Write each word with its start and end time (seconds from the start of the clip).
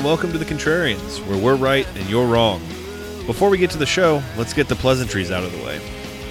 and 0.00 0.06
welcome 0.06 0.32
to 0.32 0.38
The 0.38 0.46
Contrarians, 0.46 1.18
where 1.26 1.36
we're 1.36 1.56
right 1.56 1.86
and 1.94 2.08
you're 2.08 2.26
wrong. 2.26 2.60
Before 3.26 3.50
we 3.50 3.58
get 3.58 3.70
to 3.72 3.76
the 3.78 3.84
show, 3.84 4.22
let's 4.38 4.54
get 4.54 4.66
the 4.66 4.74
pleasantries 4.74 5.30
out 5.30 5.44
of 5.44 5.52
the 5.52 5.62
way. 5.62 5.78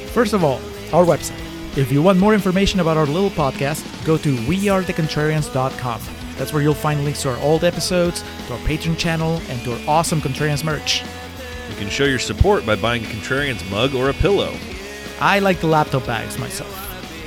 First 0.07 0.33
of 0.33 0.43
all, 0.43 0.59
our 0.91 1.05
website. 1.05 1.39
If 1.77 1.91
you 1.91 2.01
want 2.01 2.17
more 2.17 2.33
information 2.33 2.79
about 2.79 2.97
our 2.97 3.05
little 3.05 3.29
podcast, 3.29 3.85
go 4.05 4.17
to 4.17 4.35
wearethecontrarians.com. 4.35 6.01
That's 6.35 6.51
where 6.51 6.63
you'll 6.63 6.73
find 6.73 7.03
links 7.03 7.21
to 7.21 7.29
our 7.29 7.37
old 7.41 7.63
episodes, 7.63 8.23
to 8.47 8.53
our 8.53 8.59
Patreon 8.61 8.97
channel, 8.97 9.39
and 9.49 9.63
to 9.65 9.73
our 9.73 9.79
awesome 9.87 10.19
Contrarians 10.19 10.63
merch. 10.63 11.03
You 11.69 11.75
can 11.75 11.89
show 11.89 12.05
your 12.05 12.17
support 12.17 12.65
by 12.65 12.75
buying 12.75 13.03
a 13.03 13.07
Contrarians 13.07 13.69
mug 13.69 13.93
or 13.93 14.09
a 14.09 14.13
pillow. 14.13 14.57
I 15.19 15.37
like 15.37 15.59
the 15.59 15.67
laptop 15.67 16.07
bags 16.07 16.39
myself. 16.39 16.75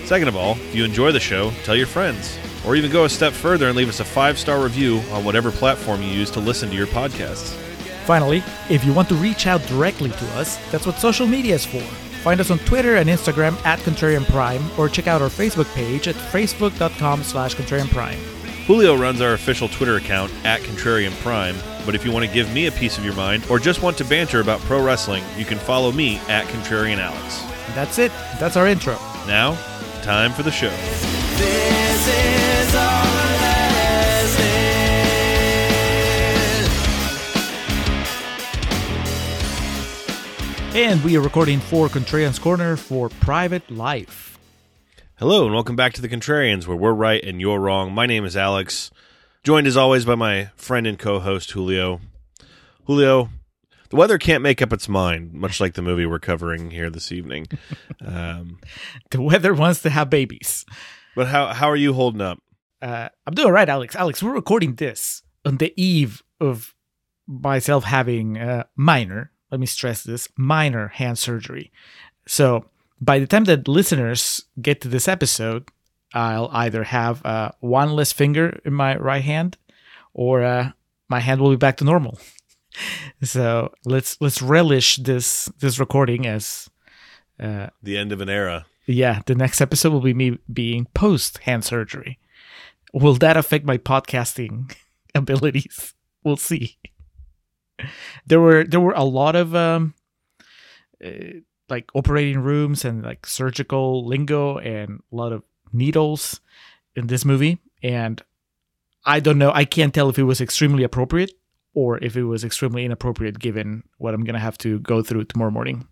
Second 0.07 0.27
of 0.27 0.35
all, 0.35 0.57
if 0.57 0.75
you 0.75 0.85
enjoy 0.85 1.13
the 1.13 1.21
show, 1.21 1.53
tell 1.63 1.77
your 1.77 1.87
friends. 1.87 2.37
Or 2.67 2.77
even 2.77 2.91
go 2.91 3.05
a 3.05 3.09
step 3.09 3.33
further 3.33 3.69
and 3.69 3.77
leave 3.77 3.89
us 3.89 4.01
a 4.01 4.05
five 4.05 4.39
star 4.39 4.63
review 4.63 4.99
on 5.11 5.25
whatever 5.25 5.51
platform 5.51 6.03
you 6.03 6.09
use 6.09 6.31
to 6.33 6.41
listen 6.41 6.69
to 6.71 6.77
your 6.77 6.87
podcasts. 6.87 7.57
Finally, 8.05 8.43
if 8.69 8.85
you 8.85 8.93
want 8.93 9.09
to 9.09 9.15
reach 9.15 9.47
out 9.47 9.63
directly 9.67 10.11
to 10.11 10.27
us, 10.35 10.57
that's 10.71 10.87
what 10.87 10.99
social 10.99 11.27
media 11.27 11.55
is 11.55 11.65
for. 11.65 11.83
Find 12.23 12.41
us 12.41 12.51
on 12.51 12.59
Twitter 12.61 12.97
and 12.97 13.09
Instagram 13.09 13.55
at 13.65 13.81
Contrarian 13.81 14.25
Prime, 14.27 14.63
or 14.79 14.89
check 14.89 15.07
out 15.09 15.23
our 15.23 15.29
Facebook 15.29 15.73
page 15.75 16.07
at 16.07 16.15
facebook.com 16.15 17.23
slash 17.25 17.57
Contrarian 17.57 17.91
Prime. 17.91 18.19
Julio 18.67 18.97
runs 18.97 19.21
our 19.21 19.33
official 19.33 19.69
Twitter 19.69 19.97
account 19.97 20.33
at 20.45 20.61
Contrarian 20.61 21.11
Prime, 21.21 21.57
but 21.85 21.97
if 21.97 22.05
you 22.05 22.13
want 22.13 22.25
to 22.25 22.33
give 22.33 22.53
me 22.53 22.69
a 22.69 22.73
piece 22.73 22.97
of 22.97 23.05
your 23.05 23.15
mind 23.15 23.45
or 23.51 23.59
just 23.59 23.83
want 23.83 23.99
to 23.99 24.05
banter 24.05 24.41
about 24.41 24.61
pro 24.61 24.85
wrestling, 24.85 25.25
you 25.37 25.45
can 25.45 25.59
follow 25.59 25.91
me 25.91 26.19
at 26.29 26.47
Contrarian 26.47 26.99
Alex. 26.99 27.43
That's 27.75 27.99
it. 27.99 28.13
That's 28.39 28.57
our 28.57 28.69
intro. 28.69 28.95
Now, 29.27 29.55
time 30.03 30.33
for 30.33 30.45
the 30.45 30.53
show. 30.53 30.71
And 40.75 41.03
we 41.05 41.17
are 41.19 41.21
recording 41.21 41.61
for 41.61 41.89
Contrarian's 41.89 42.39
Corner 42.39 42.77
for 42.77 43.09
Private 43.11 43.71
Life. 43.71 44.39
Hello, 45.17 45.45
and 45.45 45.53
welcome 45.53 45.77
back 45.77 45.93
to 45.95 46.01
the 46.03 46.09
Contrarians, 46.09 46.67
where 46.67 46.77
we're 46.77 46.93
right 46.95 47.23
and 47.23 47.41
you're 47.41 47.59
wrong. 47.61 47.93
My 47.93 48.07
name 48.07 48.25
is 48.25 48.37
Alex, 48.39 48.91
joined 49.45 49.67
as 49.67 49.77
always 49.77 50.07
by 50.07 50.15
my 50.15 50.47
friend 50.57 50.87
and 50.87 50.99
co 50.99 51.21
host, 51.21 51.51
Julio. 51.51 52.01
Julio, 52.87 53.29
the 53.91 53.97
weather 53.97 54.17
can't 54.17 54.43
make 54.43 54.63
up 54.63 54.73
its 54.73 54.89
mind, 54.89 55.35
much 55.35 55.61
like 55.61 55.75
the 55.75 55.83
movie 55.83 56.07
we're 56.07 56.19
covering 56.19 56.71
here 56.71 56.91
this 56.91 57.13
evening. 57.13 57.47
Um, 58.05 58.59
The 59.11 59.21
weather 59.23 59.55
wants 59.55 59.83
to 59.83 59.91
have 59.91 60.11
babies. 60.11 60.65
but 61.15 61.29
how, 61.29 61.49
how 61.53 61.69
are 61.71 61.77
you 61.77 61.93
holding 61.93 62.21
up? 62.23 62.39
Uh, 62.81 63.11
I'm 63.27 63.35
doing 63.35 63.47
all 63.47 63.53
right, 63.53 63.69
Alex. 63.69 63.95
Alex, 63.95 64.23
we're 64.23 64.33
recording 64.35 64.75
this 64.75 65.23
on 65.45 65.59
the 65.59 65.73
eve 65.81 66.23
of 66.41 66.75
myself 67.29 67.85
having 67.85 68.39
a 68.39 68.67
minor, 68.75 69.31
let 69.53 69.61
me 69.61 69.67
stress 69.67 70.03
this, 70.03 70.29
minor 70.37 70.89
hand 70.89 71.19
surgery. 71.19 71.71
So 72.27 72.65
by 73.01 73.19
the 73.21 73.27
time 73.27 73.45
that 73.45 73.69
listeners 73.69 74.43
get 74.61 74.81
to 74.81 74.89
this 74.89 75.07
episode, 75.07 75.69
I'll 76.15 76.49
either 76.53 76.85
have 76.85 77.25
uh, 77.25 77.53
one 77.61 77.93
less 77.93 78.13
finger 78.13 78.59
in 78.65 78.73
my 78.75 78.97
right 78.97 79.23
hand 79.23 79.57
or 80.15 80.43
uh, 80.43 80.73
my 81.09 81.21
hand 81.21 81.41
will 81.41 81.51
be 81.51 81.57
back 81.57 81.77
to 81.79 81.85
normal. 81.85 82.19
so 83.23 83.73
let's 83.85 84.19
let's 84.21 84.41
relish 84.43 84.97
this 84.97 85.51
this 85.59 85.79
recording 85.79 86.27
as 86.27 86.69
uh, 87.39 87.69
The 87.83 87.99
end 87.99 88.13
of 88.13 88.21
an 88.21 88.29
era. 88.31 88.67
yeah, 88.87 89.21
the 89.27 89.35
next 89.35 89.61
episode 89.61 89.93
will 89.93 90.01
be 90.01 90.15
me 90.15 90.39
being 90.53 90.87
post 90.95 91.39
hand 91.39 91.65
surgery. 91.65 92.19
Will 92.95 93.15
that 93.15 93.37
affect 93.37 93.65
my 93.67 93.79
podcasting 93.79 94.75
abilities? 95.15 95.95
We'll 96.25 96.37
see. 96.37 96.79
There 98.27 98.41
were 98.41 98.65
there 98.65 98.81
were 98.81 98.95
a 98.95 99.05
lot 99.05 99.37
of 99.37 99.55
um 99.55 99.95
uh, 101.05 101.09
like 101.69 101.91
operating 101.95 102.41
rooms 102.41 102.85
and 102.85 103.03
like 103.03 103.27
surgical 103.27 104.07
lingo 104.07 104.59
and 104.59 105.01
a 105.13 105.17
lot 105.17 105.33
of 105.33 105.45
needles 105.73 106.41
in 106.95 107.07
this 107.07 107.25
movie 107.25 107.59
and 107.83 108.23
I 109.05 109.19
don't 109.21 109.39
know, 109.39 109.51
I 109.53 109.65
can't 109.65 109.93
tell 109.93 110.09
if 110.11 110.19
it 110.19 110.25
was 110.25 110.41
extremely 110.41 110.85
appropriate 110.85 111.33
or 111.75 111.99
if 112.05 112.17
it 112.17 112.25
was 112.25 112.45
extremely 112.45 112.85
inappropriate 112.85 113.39
given 113.39 113.83
what 113.99 114.15
I'm 114.15 114.23
going 114.25 114.35
to 114.35 114.41
have 114.41 114.59
to 114.59 114.79
go 114.81 115.03
through 115.03 115.25
tomorrow 115.25 115.51
morning. 115.51 115.89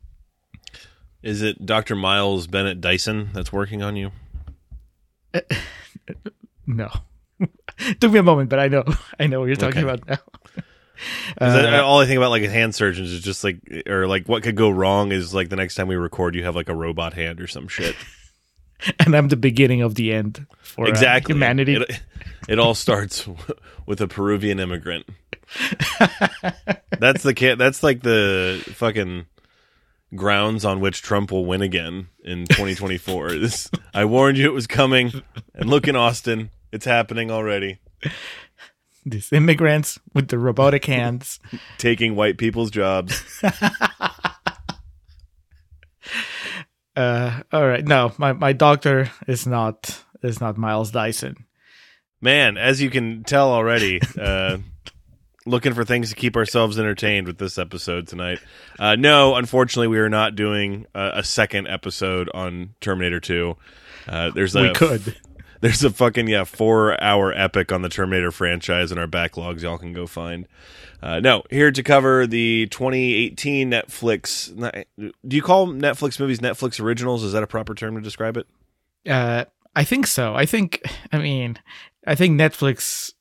Is 1.23 1.43
it 1.43 1.67
Dr. 1.67 1.97
Miles 1.97 2.47
Bennett 2.47 2.81
Dyson 2.81 3.31
that's 3.33 3.53
working 3.53 3.83
on 3.83 3.97
you? 3.97 4.13
No. 6.67 6.89
Took 8.01 8.13
me 8.13 8.19
a 8.21 8.23
moment, 8.23 8.49
but 8.49 8.61
I 8.61 8.69
know. 8.69 8.85
I 9.19 9.27
know 9.27 9.41
what 9.41 9.47
you're 9.47 9.57
talking 9.57 9.85
Okay. 9.85 9.93
about 9.93 10.07
now. 10.09 10.63
'Cause 11.39 11.55
I- 11.55 11.79
Uh, 11.79 11.83
all 11.83 12.01
I 12.01 12.07
think 12.07 12.17
about 12.19 12.31
like 12.31 12.43
hand 12.43 12.75
surgeons 12.75 13.13
is 13.13 13.23
just 13.23 13.43
like, 13.45 13.59
or 13.87 14.07
like 14.07 14.29
what 14.29 14.43
could 14.43 14.57
go 14.57 14.71
wrong 14.71 15.13
is 15.13 15.33
like 15.35 15.49
the 15.49 15.57
next 15.57 15.75
time 15.75 15.89
we 15.89 15.97
record, 15.97 16.35
you 16.35 16.45
have 16.45 16.57
like 16.57 16.69
a 16.69 16.75
robot 16.75 17.13
hand 17.15 17.41
or 17.41 17.47
some 17.47 17.69
shit. 17.69 17.97
and 18.99 19.15
I'm 19.15 19.29
the 19.29 19.37
beginning 19.37 19.83
of 19.83 19.95
the 19.95 20.13
end 20.13 20.47
for 20.63 20.87
uh, 20.87 20.89
exactly 20.89 21.35
humanity. 21.35 21.75
It, 21.77 22.01
it 22.49 22.59
all 22.59 22.75
starts 22.75 23.29
with 23.87 24.01
a 24.01 24.09
Peruvian 24.09 24.59
immigrant. 24.61 25.07
that's 26.99 27.23
the 27.23 27.35
ca- 27.35 27.57
That's 27.57 27.83
like 27.83 28.03
the 28.03 28.63
fucking 28.77 29.27
grounds 30.15 30.65
on 30.65 30.81
which 30.81 31.03
Trump 31.03 31.31
will 31.31 31.45
win 31.45 31.63
again 31.63 32.09
in 32.25 32.47
2024. 32.47 33.33
this, 33.33 33.71
I 33.95 34.05
warned 34.05 34.39
you 34.39 34.47
it 34.47 34.53
was 34.55 34.67
coming, 34.67 35.23
and 35.55 35.69
look 35.71 35.87
in 35.89 35.97
Austin, 35.97 36.51
it's 36.73 36.85
happening 36.85 37.31
already. 37.31 37.79
These 39.05 39.33
immigrants 39.33 39.99
with 40.15 40.29
the 40.29 40.39
robotic 40.39 40.85
hands. 40.85 41.41
Taking 41.79 42.17
white 42.17 42.39
people's 42.39 42.71
jobs. 42.71 43.23
Uh, 46.97 47.43
all 47.53 47.67
right, 47.67 47.85
no, 47.87 48.13
my, 48.19 48.33
my 48.33 48.53
doctor 48.53 49.11
is 49.27 49.47
not 49.47 50.03
is 50.23 50.41
not 50.41 50.59
Miles 50.59 50.91
Dyson. 50.91 51.47
Man, 52.21 52.59
as 52.59 52.83
you 52.83 52.91
can 52.91 53.25
tell 53.25 53.51
already, 53.53 54.01
uh, 54.21 54.59
looking 55.47 55.73
for 55.73 55.85
things 55.85 56.11
to 56.11 56.17
keep 56.17 56.37
ourselves 56.37 56.79
entertained 56.79 57.27
with 57.27 57.39
this 57.39 57.59
episode 57.59 58.07
tonight. 58.07 58.41
Uh, 58.79 58.97
no, 58.97 59.37
unfortunately, 59.37 59.89
we 59.89 59.99
are 59.99 60.11
not 60.11 60.35
doing 60.35 60.87
a, 60.95 61.13
a 61.17 61.25
second 61.25 61.69
episode 61.69 62.29
on 62.35 62.75
Terminator 62.81 63.21
2. 63.21 63.57
Uh, 64.09 64.31
there's 64.31 64.55
a 64.55 64.63
we 64.63 64.73
could. 64.75 65.17
There's 65.61 65.85
a 65.85 65.91
fucking 65.91 66.29
yeah 66.29 66.45
four 66.45 67.03
hour 67.03 67.33
epic 67.33 67.73
on 67.73 67.83
the 67.83 67.89
Terminator 67.89 68.31
franchise 68.33 68.91
in 68.93 68.99
our 68.99 69.07
backlogs. 69.07 69.63
Y'all 69.63 69.79
can 69.79 69.93
go 69.93 70.07
find. 70.07 70.47
Uh, 71.03 71.19
no, 71.21 71.43
here 71.51 71.71
to 71.73 71.83
cover 71.83 72.27
the 72.27 72.67
2018 72.71 73.71
Netflix. 73.71 74.55
Do 75.27 75.37
you 75.37 75.43
call 75.43 75.69
Netflix 75.69 76.21
movies 76.21 76.41
Netflix 76.41 76.79
originals? 76.81 77.23
Is 77.25 77.33
that 77.33 77.43
a 77.43 77.47
proper 77.47 77.75
term 77.75 77.95
to 77.95 78.01
describe 78.03 78.37
it? 78.37 78.47
Uh, 79.09 79.45
I 79.75 79.85
think 79.85 80.07
so. 80.07 80.35
I 80.35 80.45
think. 80.47 80.83
I 81.13 81.19
mean, 81.19 81.59
I 82.07 82.15
think 82.15 82.39
Netflix 82.39 83.13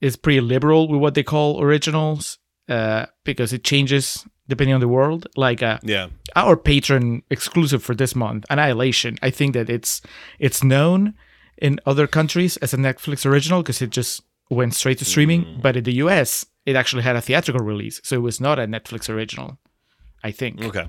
is 0.00 0.16
pretty 0.16 0.40
liberal 0.40 0.88
with 0.88 1.00
what 1.00 1.14
they 1.14 1.22
call 1.22 1.62
originals, 1.62 2.38
uh, 2.68 3.06
because 3.24 3.52
it 3.52 3.64
changes 3.64 4.26
depending 4.48 4.74
on 4.74 4.80
the 4.80 4.88
world. 4.88 5.26
Like, 5.36 5.62
uh, 5.62 5.78
Yeah. 5.82 6.08
our 6.34 6.56
patron 6.56 7.22
exclusive 7.30 7.82
for 7.82 7.94
this 7.94 8.16
month, 8.16 8.44
Annihilation. 8.50 9.16
I 9.22 9.30
think 9.30 9.54
that 9.54 9.70
it's 9.70 10.02
it's 10.38 10.62
known 10.64 11.14
in 11.60 11.78
other 11.86 12.06
countries 12.06 12.56
as 12.58 12.72
a 12.74 12.76
Netflix 12.76 13.24
original 13.26 13.62
because 13.62 13.82
it 13.82 13.90
just 13.90 14.22
went 14.50 14.74
straight 14.74 14.98
to 14.98 15.04
streaming. 15.04 15.58
But 15.62 15.76
in 15.76 15.84
the 15.84 15.94
US, 16.04 16.46
it 16.66 16.76
actually 16.76 17.02
had 17.02 17.16
a 17.16 17.20
theatrical 17.20 17.64
release, 17.64 18.00
so 18.04 18.16
it 18.16 18.22
was 18.22 18.40
not 18.40 18.58
a 18.58 18.66
Netflix 18.66 19.08
original. 19.08 19.58
I 20.22 20.30
think. 20.32 20.62
Okay. 20.62 20.86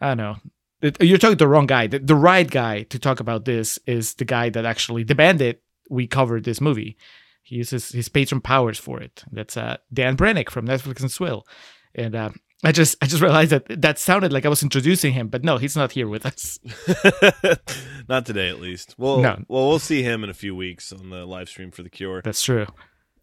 I 0.00 0.08
don't 0.08 0.16
know. 0.16 0.36
It- 0.82 1.00
You're 1.02 1.18
talking 1.18 1.36
the 1.38 1.48
wrong 1.48 1.66
guy. 1.66 1.86
The, 1.86 1.98
the 2.00 2.14
right 2.14 2.50
guy 2.50 2.82
to 2.84 2.98
talk 2.98 3.20
about 3.20 3.44
this 3.44 3.78
is 3.86 4.14
the 4.14 4.24
guy 4.24 4.50
that 4.50 4.64
actually 4.64 5.04
demanded 5.04 5.58
we 5.88 6.06
cover 6.06 6.40
this 6.40 6.60
movie. 6.60 6.96
He 7.42 7.56
uses 7.56 7.90
his 7.90 8.08
patron 8.08 8.40
powers 8.40 8.78
for 8.78 9.00
it. 9.00 9.22
That's 9.30 9.56
uh, 9.56 9.76
Dan 9.92 10.16
Brennick 10.16 10.50
from 10.50 10.66
Netflix 10.66 11.00
and 11.00 11.10
Swill. 11.12 11.46
And 11.94 12.14
uh, 12.16 12.30
I 12.66 12.72
just 12.72 12.96
I 13.00 13.06
just 13.06 13.22
realized 13.22 13.52
that 13.52 13.80
that 13.80 13.96
sounded 13.98 14.32
like 14.32 14.44
I 14.44 14.48
was 14.48 14.62
introducing 14.62 15.12
him, 15.12 15.28
but 15.28 15.44
no, 15.44 15.56
he's 15.56 15.76
not 15.76 15.92
here 15.92 16.08
with 16.08 16.26
us. 16.26 16.58
Not 18.08 18.26
today, 18.26 18.48
at 18.48 18.60
least. 18.60 18.94
Well, 18.98 19.18
No. 19.18 19.38
well, 19.48 19.68
we'll 19.68 19.78
see 19.78 20.02
him 20.02 20.22
in 20.24 20.30
a 20.30 20.34
few 20.34 20.54
weeks 20.54 20.92
on 20.92 21.10
the 21.10 21.24
live 21.24 21.48
stream 21.48 21.70
for 21.70 21.82
the 21.82 21.88
Cure. 21.88 22.22
That's 22.22 22.42
true. 22.42 22.66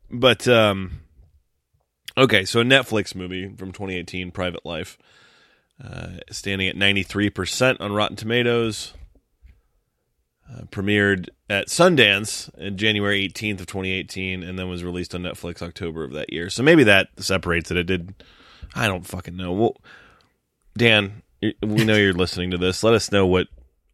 But 0.10 0.48
um, 0.48 1.01
okay, 2.18 2.45
so 2.45 2.62
a 2.62 2.63
Netflix 2.63 3.16
movie 3.16 3.54
from 3.57 3.72
2018, 3.74 4.31
Private 4.31 4.66
Life, 4.66 4.98
uh, 5.84 6.18
standing 6.31 6.68
at 6.69 6.78
93 6.78 7.30
percent 7.30 7.81
on 7.81 7.92
Rotten 7.92 8.16
Tomatoes. 8.16 8.94
Uh, 10.50 10.63
premiered 10.66 11.30
at 11.50 11.68
Sundance 11.68 12.54
in 12.57 12.78
January 12.78 13.28
18th 13.30 13.62
of 13.62 13.66
2018, 13.68 14.44
and 14.44 14.60
then 14.60 14.68
was 14.69 14.84
released 14.84 15.16
on 15.16 15.24
Netflix 15.24 15.62
October 15.62 16.04
of 16.04 16.12
that 16.12 16.31
year. 16.34 16.50
So 16.50 16.62
maybe 16.63 16.84
that 16.84 17.07
separates 17.18 17.72
it. 17.72 17.78
It 17.78 17.84
did. 17.88 18.13
I 18.75 18.87
don't 18.87 19.05
fucking 19.05 19.35
know. 19.35 19.51
Well, 19.51 19.77
Dan, 20.77 21.21
we 21.41 21.85
know 21.85 21.95
you're 21.95 22.13
listening 22.13 22.51
to 22.51 22.57
this. 22.57 22.83
Let 22.83 22.93
us 22.93 23.11
know 23.11 23.27
what 23.27 23.47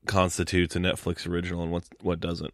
constitutes 0.05 0.75
a 0.75 0.79
Netflix 0.79 1.27
original 1.27 1.61
and 1.63 1.71
what 1.71 1.83
what 2.01 2.19
doesn't. 2.19 2.53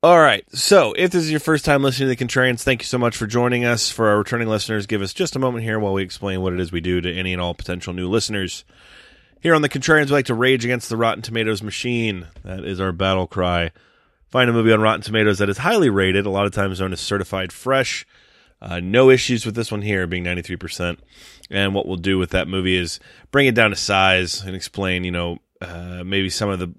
All 0.00 0.20
right. 0.20 0.44
So, 0.56 0.92
if 0.92 1.10
this 1.10 1.24
is 1.24 1.30
your 1.30 1.40
first 1.40 1.64
time 1.64 1.82
listening 1.82 2.08
to 2.08 2.14
the 2.14 2.24
Contrarians, 2.24 2.62
thank 2.62 2.82
you 2.82 2.86
so 2.86 2.98
much 2.98 3.16
for 3.16 3.26
joining 3.26 3.64
us. 3.64 3.90
For 3.90 4.08
our 4.08 4.18
returning 4.18 4.46
listeners, 4.46 4.86
give 4.86 5.02
us 5.02 5.12
just 5.12 5.34
a 5.34 5.40
moment 5.40 5.64
here 5.64 5.80
while 5.80 5.92
we 5.92 6.04
explain 6.04 6.40
what 6.40 6.52
it 6.52 6.60
is 6.60 6.70
we 6.70 6.80
do 6.80 7.00
to 7.00 7.12
any 7.12 7.32
and 7.32 7.42
all 7.42 7.52
potential 7.52 7.92
new 7.92 8.08
listeners. 8.08 8.64
Here 9.40 9.56
on 9.56 9.62
the 9.62 9.68
Contrarians, 9.68 10.06
we 10.06 10.12
like 10.12 10.26
to 10.26 10.34
rage 10.34 10.64
against 10.64 10.88
the 10.88 10.96
Rotten 10.96 11.22
Tomatoes 11.22 11.64
machine. 11.64 12.28
That 12.44 12.64
is 12.64 12.80
our 12.80 12.92
battle 12.92 13.26
cry. 13.26 13.72
Find 14.30 14.48
a 14.48 14.52
movie 14.52 14.72
on 14.72 14.80
Rotten 14.80 15.00
Tomatoes 15.00 15.38
that 15.38 15.48
is 15.48 15.58
highly 15.58 15.90
rated, 15.90 16.26
a 16.26 16.30
lot 16.30 16.46
of 16.46 16.52
times 16.52 16.78
known 16.78 16.92
as 16.92 17.00
certified 17.00 17.52
fresh. 17.52 18.06
Uh, 18.60 18.80
no 18.80 19.10
issues 19.10 19.46
with 19.46 19.54
this 19.54 19.70
one 19.70 19.82
here 19.82 20.06
being 20.06 20.24
93%. 20.24 20.98
And 21.50 21.74
what 21.74 21.86
we'll 21.86 21.96
do 21.96 22.18
with 22.18 22.30
that 22.30 22.48
movie 22.48 22.76
is 22.76 23.00
bring 23.30 23.46
it 23.46 23.54
down 23.54 23.70
to 23.70 23.76
size 23.76 24.42
and 24.42 24.56
explain, 24.56 25.04
you 25.04 25.10
know, 25.10 25.38
uh, 25.60 26.02
maybe 26.04 26.28
some 26.30 26.48
of 26.48 26.58
the 26.58 26.72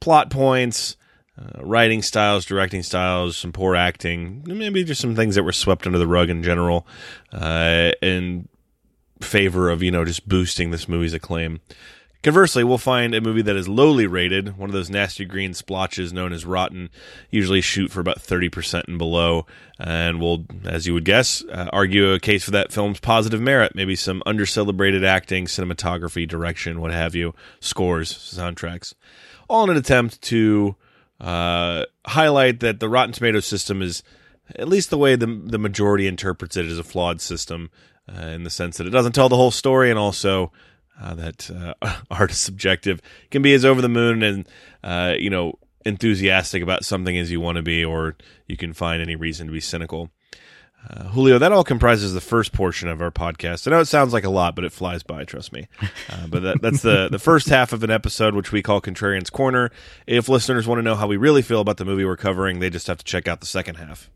plot 0.00 0.30
points, 0.30 0.96
uh, 1.38 1.62
writing 1.64 2.02
styles, 2.02 2.44
directing 2.44 2.82
styles, 2.82 3.36
some 3.36 3.52
poor 3.52 3.76
acting, 3.76 4.42
maybe 4.46 4.84
just 4.84 5.00
some 5.00 5.14
things 5.14 5.34
that 5.34 5.42
were 5.42 5.52
swept 5.52 5.86
under 5.86 5.98
the 5.98 6.06
rug 6.06 6.30
in 6.30 6.42
general, 6.42 6.86
uh, 7.32 7.92
in 8.00 8.48
favor 9.20 9.70
of 9.70 9.82
you 9.82 9.90
know 9.90 10.04
just 10.04 10.28
boosting 10.28 10.70
this 10.70 10.88
movie's 10.88 11.14
acclaim. 11.14 11.60
Conversely, 12.22 12.64
we'll 12.64 12.78
find 12.78 13.14
a 13.14 13.20
movie 13.20 13.42
that 13.42 13.56
is 13.56 13.68
lowly 13.68 14.06
rated, 14.06 14.58
one 14.58 14.68
of 14.68 14.74
those 14.74 14.90
nasty 14.90 15.24
green 15.24 15.54
splotches 15.54 16.12
known 16.12 16.32
as 16.32 16.44
rotten, 16.44 16.90
usually 17.30 17.60
shoot 17.60 17.90
for 17.90 18.00
about 18.00 18.18
30% 18.18 18.88
and 18.88 18.98
below, 18.98 19.46
and 19.78 20.20
we'll, 20.20 20.44
as 20.64 20.86
you 20.86 20.94
would 20.94 21.04
guess, 21.04 21.44
uh, 21.52 21.68
argue 21.72 22.12
a 22.12 22.18
case 22.18 22.44
for 22.44 22.50
that 22.50 22.72
film's 22.72 22.98
positive 22.98 23.40
merit, 23.40 23.76
maybe 23.76 23.94
some 23.94 24.22
under-celebrated 24.26 25.04
acting, 25.04 25.46
cinematography, 25.46 26.26
direction, 26.26 26.80
what 26.80 26.90
have 26.90 27.14
you, 27.14 27.32
scores, 27.60 28.12
soundtracks, 28.12 28.94
all 29.48 29.64
in 29.64 29.70
an 29.70 29.76
attempt 29.76 30.20
to 30.22 30.74
uh, 31.20 31.84
highlight 32.06 32.60
that 32.60 32.80
the 32.80 32.88
Rotten 32.88 33.12
Tomato 33.12 33.40
system 33.40 33.82
is, 33.82 34.02
at 34.56 34.68
least 34.68 34.90
the 34.90 34.98
way 34.98 35.16
the, 35.16 35.26
the 35.26 35.58
majority 35.58 36.06
interprets 36.06 36.56
it, 36.56 36.66
is 36.66 36.78
a 36.78 36.84
flawed 36.84 37.20
system 37.20 37.70
uh, 38.08 38.26
in 38.26 38.42
the 38.42 38.50
sense 38.50 38.78
that 38.78 38.86
it 38.86 38.90
doesn't 38.90 39.12
tell 39.12 39.28
the 39.28 39.36
whole 39.36 39.50
story 39.50 39.90
and 39.90 39.98
also 39.98 40.50
uh, 41.00 41.14
that 41.14 41.50
uh, 41.50 41.96
art 42.10 42.30
is 42.30 42.38
subjective 42.38 43.00
can 43.30 43.42
be 43.42 43.54
as 43.54 43.64
over 43.64 43.80
the 43.80 43.88
moon 43.88 44.22
and 44.22 44.48
uh, 44.82 45.14
you 45.18 45.30
know 45.30 45.58
enthusiastic 45.84 46.62
about 46.62 46.84
something 46.84 47.16
as 47.16 47.30
you 47.30 47.40
want 47.40 47.56
to 47.56 47.62
be, 47.62 47.84
or 47.84 48.16
you 48.46 48.56
can 48.56 48.72
find 48.72 49.00
any 49.00 49.14
reason 49.16 49.46
to 49.46 49.52
be 49.52 49.60
cynical. 49.60 50.10
Uh, 50.88 51.04
Julio, 51.04 51.38
that 51.38 51.50
all 51.50 51.64
comprises 51.64 52.12
the 52.12 52.20
first 52.20 52.52
portion 52.52 52.88
of 52.88 53.00
our 53.00 53.10
podcast. 53.10 53.66
I 53.66 53.72
know 53.72 53.80
it 53.80 53.86
sounds 53.86 54.12
like 54.12 54.24
a 54.24 54.30
lot, 54.30 54.54
but 54.54 54.64
it 54.64 54.72
flies 54.72 55.02
by. 55.02 55.24
Trust 55.24 55.52
me. 55.52 55.66
Uh, 56.08 56.26
but 56.28 56.42
that, 56.42 56.62
that's 56.62 56.82
the 56.82 57.08
the 57.08 57.18
first 57.18 57.48
half 57.48 57.72
of 57.72 57.82
an 57.82 57.90
episode, 57.90 58.34
which 58.34 58.52
we 58.52 58.62
call 58.62 58.80
Contrarian's 58.80 59.30
Corner. 59.30 59.70
If 60.06 60.28
listeners 60.28 60.68
want 60.68 60.78
to 60.78 60.82
know 60.82 60.94
how 60.94 61.06
we 61.06 61.16
really 61.16 61.42
feel 61.42 61.60
about 61.60 61.78
the 61.78 61.84
movie 61.84 62.04
we're 62.04 62.16
covering, 62.16 62.60
they 62.60 62.70
just 62.70 62.86
have 62.86 62.98
to 62.98 63.04
check 63.04 63.26
out 63.26 63.40
the 63.40 63.46
second 63.46 63.76
half. 63.76 64.10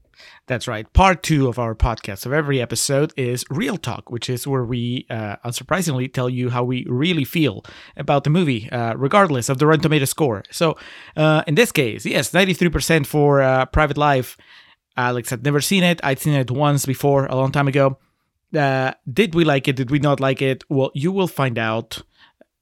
That's 0.50 0.66
right. 0.66 0.92
Part 0.92 1.22
two 1.22 1.46
of 1.46 1.60
our 1.60 1.76
podcast 1.76 2.26
of 2.26 2.32
every 2.32 2.60
episode 2.60 3.12
is 3.16 3.44
Real 3.50 3.76
Talk, 3.76 4.10
which 4.10 4.28
is 4.28 4.48
where 4.48 4.64
we, 4.64 5.06
uh, 5.08 5.36
unsurprisingly, 5.44 6.12
tell 6.12 6.28
you 6.28 6.50
how 6.50 6.64
we 6.64 6.84
really 6.88 7.22
feel 7.22 7.64
about 7.96 8.24
the 8.24 8.30
movie, 8.30 8.68
uh, 8.72 8.94
regardless 8.96 9.48
of 9.48 9.58
the 9.58 9.66
Rotten 9.68 9.82
Tomato 9.82 10.06
score. 10.06 10.42
So, 10.50 10.76
uh, 11.16 11.44
in 11.46 11.54
this 11.54 11.70
case, 11.70 12.04
yes, 12.04 12.32
93% 12.32 13.06
for 13.06 13.40
uh, 13.40 13.66
Private 13.66 13.96
Life. 13.96 14.36
Alex 14.96 15.30
had 15.30 15.44
never 15.44 15.60
seen 15.60 15.84
it. 15.84 16.00
I'd 16.02 16.18
seen 16.18 16.34
it 16.34 16.50
once 16.50 16.84
before, 16.84 17.26
a 17.26 17.36
long 17.36 17.52
time 17.52 17.68
ago. 17.68 17.98
Uh, 18.52 18.94
did 19.08 19.36
we 19.36 19.44
like 19.44 19.68
it? 19.68 19.76
Did 19.76 19.92
we 19.92 20.00
not 20.00 20.18
like 20.18 20.42
it? 20.42 20.64
Well, 20.68 20.90
you 20.94 21.12
will 21.12 21.28
find 21.28 21.58
out 21.58 22.02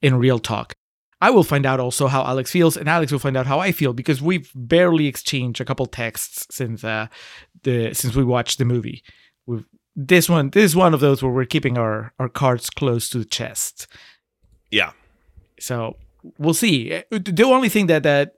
in 0.02 0.17
Real 0.17 0.38
Talk. 0.38 0.75
I 1.20 1.31
will 1.31 1.44
find 1.44 1.67
out 1.67 1.81
also 1.81 2.06
how 2.06 2.25
Alex 2.25 2.50
feels, 2.50 2.76
and 2.76 2.88
Alex 2.88 3.11
will 3.11 3.19
find 3.19 3.37
out 3.37 3.47
how 3.47 3.59
I 3.59 3.73
feel 3.73 3.93
because 3.93 4.23
we've 4.23 4.50
barely 4.55 5.06
exchanged 5.06 5.61
a 5.61 5.65
couple 5.65 5.87
texts 5.87 6.47
since 6.55 6.85
uh, 6.85 7.09
the 7.65 7.93
since 7.94 8.15
we 8.15 8.25
watched 8.25 8.59
the 8.59 8.65
movie. 8.65 9.03
We've, 9.47 9.65
this 9.97 10.29
one, 10.29 10.50
this 10.50 10.65
is 10.65 10.76
one 10.76 10.94
of 10.94 11.00
those 11.00 11.23
where 11.23 11.32
we're 11.32 11.44
keeping 11.44 11.76
our 11.76 12.12
our 12.19 12.29
cards 12.29 12.70
close 12.70 13.09
to 13.11 13.19
the 13.19 13.25
chest. 13.25 13.88
Yeah. 14.70 14.93
So 15.59 15.97
we'll 16.38 16.55
see. 16.55 17.03
The 17.11 17.44
only 17.44 17.69
thing 17.69 17.88
that 17.88 18.05
that 18.05 18.35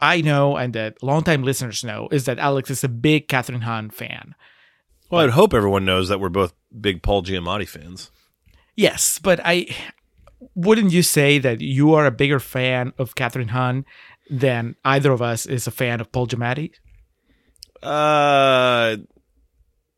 I 0.00 0.20
know 0.20 0.56
and 0.56 0.72
that 0.74 1.02
longtime 1.02 1.42
listeners 1.42 1.84
know 1.84 2.08
is 2.10 2.24
that 2.24 2.38
Alex 2.38 2.70
is 2.70 2.82
a 2.82 2.88
big 2.88 3.28
Kathryn 3.28 3.62
Hahn 3.62 3.90
fan. 3.90 4.34
Well, 5.10 5.22
I'd 5.22 5.30
hope 5.30 5.54
everyone 5.54 5.84
knows 5.84 6.08
that 6.08 6.20
we're 6.20 6.28
both 6.28 6.54
big 6.80 7.02
Paul 7.02 7.22
Giamatti 7.22 7.68
fans. 7.68 8.10
Yes, 8.76 9.18
but 9.18 9.40
I 9.44 9.66
wouldn't 10.54 10.92
you 10.92 11.02
say 11.02 11.38
that 11.38 11.60
you 11.60 11.94
are 11.94 12.06
a 12.06 12.10
bigger 12.10 12.40
fan 12.40 12.92
of 12.98 13.14
Kathryn 13.14 13.50
Hahn 13.50 13.84
than 14.30 14.76
either 14.84 15.12
of 15.12 15.20
us 15.22 15.46
is 15.46 15.66
a 15.66 15.70
fan 15.70 16.00
of 16.00 16.10
Paul 16.12 16.26
Giamatti? 16.26 16.72
Uh, 17.82 18.96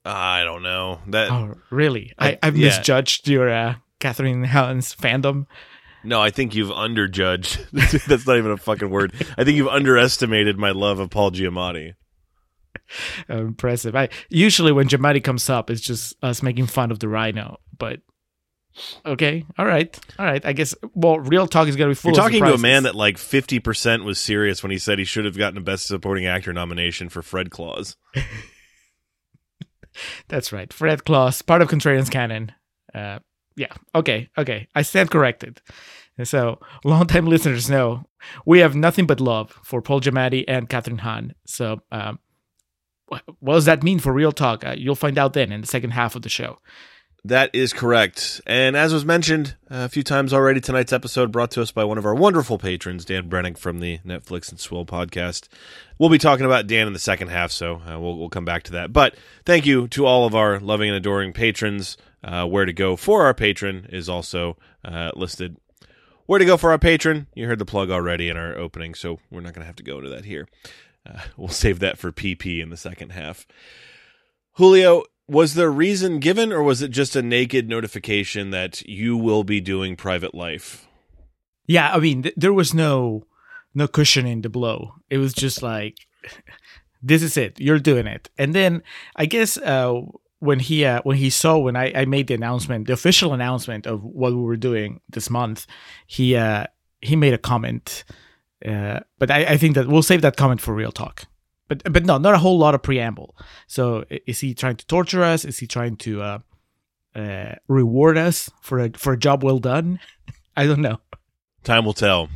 I 0.04 0.44
don't 0.44 0.62
know 0.62 1.00
that. 1.08 1.30
Oh, 1.30 1.54
really? 1.70 2.12
I, 2.18 2.30
I- 2.32 2.38
I've 2.44 2.56
yeah. 2.56 2.68
misjudged 2.68 3.28
your 3.28 3.48
uh, 3.48 3.74
Kathryn 4.00 4.46
Hahn's 4.46 4.94
fandom. 4.94 5.46
No, 6.04 6.20
I 6.20 6.30
think 6.30 6.54
you've 6.54 6.70
underjudged. 6.70 7.70
That's 8.06 8.26
not 8.26 8.36
even 8.36 8.50
a 8.50 8.56
fucking 8.56 8.90
word. 8.90 9.12
I 9.38 9.44
think 9.44 9.56
you've 9.56 9.68
underestimated 9.68 10.58
my 10.58 10.70
love 10.72 10.98
of 10.98 11.10
Paul 11.10 11.30
Giamatti. 11.30 11.94
Impressive. 13.28 13.94
I 13.94 14.08
usually 14.28 14.72
when 14.72 14.88
Giamatti 14.88 15.22
comes 15.22 15.48
up, 15.48 15.70
it's 15.70 15.80
just 15.80 16.16
us 16.22 16.42
making 16.42 16.66
fun 16.66 16.90
of 16.90 16.98
the 16.98 17.08
Rhino. 17.08 17.58
But 17.78 18.00
okay, 19.04 19.44
all 19.58 19.66
right, 19.66 19.98
all 20.18 20.26
right. 20.26 20.44
I 20.44 20.52
guess. 20.52 20.74
Well, 20.94 21.18
real 21.18 21.46
talk 21.46 21.68
is 21.68 21.76
gonna 21.76 21.90
be 21.90 21.94
full. 21.94 22.12
You're 22.12 22.20
talking 22.20 22.44
to 22.44 22.54
a 22.54 22.58
man 22.58 22.84
that 22.84 22.94
like 22.94 23.16
50% 23.16 24.04
was 24.04 24.18
serious 24.18 24.62
when 24.62 24.70
he 24.70 24.78
said 24.78 24.98
he 24.98 25.04
should 25.04 25.24
have 25.24 25.36
gotten 25.36 25.58
a 25.58 25.62
Best 25.62 25.86
Supporting 25.86 26.26
Actor 26.26 26.52
nomination 26.52 27.08
for 27.08 27.22
Fred 27.22 27.50
Claus. 27.50 27.96
That's 30.28 30.52
right. 30.52 30.72
Fred 30.72 31.04
Claus, 31.04 31.42
part 31.42 31.62
of 31.62 31.68
Contrarian's 31.68 32.10
canon. 32.10 32.52
Uh, 32.94 33.18
yeah. 33.56 33.72
Okay. 33.94 34.28
Okay. 34.36 34.68
I 34.74 34.82
stand 34.82 35.10
corrected. 35.10 35.60
And 36.18 36.26
So, 36.26 36.60
longtime 36.84 37.26
listeners 37.26 37.70
know 37.70 38.04
we 38.46 38.60
have 38.60 38.74
nothing 38.74 39.06
but 39.06 39.20
love 39.20 39.58
for 39.62 39.82
Paul 39.82 40.00
Giamatti 40.00 40.44
and 40.48 40.68
Kathryn 40.68 41.00
Hahn. 41.00 41.34
So, 41.46 41.82
um, 41.90 42.18
what 43.40 43.54
does 43.54 43.66
that 43.66 43.82
mean 43.82 43.98
for 43.98 44.12
real 44.12 44.32
talk? 44.32 44.64
Uh, 44.64 44.74
you'll 44.76 44.94
find 44.94 45.18
out 45.18 45.34
then 45.34 45.52
in 45.52 45.60
the 45.60 45.66
second 45.66 45.90
half 45.90 46.16
of 46.16 46.22
the 46.22 46.30
show. 46.30 46.58
That 47.24 47.50
is 47.54 47.72
correct. 47.72 48.40
And 48.48 48.76
as 48.76 48.92
was 48.92 49.04
mentioned 49.04 49.54
a 49.70 49.88
few 49.88 50.02
times 50.02 50.32
already, 50.32 50.60
tonight's 50.60 50.92
episode 50.92 51.30
brought 51.30 51.52
to 51.52 51.62
us 51.62 51.70
by 51.70 51.84
one 51.84 51.96
of 51.96 52.04
our 52.04 52.16
wonderful 52.16 52.58
patrons, 52.58 53.04
Dan 53.04 53.30
Brennick 53.30 53.56
from 53.56 53.78
the 53.78 53.98
Netflix 53.98 54.50
and 54.50 54.58
Swill 54.58 54.84
podcast. 54.84 55.46
We'll 56.00 56.10
be 56.10 56.18
talking 56.18 56.46
about 56.46 56.66
Dan 56.66 56.88
in 56.88 56.92
the 56.92 56.98
second 56.98 57.28
half, 57.28 57.52
so 57.52 57.76
uh, 57.76 58.00
we'll, 58.00 58.18
we'll 58.18 58.28
come 58.28 58.44
back 58.44 58.64
to 58.64 58.72
that. 58.72 58.92
But 58.92 59.14
thank 59.46 59.66
you 59.66 59.86
to 59.88 60.04
all 60.04 60.26
of 60.26 60.34
our 60.34 60.58
loving 60.58 60.88
and 60.88 60.96
adoring 60.96 61.32
patrons. 61.32 61.96
Uh, 62.24 62.46
where 62.46 62.64
to 62.64 62.72
go 62.72 62.94
for 62.94 63.24
our 63.24 63.34
patron 63.34 63.84
is 63.90 64.08
also 64.08 64.56
uh, 64.84 65.10
listed. 65.16 65.56
Where 66.26 66.38
to 66.38 66.44
go 66.44 66.56
for 66.56 66.70
our 66.70 66.78
patron? 66.78 67.26
You 67.34 67.48
heard 67.48 67.58
the 67.58 67.64
plug 67.64 67.90
already 67.90 68.28
in 68.28 68.36
our 68.36 68.56
opening, 68.56 68.94
so 68.94 69.18
we're 69.30 69.40
not 69.40 69.54
going 69.54 69.62
to 69.62 69.66
have 69.66 69.76
to 69.76 69.82
go 69.82 69.98
into 69.98 70.10
that 70.10 70.24
here. 70.24 70.46
Uh, 71.04 71.20
we'll 71.36 71.48
save 71.48 71.80
that 71.80 71.98
for 71.98 72.12
PP 72.12 72.60
in 72.60 72.70
the 72.70 72.76
second 72.76 73.10
half. 73.10 73.46
Julio, 74.52 75.04
was 75.28 75.54
there 75.54 75.70
reason 75.70 76.18
given, 76.18 76.52
or 76.52 76.62
was 76.62 76.82
it 76.82 76.90
just 76.90 77.16
a 77.16 77.22
naked 77.22 77.68
notification 77.68 78.50
that 78.50 78.82
you 78.88 79.16
will 79.16 79.44
be 79.44 79.60
doing 79.60 79.96
private 79.96 80.34
life? 80.34 80.86
Yeah, 81.66 81.92
I 81.92 81.98
mean, 81.98 82.22
th- 82.24 82.34
there 82.36 82.52
was 82.52 82.74
no 82.74 83.24
no 83.74 83.88
cushioning 83.88 84.42
the 84.42 84.48
blow. 84.48 84.94
It 85.08 85.18
was 85.18 85.32
just 85.32 85.62
like, 85.62 85.96
this 87.02 87.22
is 87.22 87.36
it. 87.36 87.58
You're 87.60 87.78
doing 87.78 88.06
it. 88.06 88.28
And 88.38 88.54
then 88.54 88.82
I 89.16 89.26
guess 89.26 89.56
uh, 89.58 90.00
when 90.40 90.58
he 90.58 90.84
uh, 90.84 91.00
when 91.04 91.16
he 91.16 91.30
saw 91.30 91.58
when 91.58 91.76
I, 91.76 91.92
I 91.94 92.04
made 92.04 92.26
the 92.26 92.34
announcement, 92.34 92.86
the 92.86 92.92
official 92.92 93.32
announcement 93.32 93.86
of 93.86 94.02
what 94.02 94.32
we 94.32 94.42
were 94.42 94.56
doing 94.56 95.00
this 95.08 95.30
month, 95.30 95.66
he 96.06 96.36
uh, 96.36 96.66
he 97.00 97.16
made 97.16 97.32
a 97.32 97.38
comment. 97.38 98.04
Uh, 98.64 99.00
but 99.18 99.30
I, 99.30 99.44
I 99.44 99.56
think 99.56 99.74
that 99.74 99.88
we'll 99.88 100.02
save 100.02 100.22
that 100.22 100.36
comment 100.36 100.60
for 100.60 100.74
real 100.74 100.92
talk. 100.92 101.26
But 101.68 101.92
but 101.92 102.04
no, 102.04 102.18
not 102.18 102.34
a 102.34 102.38
whole 102.38 102.58
lot 102.58 102.74
of 102.74 102.82
preamble. 102.82 103.36
So 103.66 104.04
is 104.26 104.40
he 104.40 104.54
trying 104.54 104.76
to 104.76 104.86
torture 104.86 105.22
us? 105.22 105.44
Is 105.44 105.58
he 105.58 105.66
trying 105.66 105.96
to 105.98 106.22
uh, 106.22 106.38
uh, 107.14 107.54
reward 107.68 108.18
us 108.18 108.50
for 108.60 108.78
a 108.78 108.90
for 108.96 109.12
a 109.14 109.18
job 109.18 109.42
well 109.42 109.58
done? 109.58 110.00
I 110.56 110.66
don't 110.66 110.82
know. 110.82 111.00
Time 111.64 111.84
will 111.84 111.94
tell. 111.94 112.28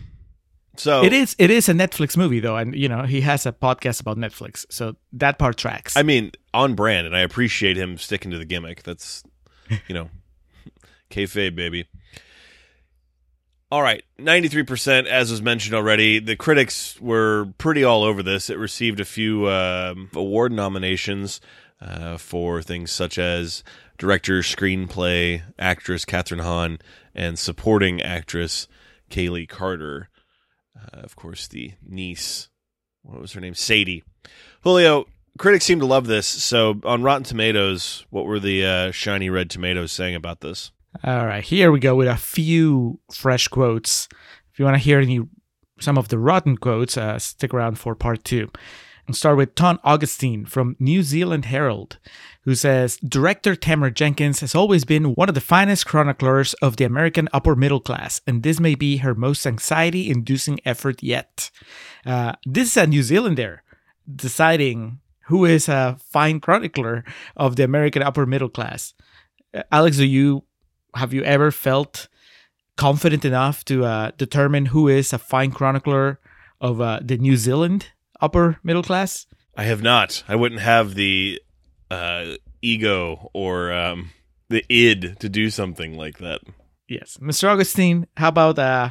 So 0.78 1.02
It 1.02 1.12
is 1.12 1.35
it 1.38 1.50
is 1.50 1.68
a 1.68 1.73
Netflix 1.73 2.16
movie 2.16 2.40
though, 2.40 2.56
and 2.56 2.75
you 2.75 2.88
know 2.88 3.02
he 3.02 3.23
has 3.23 3.47
a 3.47 3.52
podcast 3.52 4.00
about 4.00 4.18
Netflix, 4.18 4.66
so 4.71 4.97
that 5.12 5.38
part 5.38 5.56
tracks. 5.56 5.97
I 5.97 6.02
mean, 6.02 6.33
on 6.52 6.75
brand, 6.75 7.06
and 7.06 7.16
I 7.16 7.21
appreciate 7.21 7.76
him 7.76 7.99
sticking 7.99 8.30
to 8.30 8.38
the 8.38 8.45
gimmick. 8.45 8.83
That's, 8.83 9.23
you 9.88 9.95
know, 9.95 10.11
kayfabe, 11.11 11.54
baby. 11.54 11.88
All 13.68 13.82
right, 13.82 14.04
93%, 14.20 15.06
as 15.06 15.32
was 15.32 15.42
mentioned 15.42 15.75
already. 15.75 16.20
The 16.20 16.37
critics 16.37 17.00
were 17.00 17.49
pretty 17.58 17.82
all 17.82 18.04
over 18.04 18.23
this. 18.23 18.49
It 18.49 18.58
received 18.58 19.00
a 19.00 19.04
few 19.04 19.49
um, 19.49 20.08
award 20.14 20.52
nominations 20.52 21.40
uh, 21.80 22.16
for 22.16 22.62
things 22.62 22.92
such 22.92 23.18
as 23.18 23.64
director, 23.99 24.38
screenplay, 24.42 25.42
actress 25.58 26.04
Kathryn 26.04 26.42
Hahn, 26.42 26.78
and 27.12 27.37
supporting 27.40 28.00
actress 28.00 28.68
Kayli 29.11 29.49
Carter. 29.49 30.11
Uh, 30.76 31.00
of 31.00 31.16
course, 31.16 31.49
the 31.49 31.73
niece, 31.85 32.49
what 33.02 33.20
was 33.20 33.32
her 33.32 33.40
name? 33.40 33.54
Sadie. 33.54 34.04
Julio, 34.62 35.06
critics 35.38 35.64
seem 35.64 35.80
to 35.80 35.87
love 35.87 36.06
this. 36.06 36.28
So 36.28 36.80
on 36.85 37.02
Rotten 37.02 37.25
Tomatoes, 37.25 38.06
what 38.11 38.26
were 38.26 38.38
the 38.38 38.64
uh, 38.64 38.90
shiny 38.92 39.28
red 39.28 39.50
tomatoes 39.50 39.90
saying 39.90 40.14
about 40.14 40.40
this? 40.40 40.70
All 41.04 41.26
right, 41.26 41.44
here 41.44 41.70
we 41.70 41.80
go 41.80 41.94
with 41.94 42.08
a 42.08 42.16
few 42.16 43.00
fresh 43.12 43.48
quotes. 43.48 44.08
If 44.52 44.58
you 44.58 44.64
want 44.64 44.76
to 44.76 44.82
hear 44.82 45.00
any 45.00 45.20
some 45.78 45.98
of 45.98 46.08
the 46.08 46.18
rotten 46.18 46.56
quotes, 46.56 46.96
uh, 46.96 47.18
stick 47.18 47.52
around 47.52 47.78
for 47.78 47.94
part 47.94 48.24
two. 48.24 48.50
And 49.06 49.14
start 49.14 49.36
with 49.36 49.54
Tom 49.54 49.78
Augustine 49.84 50.46
from 50.46 50.74
New 50.80 51.02
Zealand 51.02 51.44
Herald, 51.44 51.98
who 52.42 52.54
says 52.56 52.96
Director 52.96 53.54
Tamara 53.54 53.92
Jenkins 53.92 54.40
has 54.40 54.54
always 54.54 54.84
been 54.84 55.14
one 55.14 55.28
of 55.28 55.36
the 55.36 55.40
finest 55.40 55.86
chroniclers 55.86 56.54
of 56.54 56.76
the 56.76 56.84
American 56.84 57.28
upper 57.32 57.54
middle 57.54 57.78
class, 57.78 58.20
and 58.26 58.42
this 58.42 58.58
may 58.58 58.74
be 58.74 58.96
her 58.98 59.14
most 59.14 59.46
anxiety 59.46 60.10
inducing 60.10 60.58
effort 60.64 61.02
yet. 61.02 61.50
Uh, 62.04 62.32
this 62.44 62.70
is 62.70 62.76
a 62.76 62.86
New 62.86 63.02
Zealander 63.02 63.62
deciding 64.12 64.98
who 65.26 65.44
is 65.44 65.68
a 65.68 65.98
fine 66.00 66.40
chronicler 66.40 67.04
of 67.36 67.56
the 67.56 67.64
American 67.64 68.02
upper 68.02 68.26
middle 68.26 68.48
class. 68.48 68.94
Uh, 69.54 69.62
Alex, 69.70 69.98
do 69.98 70.04
you 70.04 70.42
have 70.96 71.14
you 71.14 71.22
ever 71.22 71.50
felt 71.50 72.08
confident 72.76 73.24
enough 73.24 73.64
to 73.66 73.84
uh, 73.84 74.10
determine 74.16 74.66
who 74.66 74.88
is 74.88 75.12
a 75.12 75.18
fine 75.18 75.50
chronicler 75.50 76.20
of 76.60 76.80
uh, 76.80 77.00
the 77.02 77.18
New 77.18 77.36
Zealand 77.36 77.88
upper 78.20 78.58
middle 78.62 78.82
class? 78.82 79.26
I 79.56 79.64
have 79.64 79.82
not. 79.82 80.22
I 80.28 80.36
wouldn't 80.36 80.60
have 80.60 80.94
the 80.94 81.40
uh, 81.90 82.34
ego 82.60 83.30
or 83.32 83.72
um, 83.72 84.10
the 84.48 84.64
id 84.68 85.16
to 85.20 85.28
do 85.28 85.50
something 85.50 85.96
like 85.96 86.18
that. 86.18 86.40
Yes, 86.88 87.18
Mr. 87.20 87.48
Augustine. 87.48 88.06
How 88.16 88.28
about 88.28 88.58
uh, 88.58 88.90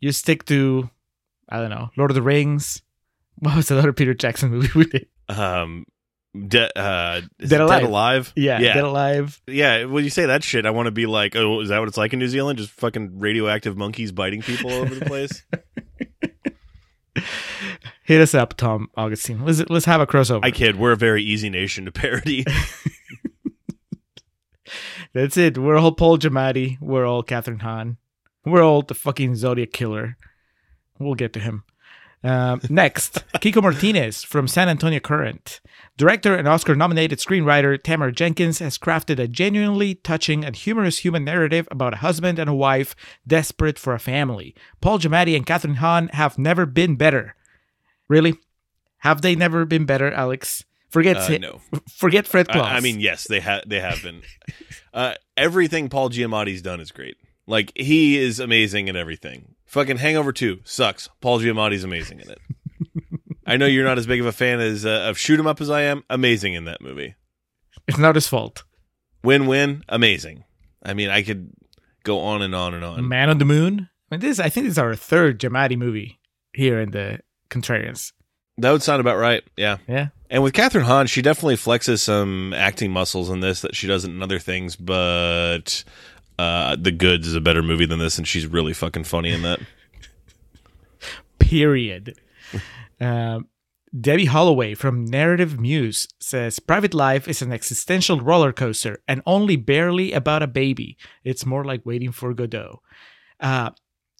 you 0.00 0.12
stick 0.12 0.44
to 0.46 0.90
I 1.48 1.58
don't 1.58 1.70
know 1.70 1.90
Lord 1.96 2.10
of 2.10 2.14
the 2.14 2.22
Rings? 2.22 2.82
What 3.42 3.56
was 3.56 3.68
the 3.68 3.78
other 3.78 3.94
Peter 3.94 4.12
Jackson 4.12 4.50
movie 4.50 4.68
we 4.74 4.84
did? 4.84 5.06
Um, 5.30 5.86
de- 6.34 6.78
uh, 6.78 7.22
Dead 7.38 7.60
Alive. 7.60 7.80
Dead 7.80 7.88
Alive. 7.88 8.32
Yeah, 8.36 8.60
yeah, 8.60 8.74
Dead 8.74 8.84
Alive. 8.84 9.40
yeah. 9.46 9.84
When 9.84 10.04
you 10.04 10.10
say 10.10 10.26
that 10.26 10.42
shit, 10.44 10.66
I 10.66 10.70
want 10.70 10.86
to 10.86 10.90
be 10.92 11.06
like, 11.06 11.36
oh, 11.36 11.60
is 11.60 11.68
that 11.70 11.78
what 11.78 11.88
it's 11.88 11.96
like 11.96 12.12
in 12.12 12.18
New 12.18 12.28
Zealand? 12.28 12.58
Just 12.58 12.70
fucking 12.72 13.18
radioactive 13.18 13.76
monkeys 13.76 14.12
biting 14.12 14.42
people 14.42 14.70
all 14.70 14.82
over 14.82 14.94
the 14.94 15.06
place. 15.06 15.42
Hit 18.04 18.20
us 18.20 18.34
up, 18.34 18.56
Tom 18.56 18.88
Augustine. 18.96 19.44
Let's 19.44 19.62
let's 19.68 19.84
have 19.86 20.00
a 20.00 20.06
crossover. 20.06 20.40
I 20.42 20.50
kid. 20.50 20.76
We're 20.76 20.92
a 20.92 20.96
very 20.96 21.22
easy 21.22 21.50
nation 21.50 21.84
to 21.84 21.92
parody. 21.92 22.44
That's 25.12 25.36
it. 25.36 25.58
We're 25.58 25.76
all 25.76 25.92
Paul 25.92 26.18
Giamatti. 26.18 26.78
We're 26.80 27.04
all 27.06 27.24
Kathryn 27.24 27.62
Hahn. 27.62 27.96
We're 28.44 28.62
all 28.62 28.82
the 28.82 28.94
fucking 28.94 29.34
Zodiac 29.36 29.72
Killer. 29.72 30.16
We'll 30.98 31.14
get 31.14 31.32
to 31.32 31.40
him. 31.40 31.64
Um, 32.22 32.60
next, 32.68 33.24
Kiko 33.36 33.62
Martinez 33.62 34.22
from 34.22 34.46
San 34.46 34.68
Antonio 34.68 35.00
Current. 35.00 35.60
Director 35.96 36.34
and 36.34 36.46
Oscar 36.46 36.74
nominated 36.74 37.18
screenwriter 37.18 37.82
Tamara 37.82 38.12
Jenkins 38.12 38.58
has 38.58 38.78
crafted 38.78 39.18
a 39.18 39.26
genuinely 39.28 39.94
touching 39.94 40.44
and 40.44 40.54
humorous 40.54 40.98
human 40.98 41.24
narrative 41.24 41.66
about 41.70 41.94
a 41.94 41.98
husband 41.98 42.38
and 42.38 42.50
a 42.50 42.54
wife 42.54 42.94
desperate 43.26 43.78
for 43.78 43.94
a 43.94 43.98
family. 43.98 44.54
Paul 44.80 44.98
Giamatti 44.98 45.34
and 45.34 45.46
Kathryn 45.46 45.76
Hahn 45.76 46.08
have 46.08 46.38
never 46.38 46.66
been 46.66 46.96
better. 46.96 47.34
Really? 48.08 48.34
Have 48.98 49.22
they 49.22 49.34
never 49.34 49.64
been 49.64 49.86
better, 49.86 50.12
Alex? 50.12 50.64
Forget 50.90 51.16
Uh, 51.16 51.38
no. 51.38 51.60
forget 51.88 52.26
Fred 52.26 52.48
Claus. 52.48 52.66
I, 52.66 52.76
I 52.76 52.80
mean, 52.80 53.00
yes, 53.00 53.26
they 53.28 53.40
have. 53.40 53.62
They 53.66 53.80
have 53.80 54.02
been. 54.02 54.22
uh, 54.92 55.14
everything 55.36 55.88
Paul 55.88 56.10
Giamatti's 56.10 56.60
done 56.62 56.80
is 56.80 56.90
great. 56.90 57.16
Like 57.46 57.72
he 57.76 58.18
is 58.18 58.40
amazing 58.40 58.88
in 58.88 58.96
everything. 58.96 59.54
Fucking 59.70 59.98
Hangover 59.98 60.32
Two 60.32 60.58
sucks. 60.64 61.08
Paul 61.20 61.38
Giamatti's 61.38 61.84
amazing 61.84 62.18
in 62.18 62.28
it. 62.28 62.38
I 63.46 63.56
know 63.56 63.66
you're 63.66 63.84
not 63.84 63.98
as 63.98 64.06
big 64.06 64.18
of 64.18 64.26
a 64.26 64.32
fan 64.32 64.58
as 64.58 64.84
uh, 64.84 65.06
of 65.08 65.16
Shoot 65.16 65.38
'Em 65.38 65.46
Up 65.46 65.60
as 65.60 65.70
I 65.70 65.82
am. 65.82 66.02
Amazing 66.10 66.54
in 66.54 66.64
that 66.64 66.80
movie. 66.80 67.14
it's 67.86 67.96
not 67.96 68.16
his 68.16 68.26
fault. 68.26 68.64
Win 69.22 69.46
win. 69.46 69.84
Amazing. 69.88 70.42
I 70.82 70.92
mean, 70.94 71.08
I 71.08 71.22
could 71.22 71.52
go 72.02 72.18
on 72.18 72.42
and 72.42 72.52
on 72.52 72.74
and 72.74 72.84
on. 72.84 73.06
Man 73.08 73.30
on 73.30 73.38
the 73.38 73.44
Moon. 73.44 73.88
I 74.10 74.16
mean, 74.16 74.20
this 74.20 74.40
I 74.40 74.48
think 74.48 74.66
this 74.66 74.72
is 74.72 74.78
our 74.78 74.96
third 74.96 75.38
Giamatti 75.40 75.78
movie 75.78 76.18
here 76.52 76.80
in 76.80 76.90
the 76.90 77.20
Contrarians. 77.48 78.12
That 78.58 78.72
would 78.72 78.82
sound 78.82 79.00
about 79.00 79.18
right. 79.18 79.44
Yeah. 79.56 79.76
Yeah, 79.86 80.08
And 80.28 80.42
with 80.42 80.52
Kathryn 80.52 80.82
Hahn, 80.82 81.06
she 81.06 81.22
definitely 81.22 81.54
flexes 81.56 82.00
some 82.00 82.52
acting 82.54 82.90
muscles 82.90 83.30
in 83.30 83.38
this 83.40 83.60
that 83.62 83.76
she 83.76 83.86
doesn't 83.86 84.10
in 84.10 84.20
other 84.22 84.40
things. 84.40 84.74
But 84.74 85.84
uh, 86.40 86.76
The 86.76 86.92
Goods 86.92 87.26
is 87.28 87.34
a 87.34 87.40
better 87.40 87.62
movie 87.62 87.86
than 87.86 87.98
this, 87.98 88.18
and 88.18 88.26
she's 88.26 88.46
really 88.46 88.72
fucking 88.72 89.04
funny 89.04 89.30
in 89.32 89.42
that. 89.42 89.60
period. 91.38 92.18
um, 93.00 93.48
Debbie 94.00 94.26
Holloway 94.26 94.74
from 94.74 95.04
Narrative 95.04 95.58
Muse 95.58 96.06
says 96.20 96.60
Private 96.60 96.94
Life 96.94 97.26
is 97.26 97.42
an 97.42 97.52
existential 97.52 98.20
roller 98.20 98.52
coaster 98.52 99.02
and 99.08 99.20
only 99.26 99.56
barely 99.56 100.12
about 100.12 100.44
a 100.44 100.46
baby. 100.46 100.96
It's 101.24 101.44
more 101.44 101.64
like 101.64 101.84
waiting 101.84 102.12
for 102.12 102.32
Godot. 102.32 102.80
Uh, 103.40 103.70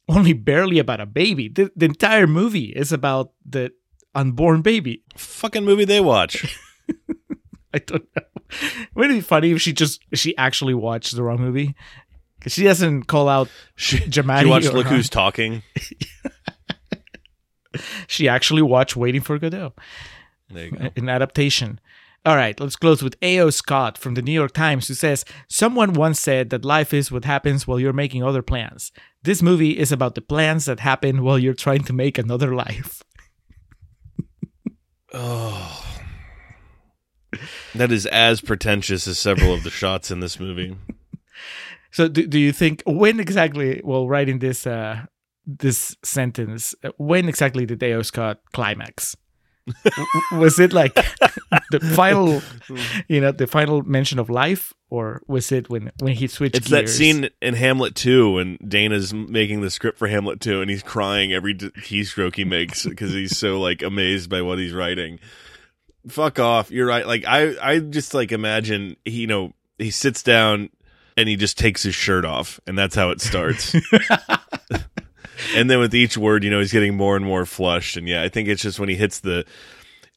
only 0.09 0.33
barely 0.33 0.81
about 0.81 1.00
a 1.00 1.07
baby. 1.07 1.49
The, 1.49 1.71
the 1.77 1.87
entire 1.87 2.27
movie 2.27 2.73
is 2.75 2.91
about 2.91 3.31
the 3.49 3.71
unborn 4.12 4.62
baby. 4.62 5.05
fucking 5.17 5.65
movie 5.65 5.85
they 5.85 6.00
watch. 6.00 6.59
I 7.73 7.79
don't 7.79 8.09
know. 8.17 8.23
Wouldn't 8.97 9.12
it 9.15 9.19
be 9.19 9.21
funny 9.21 9.53
if 9.53 9.62
she 9.62 9.73
just 9.73 10.03
she 10.15 10.37
actually 10.37 10.75
watched 10.75 11.15
the 11.15 11.23
wrong 11.23 11.41
movie? 11.41 11.77
She 12.47 12.64
doesn't 12.64 13.04
call 13.04 13.28
out 13.28 13.49
She, 13.76 13.99
Giamatti. 13.99 14.40
she 14.42 14.47
watched 14.47 14.73
Look. 14.73 14.87
Who's 14.87 15.09
Talking. 15.09 15.62
She 18.09 18.28
actually 18.28 18.62
watched 18.62 18.97
Waiting 18.97 19.20
for 19.20 19.38
Godot. 19.38 19.73
There 20.49 20.64
you 20.66 20.70
go. 20.73 20.88
an 20.97 21.09
adaptation. 21.09 21.78
All 22.26 22.35
right, 22.37 22.59
let's 22.59 22.75
close 22.76 23.00
with 23.02 23.14
A.O. 23.23 23.50
Scott 23.50 23.97
from 23.97 24.14
the 24.14 24.23
New 24.23 24.32
York 24.32 24.52
Times, 24.52 24.88
who 24.88 24.94
says 24.94 25.25
Someone 25.49 25.92
once 25.92 26.18
said 26.20 26.50
that 26.50 26.64
life 26.64 26.92
is 26.92 27.12
what 27.12 27.25
happens 27.25 27.66
while 27.68 27.78
you're 27.78 27.92
making 27.92 28.25
other 28.25 28.42
plans. 28.42 28.90
This 29.23 29.40
movie 29.40 29.78
is 29.78 29.92
about 29.92 30.16
the 30.16 30.20
plans 30.20 30.64
that 30.64 30.80
happen 30.80 31.23
while 31.23 31.38
you're 31.38 31.54
trying 31.54 31.85
to 31.85 31.92
make 31.92 32.18
another 32.18 32.54
life. 32.54 33.02
Oh. 35.12 35.85
That 37.75 37.90
is 37.90 38.06
as 38.06 38.40
pretentious 38.40 39.09
as 39.09 39.18
several 39.18 39.52
of 39.52 39.64
the 39.64 39.70
shots 39.70 40.12
in 40.12 40.20
this 40.20 40.38
movie. 40.38 40.76
So, 41.92 42.09
do, 42.09 42.26
do 42.26 42.38
you 42.38 42.52
think 42.52 42.82
when 42.87 43.20
exactly, 43.20 43.80
while 43.82 44.09
writing 44.09 44.38
this 44.38 44.66
uh, 44.66 45.06
this 45.47 45.97
sentence, 46.04 46.75
when 46.97 47.28
exactly 47.28 47.66
did 47.66 47.82
A.O. 47.82 48.02
Scott 48.02 48.40
climax? 48.52 49.16
Was 50.32 50.59
it 50.59 50.73
like 50.73 50.94
the 51.70 51.80
final, 51.94 52.42
you 53.09 53.20
know, 53.20 53.32
the 53.32 53.47
final 53.47 53.82
mention 53.82 54.18
of 54.18 54.30
life, 54.30 54.73
or 54.88 55.23
was 55.28 55.52
it 55.52 55.68
when 55.68 55.90
when 56.00 56.14
he 56.14 56.26
switched? 56.26 56.56
It's 56.56 56.70
that 56.70 56.88
scene 56.88 57.28
in 57.40 57.54
Hamlet 57.54 57.94
2 57.94 58.32
when 58.32 58.59
Dana's 58.66 59.12
making 59.12 59.61
the 59.61 59.70
script 59.70 59.99
for 59.99 60.09
Hamlet 60.09 60.40
2 60.40 60.61
and 60.61 60.70
he's 60.70 60.82
crying 60.82 61.32
every 61.32 61.54
keystroke 61.54 62.37
he 62.37 62.44
makes 62.44 62.85
because 62.85 63.12
he's 63.12 63.37
so 63.37 63.61
like 63.61 63.82
amazed 63.82 64.30
by 64.30 64.42
what 64.42 64.59
he's 64.59 64.73
writing. 64.73 65.20
Fuck 66.09 66.38
off. 66.38 66.70
You're 66.70 66.87
right. 66.87 67.06
Like 67.06 67.25
I 67.26 67.54
I 67.61 67.78
just 67.78 68.14
like 68.14 68.32
imagine 68.32 68.97
he, 69.04 69.20
you 69.20 69.26
know, 69.26 69.52
he 69.78 69.90
sits 69.90 70.23
down 70.23 70.70
and 71.17 71.29
he 71.29 71.37
just 71.37 71.59
takes 71.59 71.83
his 71.83 71.95
shirt 71.95 72.25
off 72.25 72.61
and 72.67 72.79
that's 72.79 72.95
how 72.95 73.11
it 73.11 73.21
starts. 73.21 73.75
and 75.55 75.71
then 75.71 75.79
with 75.79 75.95
each 75.95 76.17
word, 76.17 76.45
you 76.45 76.50
know, 76.50 76.61
he's 76.61 76.73
getting 76.73 76.97
more 76.97 77.17
and 77.17 77.25
more 77.25 77.47
flushed 77.47 77.97
and 77.97 78.09
yeah, 78.09 78.23
I 78.23 78.29
think 78.29 78.49
it's 78.49 78.62
just 78.62 78.79
when 78.79 78.88
he 78.88 78.95
hits 78.95 79.21
the 79.21 79.45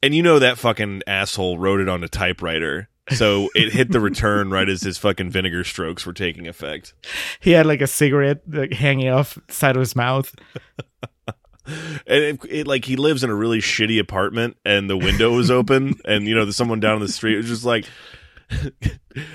and 0.02 0.14
you 0.14 0.22
know 0.22 0.38
that 0.38 0.58
fucking 0.58 1.02
asshole 1.06 1.58
wrote 1.58 1.80
it 1.80 1.88
on 1.88 2.04
a 2.04 2.08
typewriter. 2.08 2.88
So 3.10 3.48
it 3.54 3.72
hit 3.72 3.92
the 3.92 4.00
return 4.00 4.50
right 4.50 4.68
as 4.68 4.82
his 4.82 4.96
fucking 4.98 5.30
vinegar 5.30 5.64
strokes 5.64 6.06
were 6.06 6.12
taking 6.12 6.46
effect. 6.46 6.94
he 7.40 7.50
had 7.50 7.66
like 7.66 7.80
a 7.80 7.86
cigarette 7.86 8.40
like, 8.46 8.72
hanging 8.72 9.08
off 9.08 9.38
the 9.46 9.52
side 9.52 9.76
of 9.76 9.80
his 9.80 9.94
mouth. 9.94 10.34
And 11.66 11.94
it, 12.06 12.40
it 12.48 12.66
like 12.66 12.84
he 12.84 12.96
lives 12.96 13.24
in 13.24 13.30
a 13.30 13.34
really 13.34 13.60
shitty 13.60 13.98
apartment 13.98 14.58
and 14.66 14.88
the 14.90 14.98
window 14.98 15.34
was 15.34 15.50
open 15.50 15.94
and 16.04 16.28
you 16.28 16.34
know 16.34 16.44
there's 16.44 16.56
someone 16.56 16.78
down 16.78 17.00
the 17.00 17.08
street 17.08 17.36
was 17.36 17.48
just 17.48 17.64
like 17.64 17.86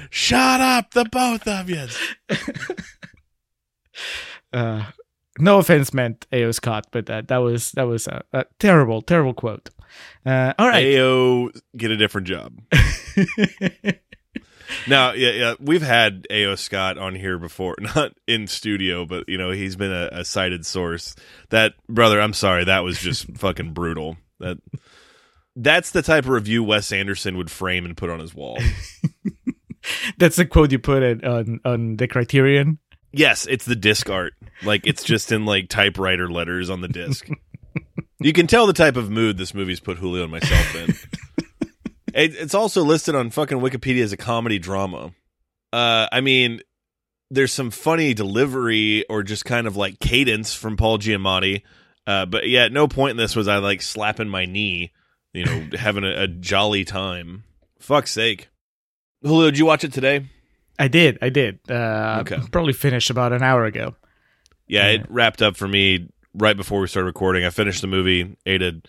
shut 0.09 0.61
up 0.61 0.91
the 0.91 1.05
both 1.05 1.47
of 1.47 1.69
you. 1.69 1.87
Uh, 4.51 4.83
no 5.37 5.59
offense 5.59 5.93
meant 5.93 6.25
A.O. 6.31 6.51
Scott, 6.51 6.87
but 6.91 7.05
that 7.07 7.27
that 7.27 7.37
was 7.37 7.71
that 7.73 7.83
was 7.83 8.07
a, 8.07 8.23
a 8.33 8.45
terrible, 8.59 9.01
terrible 9.01 9.33
quote. 9.33 9.69
Uh, 10.25 10.53
all 10.57 10.67
right. 10.67 10.97
Ao 10.97 11.49
get 11.77 11.91
a 11.91 11.97
different 11.97 12.25
job. 12.25 12.57
Now, 14.87 15.13
yeah, 15.13 15.31
yeah, 15.31 15.53
we've 15.59 15.81
had 15.81 16.27
A.O. 16.29 16.55
Scott 16.55 16.97
on 16.97 17.15
here 17.15 17.37
before, 17.37 17.75
not 17.95 18.13
in 18.27 18.47
studio, 18.47 19.05
but 19.05 19.27
you 19.27 19.37
know 19.37 19.51
he's 19.51 19.75
been 19.75 19.91
a, 19.91 20.09
a 20.11 20.25
cited 20.25 20.65
source. 20.65 21.15
That 21.49 21.73
brother, 21.87 22.21
I'm 22.21 22.33
sorry, 22.33 22.65
that 22.65 22.83
was 22.83 22.99
just 22.99 23.35
fucking 23.37 23.73
brutal. 23.73 24.17
That 24.39 24.57
that's 25.55 25.91
the 25.91 26.01
type 26.01 26.25
of 26.25 26.29
review 26.29 26.63
Wes 26.63 26.91
Anderson 26.91 27.37
would 27.37 27.51
frame 27.51 27.85
and 27.85 27.97
put 27.97 28.09
on 28.09 28.19
his 28.19 28.33
wall. 28.33 28.59
That's 30.17 30.35
the 30.35 30.45
quote 30.45 30.71
you 30.71 30.79
put 30.79 31.03
it 31.03 31.23
on 31.23 31.59
on 31.65 31.97
the 31.97 32.07
Criterion. 32.07 32.79
Yes, 33.11 33.47
it's 33.49 33.65
the 33.65 33.75
disc 33.75 34.09
art. 34.09 34.33
Like 34.63 34.85
it's 34.85 35.03
just 35.03 35.31
in 35.31 35.45
like 35.45 35.69
typewriter 35.69 36.29
letters 36.29 36.69
on 36.69 36.81
the 36.81 36.87
disc. 36.87 37.27
You 38.21 38.33
can 38.33 38.47
tell 38.47 38.67
the 38.67 38.73
type 38.73 38.97
of 38.97 39.09
mood 39.09 39.37
this 39.37 39.53
movie's 39.53 39.79
put 39.79 39.97
Julio 39.97 40.23
and 40.23 40.31
myself 40.31 40.75
in. 40.75 40.89
it, 42.13 42.35
it's 42.35 42.53
also 42.53 42.83
listed 42.83 43.15
on 43.15 43.29
fucking 43.29 43.59
Wikipedia 43.59 44.03
as 44.03 44.11
a 44.11 44.17
comedy 44.17 44.59
drama. 44.59 45.13
Uh, 45.71 46.07
I 46.11 46.19
mean, 46.19 46.59
there's 47.31 47.53
some 47.53 47.71
funny 47.71 48.13
delivery 48.13 49.05
or 49.09 49.23
just 49.23 49.45
kind 49.45 49.67
of 49.67 49.77
like 49.77 49.99
cadence 49.99 50.53
from 50.53 50.75
Paul 50.75 50.97
Giamatti. 50.97 51.61
Uh, 52.05 52.25
but 52.25 52.49
yeah, 52.49 52.65
at 52.65 52.73
no 52.73 52.89
point 52.89 53.11
in 53.11 53.17
this 53.17 53.37
was 53.37 53.47
I 53.47 53.57
like 53.59 53.81
slapping 53.81 54.27
my 54.27 54.45
knee, 54.45 54.91
you 55.33 55.45
know, 55.45 55.67
having 55.77 56.03
a, 56.03 56.23
a 56.23 56.27
jolly 56.27 56.83
time. 56.83 57.45
Fuck's 57.79 58.11
sake. 58.11 58.49
Julio, 59.21 59.49
did 59.51 59.57
you 59.57 59.65
watch 59.65 59.83
it 59.83 59.93
today? 59.93 60.25
I 60.77 60.87
did. 60.87 61.17
I 61.21 61.29
did. 61.29 61.59
Uh, 61.69 62.19
Okay. 62.21 62.37
Probably 62.51 62.73
finished 62.73 63.09
about 63.09 63.33
an 63.33 63.43
hour 63.43 63.65
ago. 63.65 63.95
Yeah, 64.67 64.87
it 64.87 65.05
wrapped 65.09 65.41
up 65.41 65.57
for 65.57 65.67
me 65.67 66.09
right 66.33 66.55
before 66.55 66.79
we 66.79 66.87
started 66.87 67.07
recording. 67.07 67.43
I 67.43 67.49
finished 67.49 67.81
the 67.81 67.87
movie, 67.87 68.37
ate 68.45 68.61
a 68.61 68.81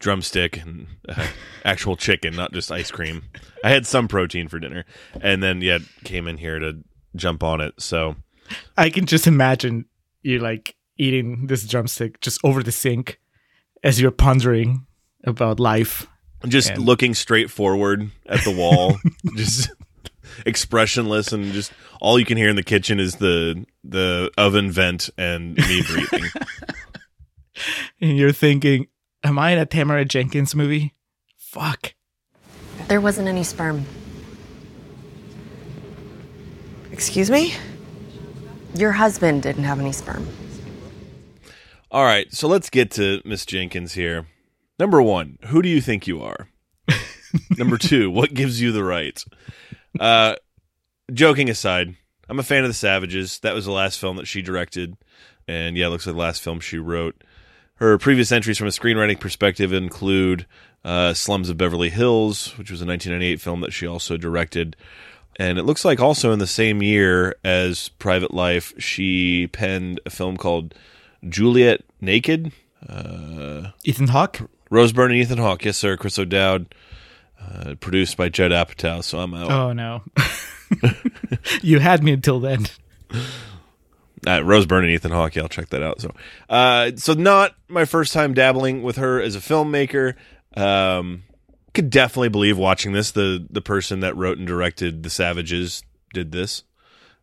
drumstick 0.00 0.56
and 0.56 0.86
uh, 1.08 1.26
actual 1.64 1.96
chicken, 1.96 2.34
not 2.34 2.52
just 2.52 2.72
ice 2.72 2.90
cream. 2.90 3.22
I 3.62 3.68
had 3.70 3.86
some 3.86 4.08
protein 4.08 4.48
for 4.48 4.58
dinner, 4.58 4.84
and 5.20 5.42
then 5.42 5.60
yeah, 5.60 5.78
came 6.04 6.26
in 6.28 6.38
here 6.38 6.58
to 6.58 6.78
jump 7.14 7.42
on 7.42 7.60
it. 7.60 7.74
So 7.78 8.16
I 8.76 8.90
can 8.90 9.06
just 9.06 9.26
imagine 9.26 9.84
you 10.22 10.38
like 10.38 10.76
eating 10.96 11.46
this 11.46 11.64
drumstick 11.66 12.20
just 12.20 12.40
over 12.42 12.62
the 12.62 12.72
sink 12.72 13.20
as 13.84 14.00
you're 14.00 14.10
pondering 14.10 14.86
about 15.24 15.60
life. 15.60 16.06
Just 16.46 16.70
And- 16.70 16.84
looking 16.84 17.14
straight 17.14 17.50
forward 17.50 18.10
at 18.26 18.44
the 18.44 18.50
wall, 18.52 18.98
just 19.36 19.70
expressionless, 20.46 21.32
and 21.32 21.52
just 21.52 21.72
all 22.00 22.18
you 22.18 22.24
can 22.24 22.36
hear 22.36 22.48
in 22.48 22.56
the 22.56 22.62
kitchen 22.62 23.00
is 23.00 23.16
the 23.16 23.64
the 23.82 24.30
oven 24.38 24.70
vent 24.70 25.10
and 25.18 25.56
me 25.56 25.82
breathing. 25.82 26.24
And 28.00 28.16
you're 28.16 28.30
thinking, 28.30 28.86
am 29.24 29.36
I 29.36 29.50
in 29.50 29.58
a 29.58 29.66
Tamara 29.66 30.04
Jenkins 30.04 30.54
movie? 30.54 30.94
Fuck. 31.36 31.94
There 32.86 33.00
wasn't 33.00 33.26
any 33.26 33.42
sperm. 33.42 33.84
Excuse 36.92 37.30
me? 37.30 37.54
Your 38.74 38.92
husband 38.92 39.42
didn't 39.42 39.64
have 39.64 39.80
any 39.80 39.90
sperm. 39.92 40.28
All 41.90 42.04
right, 42.04 42.32
so 42.32 42.46
let's 42.46 42.70
get 42.70 42.90
to 42.92 43.20
Miss 43.24 43.44
Jenkins 43.46 43.94
here. 43.94 44.26
Number 44.78 45.02
one, 45.02 45.38
who 45.46 45.62
do 45.62 45.68
you 45.68 45.80
think 45.80 46.06
you 46.06 46.22
are? 46.22 46.48
Number 47.56 47.76
two, 47.76 48.10
what 48.10 48.34
gives 48.34 48.60
you 48.60 48.72
the 48.72 48.84
right? 48.84 49.22
Uh, 49.98 50.36
joking 51.12 51.50
aside, 51.50 51.96
I'm 52.28 52.38
a 52.38 52.44
fan 52.44 52.62
of 52.62 52.70
the 52.70 52.74
Savages. 52.74 53.40
That 53.40 53.54
was 53.54 53.64
the 53.64 53.72
last 53.72 53.98
film 53.98 54.16
that 54.16 54.26
she 54.26 54.42
directed, 54.42 54.96
and 55.46 55.76
yeah, 55.76 55.86
it 55.86 55.90
looks 55.90 56.06
like 56.06 56.14
the 56.14 56.20
last 56.20 56.42
film 56.42 56.60
she 56.60 56.78
wrote. 56.78 57.24
Her 57.76 57.96
previous 57.98 58.32
entries 58.32 58.58
from 58.58 58.66
a 58.66 58.70
screenwriting 58.70 59.20
perspective 59.20 59.72
include 59.72 60.46
uh, 60.84 61.14
Slums 61.14 61.48
of 61.48 61.56
Beverly 61.56 61.90
Hills, 61.90 62.56
which 62.58 62.70
was 62.70 62.80
a 62.80 62.86
1998 62.86 63.40
film 63.40 63.60
that 63.60 63.72
she 63.72 63.86
also 63.86 64.16
directed. 64.16 64.76
And 65.36 65.58
it 65.58 65.62
looks 65.62 65.84
like 65.84 66.00
also 66.00 66.32
in 66.32 66.40
the 66.40 66.46
same 66.46 66.82
year 66.82 67.36
as 67.44 67.90
Private 67.90 68.34
Life, 68.34 68.74
she 68.78 69.46
penned 69.48 70.00
a 70.04 70.10
film 70.10 70.36
called 70.36 70.74
Juliet 71.28 71.84
Naked. 72.00 72.50
Uh, 72.88 73.70
Ethan 73.84 74.08
Hawke? 74.08 74.40
Rose 74.70 74.92
Byrne 74.92 75.12
and 75.12 75.20
Ethan 75.20 75.38
Hawke, 75.38 75.64
yes 75.64 75.76
sir. 75.76 75.96
Chris 75.96 76.18
O'Dowd, 76.18 76.74
uh, 77.40 77.74
produced 77.80 78.16
by 78.16 78.28
Judd 78.28 78.50
Apatow. 78.50 79.02
So 79.02 79.18
I'm 79.18 79.34
out. 79.34 79.50
Oh 79.50 79.72
no. 79.72 80.02
you 81.62 81.78
had 81.78 82.02
me 82.02 82.12
until 82.12 82.40
then. 82.40 82.66
Uh, 84.26 84.42
Rose 84.42 84.66
Byrne 84.66 84.84
and 84.84 84.92
Ethan 84.92 85.12
Hawke. 85.12 85.36
I'll 85.36 85.48
check 85.48 85.68
that 85.70 85.82
out. 85.82 86.00
So, 86.00 86.12
uh, 86.48 86.92
so 86.96 87.14
not 87.14 87.54
my 87.68 87.84
first 87.84 88.12
time 88.12 88.34
dabbling 88.34 88.82
with 88.82 88.96
her 88.96 89.20
as 89.20 89.36
a 89.36 89.40
filmmaker. 89.40 90.14
Um, 90.56 91.24
could 91.74 91.90
definitely 91.90 92.28
believe 92.28 92.58
watching 92.58 92.92
this. 92.92 93.12
The 93.12 93.46
the 93.48 93.60
person 93.60 94.00
that 94.00 94.16
wrote 94.16 94.38
and 94.38 94.46
directed 94.46 95.02
The 95.02 95.10
Savages 95.10 95.82
did 96.12 96.32
this. 96.32 96.64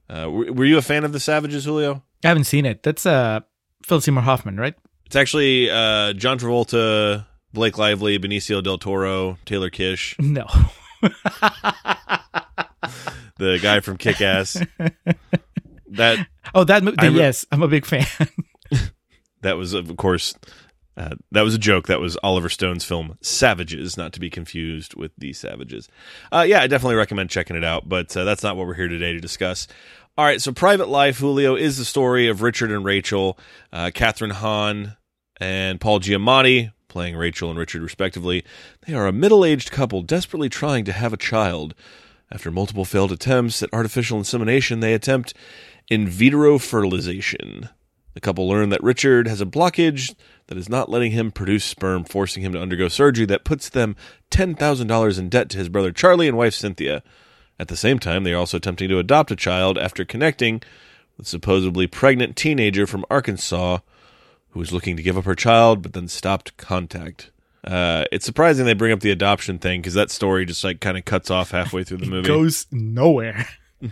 Uh, 0.10 0.30
were, 0.32 0.52
were 0.54 0.66
you 0.66 0.78
a 0.78 0.82
fan 0.82 1.04
of 1.04 1.12
The 1.12 1.20
Savages, 1.20 1.66
Julio? 1.66 2.04
I 2.24 2.30
haven't 2.30 2.46
seen 2.46 2.66
it. 2.66 2.82
That's 2.84 3.06
uh 3.06 3.42
Phil 3.84 4.02
Seymour 4.02 4.24
Hoffman, 4.24 4.58
right? 4.58 4.76
It's 5.06 5.16
actually 5.16 5.70
uh, 5.70 6.14
John 6.14 6.40
Travolta, 6.40 7.26
Blake 7.56 7.78
Lively, 7.80 8.20
Benicio 8.20 8.62
del 8.62 8.78
Toro, 8.78 9.38
Taylor 9.46 9.72
Kitsch, 9.72 10.14
No. 10.20 10.46
the 13.38 13.60
guy 13.62 13.80
from 13.80 13.98
Kick 13.98 14.22
Ass. 14.22 14.62
that 15.92 16.28
Oh, 16.54 16.64
that 16.64 16.84
movie. 16.84 16.98
Re- 17.02 17.10
yes, 17.16 17.46
I'm 17.52 17.64
a 17.64 17.68
big 17.68 17.86
fan. 17.86 18.06
that 19.42 19.58
was 19.58 19.74
of 19.74 19.96
course 19.98 20.34
uh, 20.98 21.16
that 21.32 21.42
was 21.42 21.54
a 21.54 21.58
joke 21.60 21.88
that 21.88 22.00
was 22.00 22.18
oliver 22.24 22.50
stone's 22.50 22.84
film 22.84 23.16
savages 23.22 23.96
not 23.98 24.12
to 24.14 24.20
be 24.20 24.30
confused 24.30 24.96
with 24.96 25.12
the 25.20 25.34
savages 25.34 25.88
uh, 26.32 26.44
yeah 26.48 26.62
i 26.62 26.68
definitely 26.68 26.96
recommend 26.96 27.30
checking 27.30 27.56
it 27.56 27.64
out 27.64 27.88
but 27.88 28.16
uh, 28.18 28.24
that's 28.24 28.42
not 28.42 28.56
what 28.58 28.66
we're 28.66 28.74
here 28.74 28.88
today 28.88 29.14
to 29.14 29.20
discuss 29.20 29.68
all 30.18 30.26
right 30.26 30.42
so 30.42 30.52
private 30.52 30.88
life 30.88 31.20
julio 31.20 31.56
is 31.56 31.78
the 31.78 31.86
story 31.86 32.28
of 32.28 32.42
richard 32.42 32.72
and 32.72 32.84
rachel 32.86 33.38
uh, 33.72 33.92
kathryn 33.94 34.32
hahn 34.32 34.96
and 35.40 35.80
paul 35.80 36.00
giamatti 36.00 36.72
playing 36.96 37.18
rachel 37.18 37.50
and 37.50 37.60
richard 37.60 37.82
respectively. 37.82 38.42
They 38.88 38.94
are 38.94 39.06
a 39.06 39.12
middle-aged 39.12 39.70
couple 39.70 40.02
desperately 40.02 40.48
trying 40.48 40.86
to 40.86 40.94
have 40.94 41.12
a 41.12 41.18
child. 41.18 41.76
After 42.32 42.50
multiple 42.50 42.86
failed 42.86 43.12
attempts 43.12 43.62
at 43.62 43.74
artificial 43.74 44.18
insemination 44.18 44.80
they 44.80 44.94
attempt 44.94 45.34
in 45.90 46.08
vitro 46.08 46.58
fertilization. 46.58 47.68
The 48.14 48.22
couple 48.22 48.48
learn 48.48 48.70
that 48.70 48.82
Richard 48.82 49.28
has 49.28 49.42
a 49.42 49.46
blockage 49.46 50.16
that 50.48 50.58
is 50.58 50.70
not 50.70 50.90
letting 50.90 51.12
him 51.12 51.34
produce 51.34 51.66
sperm, 51.66 52.06
forcing 52.06 52.44
him 52.44 52.54
to 52.54 52.62
undergo 52.62 52.88
surgery 52.88 53.26
that 53.26 53.44
puts 53.44 53.68
them 53.68 53.98
$10,000 54.32 55.20
in 55.20 55.28
debt 55.28 55.50
to 55.50 55.58
his 55.58 55.68
brother 55.68 55.92
Charlie 55.92 56.30
and 56.30 56.38
wife 56.38 56.54
Cynthia. 56.54 57.04
At 57.60 57.68
the 57.68 57.76
same 57.76 58.00
time, 58.00 58.24
they 58.24 58.32
are 58.32 58.40
also 58.40 58.56
attempting 58.56 58.88
to 58.88 59.00
adopt 59.00 59.32
a 59.32 59.36
child 59.36 59.78
after 59.78 60.06
connecting 60.06 60.62
with 61.18 61.28
supposedly 61.28 61.88
pregnant 61.88 62.38
teenager 62.38 62.88
from 62.88 63.04
Arkansas 63.10 63.80
who 64.56 64.60
was 64.62 64.72
looking 64.72 64.96
to 64.96 65.04
give 65.04 65.18
up 65.18 65.26
her 65.26 65.36
child 65.36 65.82
but 65.82 65.92
then 65.92 66.08
stopped 66.08 66.56
contact. 66.56 67.30
Uh, 67.66 68.06
it's 68.10 68.26
surprising 68.26 68.66
they 68.66 68.74
bring 68.74 68.94
up 68.94 69.02
the 69.02 69.12
adoption 69.12 69.60
thing 69.60 69.82
because 69.82 69.96
that 69.96 70.10
story 70.10 70.46
just 70.46 70.64
like 70.64 70.80
kind 70.80 70.98
of 70.98 71.04
cuts 71.04 71.30
off 71.30 71.52
halfway 71.52 71.84
through 71.84 71.98
the 71.98 72.06
movie. 72.10 72.26
Goes 72.28 72.66
nowhere. 72.72 73.46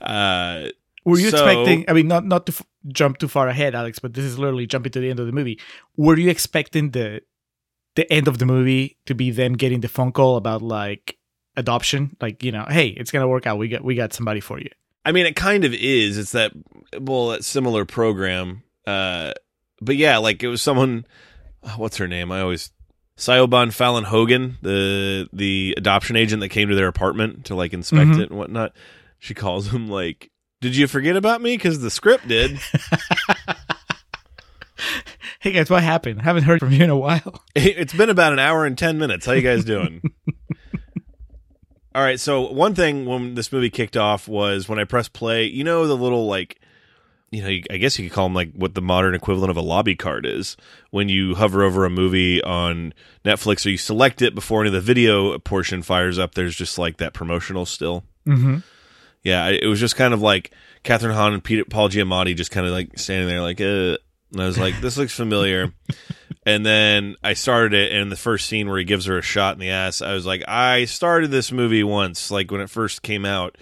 uh, 0.00 0.66
Were 1.04 1.18
you 1.18 1.30
So- 1.30 1.36
expecting? 1.38 1.84
I 1.88 1.92
mean, 1.92 2.08
not 2.08 2.24
not 2.26 2.46
to 2.46 2.52
f- 2.52 2.62
jump 2.88 3.18
too 3.18 3.28
far 3.28 3.48
ahead, 3.48 3.74
Alex, 3.74 3.98
but 3.98 4.14
this 4.14 4.24
is 4.24 4.38
literally 4.38 4.66
jumping 4.66 4.92
to 4.92 5.00
the 5.00 5.08
end 5.10 5.18
of 5.20 5.26
the 5.26 5.32
movie. 5.32 5.58
Were 5.96 6.18
you 6.18 6.30
expecting 6.30 6.90
the 6.90 7.22
the 7.96 8.10
end 8.12 8.28
of 8.28 8.38
the 8.38 8.46
movie 8.46 8.98
to 9.06 9.14
be 9.14 9.30
them 9.30 9.54
getting 9.54 9.80
the 9.80 9.88
phone 9.88 10.12
call 10.12 10.36
about 10.36 10.62
like 10.62 11.16
adoption? 11.56 12.16
Like, 12.20 12.42
you 12.42 12.52
know, 12.52 12.66
hey, 12.68 12.88
it's 12.88 13.10
gonna 13.10 13.28
work 13.28 13.46
out. 13.46 13.56
We 13.58 13.68
got 13.68 13.84
we 13.84 13.94
got 13.94 14.12
somebody 14.12 14.40
for 14.40 14.58
you. 14.58 14.70
I 15.04 15.12
mean, 15.12 15.26
it 15.26 15.36
kind 15.36 15.64
of 15.64 15.72
is. 15.72 16.18
It's 16.18 16.32
that 16.32 16.52
well, 16.98 17.28
that 17.28 17.44
similar 17.44 17.84
program. 17.84 18.62
Uh, 18.90 19.32
but 19.80 19.96
yeah, 19.96 20.18
like 20.18 20.42
it 20.42 20.48
was 20.48 20.62
someone. 20.62 21.06
oh, 21.62 21.74
What's 21.76 21.96
her 21.98 22.08
name? 22.08 22.30
I 22.32 22.40
always 22.40 22.70
Siobhan 23.16 23.72
Fallon 23.72 24.04
Hogan, 24.04 24.56
the 24.62 25.28
the 25.32 25.74
adoption 25.76 26.16
agent 26.16 26.40
that 26.40 26.48
came 26.48 26.68
to 26.68 26.74
their 26.74 26.88
apartment 26.88 27.44
to 27.46 27.54
like 27.54 27.72
inspect 27.72 28.10
Mhm. 28.10 28.20
it 28.22 28.30
and 28.30 28.38
whatnot. 28.38 28.72
She 29.18 29.34
calls 29.34 29.68
him 29.72 29.88
like, 29.88 30.30
"Did 30.60 30.74
you 30.76 30.86
forget 30.86 31.16
about 31.16 31.42
me? 31.42 31.56
Because 31.56 31.80
the 31.80 31.90
script 31.90 32.26
did." 32.28 32.58
Hey 35.40 35.52
guys, 35.52 35.70
what 35.70 35.82
happened? 35.82 36.20
I 36.20 36.24
haven't 36.24 36.42
heard 36.42 36.60
from 36.60 36.70
you 36.72 36.84
in 36.84 36.90
a 36.90 36.96
while. 36.96 37.42
it's 37.54 37.94
been 37.94 38.10
about 38.10 38.34
an 38.34 38.38
hour 38.38 38.66
and 38.66 38.76
10 38.76 38.98
minutes. 38.98 39.24
How 39.24 39.32
you 39.32 39.40
guys 39.40 39.64
doing? 39.64 40.02
All 41.94 42.02
right, 42.02 42.20
so 42.20 42.50
one 42.52 42.74
thing 42.74 43.06
when 43.06 43.34
this 43.34 43.50
movie 43.50 43.70
kicked 43.70 43.96
off 43.96 44.28
was 44.28 44.68
when 44.68 44.78
I 44.78 44.84
pressed 44.84 45.14
play, 45.14 45.44
you 45.46 45.64
know 45.64 45.86
the 45.86 45.96
little 45.96 46.26
like 46.26 46.60
you 47.30 47.42
know, 47.42 47.48
I 47.70 47.76
guess 47.76 47.98
you 47.98 48.08
could 48.08 48.14
call 48.14 48.26
them 48.26 48.34
like 48.34 48.52
what 48.54 48.74
the 48.74 48.82
modern 48.82 49.14
equivalent 49.14 49.50
of 49.50 49.56
a 49.56 49.62
lobby 49.62 49.94
card 49.94 50.26
is. 50.26 50.56
When 50.90 51.08
you 51.08 51.36
hover 51.36 51.62
over 51.62 51.84
a 51.84 51.90
movie 51.90 52.42
on 52.42 52.92
Netflix 53.24 53.64
or 53.64 53.70
you 53.70 53.78
select 53.78 54.20
it 54.20 54.34
before 54.34 54.60
any 54.60 54.68
of 54.68 54.72
the 54.72 54.80
video 54.80 55.38
portion 55.38 55.82
fires 55.82 56.18
up, 56.18 56.34
there's 56.34 56.56
just 56.56 56.76
like 56.76 56.96
that 56.96 57.14
promotional 57.14 57.66
still. 57.66 58.04
Mm-hmm. 58.26 58.58
Yeah, 59.22 59.48
it 59.48 59.66
was 59.66 59.78
just 59.78 59.96
kind 59.96 60.12
of 60.12 60.20
like 60.20 60.50
Kathryn 60.82 61.14
Hahn 61.14 61.34
and 61.34 61.44
Peter 61.44 61.64
Paul 61.64 61.88
Giamatti 61.88 62.34
just 62.34 62.50
kind 62.50 62.66
of 62.66 62.72
like 62.72 62.98
standing 62.98 63.28
there 63.28 63.42
like, 63.42 63.60
uh, 63.60 63.98
and 64.32 64.40
I 64.40 64.46
was 64.46 64.58
like, 64.58 64.80
this 64.80 64.96
looks 64.96 65.14
familiar. 65.14 65.72
and 66.46 66.64
then 66.64 67.16
I 67.22 67.34
started 67.34 67.74
it, 67.74 67.92
and 67.92 68.02
in 68.02 68.08
the 68.08 68.16
first 68.16 68.46
scene 68.46 68.68
where 68.68 68.78
he 68.78 68.84
gives 68.84 69.06
her 69.06 69.18
a 69.18 69.22
shot 69.22 69.54
in 69.54 69.60
the 69.60 69.70
ass, 69.70 70.02
I 70.02 70.14
was 70.14 70.26
like, 70.26 70.42
I 70.48 70.86
started 70.86 71.30
this 71.30 71.52
movie 71.52 71.84
once, 71.84 72.30
like 72.30 72.50
when 72.50 72.60
it 72.60 72.70
first 72.70 73.02
came 73.02 73.24
out. 73.24 73.56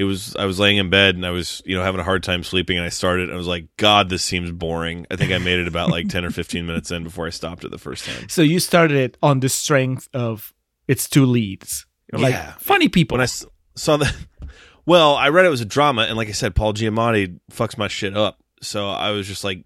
It 0.00 0.04
was 0.04 0.34
I 0.36 0.46
was 0.46 0.58
laying 0.58 0.78
in 0.78 0.88
bed 0.88 1.14
and 1.16 1.26
I 1.26 1.30
was 1.30 1.60
you 1.66 1.76
know 1.76 1.82
having 1.82 2.00
a 2.00 2.04
hard 2.04 2.22
time 2.22 2.42
sleeping, 2.42 2.78
and 2.78 2.86
I 2.86 2.88
started. 2.88 3.24
And 3.24 3.34
I 3.34 3.36
was 3.36 3.46
like, 3.46 3.66
God, 3.76 4.08
this 4.08 4.22
seems 4.24 4.50
boring. 4.50 5.06
I 5.10 5.16
think 5.16 5.30
I 5.30 5.38
made 5.38 5.58
it 5.58 5.68
about 5.68 5.90
like 5.90 6.08
ten 6.14 6.24
or 6.24 6.30
fifteen 6.30 6.64
minutes 6.66 6.90
in 6.90 7.04
before 7.04 7.26
I 7.26 7.30
stopped 7.30 7.64
it 7.64 7.70
the 7.70 7.78
first 7.78 8.06
time. 8.06 8.28
So 8.28 8.40
you 8.40 8.60
started 8.60 8.96
it 8.96 9.16
on 9.22 9.40
the 9.40 9.48
strength 9.50 10.08
of 10.14 10.54
its 10.88 11.08
two 11.08 11.26
leads. 11.26 11.84
Like 12.12 12.32
Yeah. 12.32 12.54
funny 12.58 12.88
people. 12.88 13.18
when 13.18 13.22
I 13.24 13.28
saw 13.76 13.98
that, 13.98 14.16
well, 14.86 15.14
I 15.16 15.28
read 15.28 15.44
it 15.44 15.50
was 15.50 15.60
a 15.60 15.66
drama, 15.66 16.02
and 16.02 16.16
like 16.16 16.28
I 16.28 16.32
said, 16.32 16.54
Paul 16.54 16.72
Giamatti 16.72 17.38
fucks 17.52 17.76
my 17.76 17.88
shit 17.88 18.16
up. 18.16 18.38
So 18.62 18.88
I 18.88 19.10
was 19.10 19.26
just 19.28 19.44
like, 19.44 19.64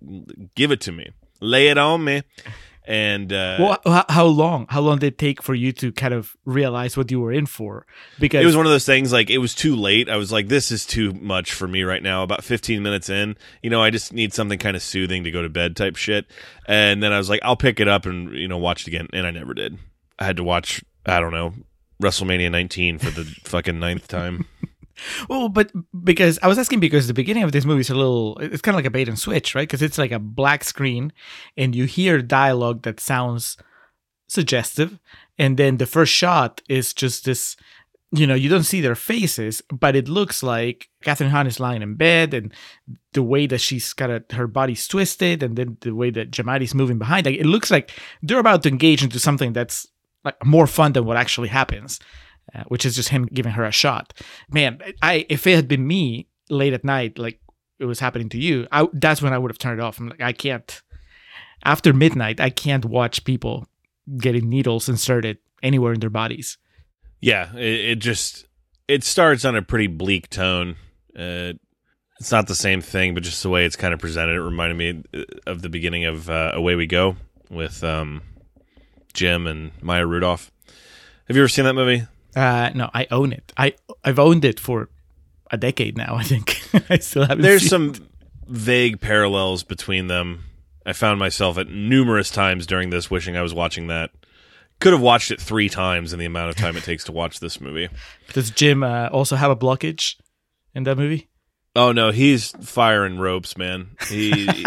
give 0.54 0.70
it 0.72 0.80
to 0.82 0.92
me. 0.92 1.10
lay 1.40 1.68
it 1.68 1.78
on 1.78 2.04
me. 2.04 2.22
And 2.86 3.32
uh, 3.32 3.56
Well, 3.58 3.78
how, 3.84 4.04
how 4.08 4.26
long? 4.26 4.66
How 4.68 4.80
long 4.80 4.98
did 4.98 5.06
it 5.14 5.18
take 5.18 5.42
for 5.42 5.54
you 5.54 5.72
to 5.72 5.90
kind 5.90 6.12
of 6.12 6.36
realize 6.44 6.96
what 6.96 7.10
you 7.10 7.20
were 7.20 7.32
in 7.32 7.46
for? 7.46 7.86
Because 8.18 8.42
it 8.42 8.46
was 8.46 8.56
one 8.56 8.66
of 8.66 8.72
those 8.72 8.84
things 8.84 9.10
like 9.12 9.30
it 9.30 9.38
was 9.38 9.54
too 9.54 9.74
late. 9.74 10.10
I 10.10 10.16
was 10.16 10.30
like, 10.30 10.48
this 10.48 10.70
is 10.70 10.84
too 10.84 11.12
much 11.14 11.52
for 11.52 11.66
me 11.66 11.82
right 11.82 12.02
now. 12.02 12.22
About 12.22 12.44
15 12.44 12.82
minutes 12.82 13.08
in, 13.08 13.36
you 13.62 13.70
know, 13.70 13.82
I 13.82 13.88
just 13.90 14.12
need 14.12 14.34
something 14.34 14.58
kind 14.58 14.76
of 14.76 14.82
soothing 14.82 15.24
to 15.24 15.30
go 15.30 15.40
to 15.40 15.48
bed 15.48 15.76
type 15.76 15.96
shit. 15.96 16.26
And 16.66 17.02
then 17.02 17.12
I 17.12 17.18
was 17.18 17.30
like, 17.30 17.40
I'll 17.42 17.56
pick 17.56 17.80
it 17.80 17.88
up 17.88 18.04
and, 18.04 18.32
you 18.34 18.48
know, 18.48 18.58
watch 18.58 18.82
it 18.82 18.88
again. 18.88 19.08
And 19.14 19.26
I 19.26 19.30
never 19.30 19.54
did. 19.54 19.78
I 20.18 20.24
had 20.24 20.36
to 20.36 20.44
watch, 20.44 20.84
I 21.06 21.20
don't 21.20 21.32
know, 21.32 21.54
WrestleMania 22.02 22.50
19 22.50 22.98
for 22.98 23.10
the 23.10 23.24
fucking 23.44 23.78
ninth 23.78 24.08
time. 24.08 24.46
Well, 25.28 25.48
but 25.48 25.72
because 26.04 26.38
I 26.42 26.48
was 26.48 26.58
asking 26.58 26.80
because 26.80 27.06
the 27.06 27.14
beginning 27.14 27.42
of 27.42 27.52
this 27.52 27.64
movie 27.64 27.80
is 27.80 27.90
a 27.90 27.94
little, 27.94 28.36
it's 28.38 28.62
kind 28.62 28.74
of 28.74 28.78
like 28.78 28.86
a 28.86 28.90
bait 28.90 29.08
and 29.08 29.18
switch, 29.18 29.54
right? 29.54 29.66
Because 29.68 29.82
it's 29.82 29.98
like 29.98 30.12
a 30.12 30.18
black 30.18 30.64
screen 30.64 31.12
and 31.56 31.74
you 31.74 31.84
hear 31.84 32.22
dialogue 32.22 32.82
that 32.82 33.00
sounds 33.00 33.56
suggestive. 34.28 34.98
And 35.38 35.56
then 35.56 35.78
the 35.78 35.86
first 35.86 36.12
shot 36.12 36.62
is 36.68 36.94
just 36.94 37.24
this, 37.24 37.56
you 38.12 38.26
know, 38.26 38.34
you 38.34 38.48
don't 38.48 38.62
see 38.62 38.80
their 38.80 38.94
faces, 38.94 39.62
but 39.72 39.96
it 39.96 40.08
looks 40.08 40.42
like 40.42 40.88
Kathryn 41.04 41.30
Hahn 41.30 41.46
is 41.46 41.58
lying 41.58 41.82
in 41.82 41.96
bed 41.96 42.32
and 42.32 42.52
the 43.12 43.22
way 43.22 43.46
that 43.46 43.60
she's 43.60 43.92
got 43.92 44.10
a, 44.10 44.24
her 44.32 44.46
body's 44.46 44.86
twisted 44.86 45.42
and 45.42 45.56
then 45.56 45.76
the 45.80 45.94
way 45.94 46.10
that 46.10 46.30
Giamatti's 46.30 46.74
moving 46.74 46.98
behind, 46.98 47.26
like, 47.26 47.38
it 47.38 47.46
looks 47.46 47.70
like 47.70 47.90
they're 48.22 48.38
about 48.38 48.62
to 48.62 48.68
engage 48.68 49.02
into 49.02 49.18
something 49.18 49.52
that's 49.52 49.88
like 50.24 50.44
more 50.44 50.66
fun 50.66 50.92
than 50.92 51.04
what 51.04 51.16
actually 51.16 51.48
happens 51.48 51.98
uh, 52.54 52.64
which 52.68 52.84
is 52.84 52.96
just 52.96 53.10
him 53.10 53.26
giving 53.26 53.52
her 53.52 53.64
a 53.64 53.72
shot. 53.72 54.12
Man, 54.50 54.80
I 55.02 55.26
if 55.28 55.46
it 55.46 55.54
had 55.54 55.68
been 55.68 55.86
me 55.86 56.28
late 56.50 56.72
at 56.72 56.84
night, 56.84 57.18
like 57.18 57.40
it 57.78 57.84
was 57.84 58.00
happening 58.00 58.28
to 58.30 58.38
you, 58.38 58.66
I, 58.72 58.88
that's 58.92 59.22
when 59.22 59.32
I 59.32 59.38
would 59.38 59.50
have 59.50 59.58
turned 59.58 59.80
it 59.80 59.82
off. 59.82 59.98
I'm 59.98 60.08
like, 60.08 60.22
I 60.22 60.32
can't. 60.32 60.82
After 61.64 61.92
midnight, 61.92 62.40
I 62.40 62.50
can't 62.50 62.84
watch 62.84 63.24
people 63.24 63.66
getting 64.18 64.48
needles 64.48 64.88
inserted 64.88 65.38
anywhere 65.62 65.94
in 65.94 66.00
their 66.00 66.10
bodies. 66.10 66.58
Yeah, 67.20 67.54
it, 67.56 67.90
it 67.90 67.98
just 68.00 68.46
it 68.86 69.04
starts 69.04 69.44
on 69.44 69.56
a 69.56 69.62
pretty 69.62 69.86
bleak 69.86 70.28
tone. 70.28 70.76
Uh, 71.16 71.54
it's 72.20 72.30
not 72.30 72.46
the 72.46 72.54
same 72.54 72.80
thing, 72.80 73.14
but 73.14 73.22
just 73.22 73.42
the 73.42 73.48
way 73.48 73.64
it's 73.64 73.76
kind 73.76 73.92
of 73.92 74.00
presented, 74.00 74.34
it 74.34 74.40
reminded 74.40 74.76
me 74.76 75.02
of 75.46 75.62
the 75.62 75.68
beginning 75.68 76.04
of 76.04 76.30
uh, 76.30 76.52
Away 76.54 76.74
We 76.74 76.86
Go 76.86 77.16
with 77.50 77.82
um, 77.82 78.22
Jim 79.12 79.46
and 79.46 79.72
Maya 79.82 80.06
Rudolph. 80.06 80.50
Have 81.26 81.36
you 81.36 81.42
ever 81.42 81.48
seen 81.48 81.64
that 81.64 81.74
movie? 81.74 82.06
Uh, 82.36 82.70
no, 82.74 82.90
I 82.92 83.06
own 83.10 83.32
it. 83.32 83.52
I 83.56 83.74
I've 84.04 84.18
owned 84.18 84.44
it 84.44 84.58
for 84.60 84.88
a 85.50 85.56
decade 85.56 85.96
now. 85.96 86.16
I 86.18 86.24
think 86.24 86.60
I 86.90 86.98
still 86.98 87.22
haven't. 87.22 87.42
There's 87.42 87.68
some 87.68 87.94
vague 88.46 89.00
parallels 89.00 89.62
between 89.62 90.08
them. 90.08 90.44
I 90.86 90.92
found 90.92 91.18
myself 91.18 91.56
at 91.56 91.68
numerous 91.68 92.30
times 92.30 92.66
during 92.66 92.90
this 92.90 93.10
wishing 93.10 93.36
I 93.36 93.42
was 93.42 93.54
watching 93.54 93.86
that. 93.86 94.10
Could 94.80 94.92
have 94.92 95.00
watched 95.00 95.30
it 95.30 95.40
three 95.40 95.68
times 95.68 96.12
in 96.12 96.18
the 96.18 96.26
amount 96.26 96.50
of 96.50 96.56
time 96.56 96.76
it 96.76 96.84
takes 96.84 97.04
to 97.04 97.12
watch 97.12 97.40
this 97.40 97.60
movie. 97.60 97.88
Does 98.32 98.50
Jim 98.50 98.82
uh, 98.82 99.08
also 99.08 99.36
have 99.36 99.50
a 99.50 99.56
blockage 99.56 100.16
in 100.74 100.82
that 100.82 100.98
movie? 100.98 101.28
Oh 101.76 101.92
no, 101.92 102.10
he's 102.10 102.50
firing 102.62 103.18
ropes, 103.18 103.56
man. 103.56 103.96
He 104.08 104.48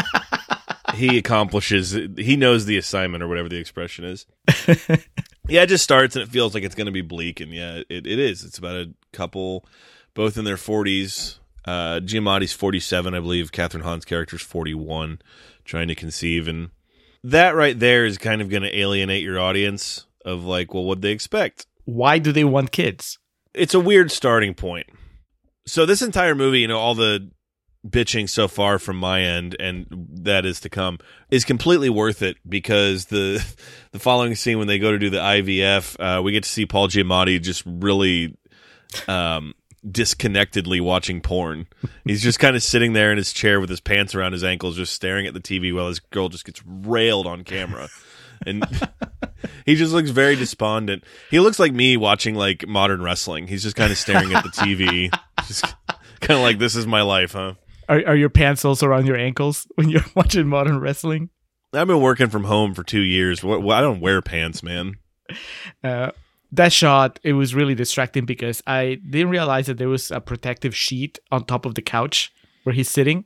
he 0.96 1.18
accomplishes. 1.18 1.92
He 1.92 2.36
knows 2.36 2.66
the 2.66 2.78
assignment 2.78 3.24
or 3.24 3.28
whatever 3.28 3.50
the 3.50 3.58
expression 3.58 4.06
is. 4.06 4.26
yeah, 5.48 5.64
it 5.64 5.68
just 5.68 5.84
starts 5.84 6.16
and 6.16 6.24
it 6.24 6.30
feels 6.30 6.54
like 6.54 6.64
it's 6.64 6.76
going 6.76 6.88
to 6.88 6.92
be 6.92 7.02
bleak, 7.02 7.40
and 7.40 7.52
yeah, 7.52 7.82
it, 7.90 8.06
it 8.08 8.20
is. 8.20 8.44
It's 8.44 8.58
about 8.58 8.76
a 8.76 8.94
couple, 9.14 9.66
both 10.14 10.38
in 10.38 10.46
their 10.46 10.58
forties. 10.58 11.40
Uh, 11.66 12.00
Giamatti's 12.00 12.54
forty-seven, 12.54 13.14
I 13.14 13.20
believe. 13.20 13.52
Kathryn 13.52 13.82
Hahn's 13.82 14.06
character's 14.06 14.42
forty-one, 14.42 15.20
trying 15.66 15.88
to 15.90 15.96
conceive, 15.96 16.48
and 16.48 16.70
that 17.24 17.56
right 17.56 17.78
there 17.78 18.06
is 18.06 18.18
kind 18.18 18.42
of 18.42 18.50
going 18.50 18.64
to 18.64 18.78
alienate 18.78 19.24
your 19.24 19.40
audience 19.40 20.06
of 20.24 20.44
like, 20.44 20.74
well, 20.74 20.84
what 20.84 21.02
they 21.02 21.12
expect 21.12 21.66
Why 21.86 22.20
do 22.20 22.32
they 22.32 22.44
want 22.44 22.72
kids? 22.72 23.18
it's 23.54 23.74
a 23.74 23.80
weird 23.80 24.12
starting 24.12 24.54
point. 24.54 24.88
So 25.66 25.86
this 25.86 26.02
entire 26.02 26.36
movie, 26.36 26.60
you 26.60 26.68
know, 26.68 26.78
all 26.78 26.96
the 26.96 27.32
bitching 27.88 28.30
so 28.30 28.48
far 28.48 28.80
from 28.80 28.98
my 28.98 29.22
end 29.22 29.56
and 29.60 29.86
that 29.90 30.46
is 30.46 30.60
to 30.60 30.70
come 30.70 31.00
is 31.30 31.46
completely 31.46 31.90
worth 31.90 32.22
it 32.22 32.38
because 32.48 33.06
the 33.06 33.44
the 33.92 34.00
following 34.00 34.36
scene 34.36 34.58
when 34.58 34.68
they 34.68 34.80
go 34.80 34.92
to 34.92 35.00
do 35.00 35.10
the 35.10 35.18
IVF, 35.18 35.96
uh, 36.00 36.22
we 36.22 36.32
get 36.32 36.44
to 36.44 36.50
see 36.50 36.66
Paul 36.66 36.88
Giamatti 36.88 37.42
just 37.42 37.64
really 37.66 38.36
um 39.08 39.54
disconnectedly 39.90 40.80
watching 40.80 41.22
porn. 41.22 41.68
He's 42.04 42.22
just 42.22 42.40
kind 42.40 42.56
of 42.56 42.64
sitting 42.64 42.94
there 42.94 43.12
in 43.12 43.18
his 43.18 43.34
chair 43.34 43.60
with 43.60 43.70
his 43.70 43.80
pants 43.80 44.16
around 44.16 44.34
his 44.34 44.44
ankles 44.44 44.76
just 44.76 44.94
staring 44.94 45.28
at 45.28 45.34
the 45.34 45.40
TV 45.40 45.74
while 45.74 45.88
his 45.88 46.00
girl 46.00 46.30
just 46.30 46.46
gets 46.46 46.62
railed 46.66 47.28
on 47.28 47.44
camera. 47.44 47.90
And 48.46 48.66
he 49.66 49.76
just 49.76 49.94
looks 49.94 50.10
very 50.10 50.36
despondent. 50.36 51.04
He 51.32 51.40
looks 51.40 51.60
like 51.60 51.74
me 51.74 51.98
watching 51.98 52.36
like 52.36 52.68
modern 52.68 53.02
wrestling. 53.02 53.48
He's 53.48 53.64
just 53.64 53.76
kind 53.76 53.92
of 53.92 53.98
staring 53.98 54.34
at 54.34 54.44
the 54.44 54.50
TV, 54.50 55.12
just 55.48 55.64
kind 56.20 56.38
of 56.38 56.44
like 56.44 56.60
this 56.60 56.76
is 56.76 56.88
my 56.88 57.02
life, 57.02 57.34
huh? 57.34 57.54
Are 57.90 58.04
are 58.08 58.16
your 58.16 58.30
pants 58.30 58.66
also 58.66 58.88
around 58.88 59.06
your 59.06 59.18
ankles 59.18 59.68
when 59.76 59.90
you're 59.90 60.06
watching 60.16 60.48
modern 60.48 60.80
wrestling? 60.80 61.30
I've 61.74 61.88
been 61.88 62.02
working 62.02 62.30
from 62.30 62.46
home 62.46 62.74
for 62.74 62.84
two 62.84 63.02
years. 63.02 63.44
I 63.44 63.82
don't 63.82 64.00
wear 64.00 64.22
pants, 64.22 64.64
man. 64.64 64.96
Uh, 65.84 66.12
that 66.54 66.72
shot 66.72 67.20
it 67.24 67.34
was 67.34 67.54
really 67.54 67.76
distracting 67.76 68.26
because 68.26 68.64
I 68.66 69.00
didn't 69.10 69.30
realize 69.30 69.68
that 69.68 69.78
there 69.78 69.90
was 69.90 70.10
a 70.10 70.22
protective 70.22 70.76
sheet 70.76 71.20
on 71.32 71.44
top 71.44 71.66
of 71.66 71.76
the 71.76 71.82
couch 71.82 72.32
where 72.64 72.74
he's 72.74 72.90
sitting. 72.90 73.26